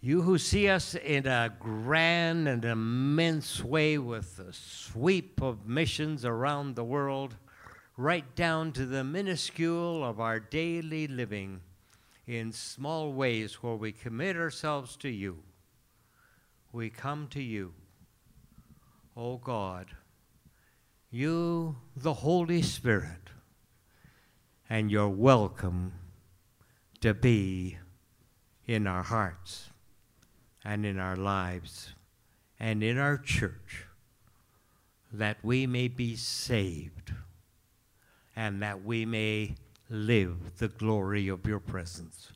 You 0.00 0.22
who 0.22 0.38
see 0.38 0.68
us 0.68 0.94
in 0.94 1.26
a 1.26 1.52
grand 1.58 2.46
and 2.46 2.64
immense 2.64 3.62
way 3.64 3.98
with 3.98 4.36
the 4.36 4.52
sweep 4.52 5.42
of 5.42 5.66
missions 5.66 6.24
around 6.24 6.76
the 6.76 6.84
world, 6.84 7.34
right 7.96 8.34
down 8.36 8.72
to 8.72 8.86
the 8.86 9.02
minuscule 9.02 10.04
of 10.04 10.20
our 10.20 10.38
daily 10.38 11.08
living 11.08 11.60
in 12.26 12.50
small 12.52 13.12
ways 13.12 13.62
where 13.62 13.76
we 13.76 13.92
commit 13.92 14.36
ourselves 14.36 14.96
to 14.96 15.08
you. 15.08 15.38
We 16.72 16.90
come 16.90 17.28
to 17.28 17.42
you, 17.42 17.72
O 19.16 19.32
oh 19.32 19.36
God, 19.38 19.86
you, 21.10 21.76
the 21.96 22.12
Holy 22.12 22.62
Spirit, 22.62 23.30
and 24.68 24.90
you're 24.90 25.08
welcome 25.08 25.92
to 27.00 27.14
be 27.14 27.78
in 28.66 28.86
our 28.86 29.04
hearts 29.04 29.70
and 30.64 30.84
in 30.84 30.98
our 30.98 31.16
lives 31.16 31.94
and 32.58 32.82
in 32.82 32.98
our 32.98 33.16
church, 33.16 33.84
that 35.12 35.38
we 35.44 35.66
may 35.66 35.86
be 35.86 36.16
saved 36.16 37.12
and 38.34 38.60
that 38.62 38.84
we 38.84 39.06
may 39.06 39.54
live 39.88 40.56
the 40.58 40.68
glory 40.68 41.28
of 41.28 41.46
your 41.46 41.60
presence. 41.60 42.32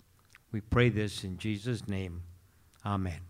We 0.53 0.61
pray 0.61 0.89
this 0.89 1.25
in 1.25 1.39
Jesus' 1.39 1.89
name. 1.89 2.23
Amen. 2.85 3.30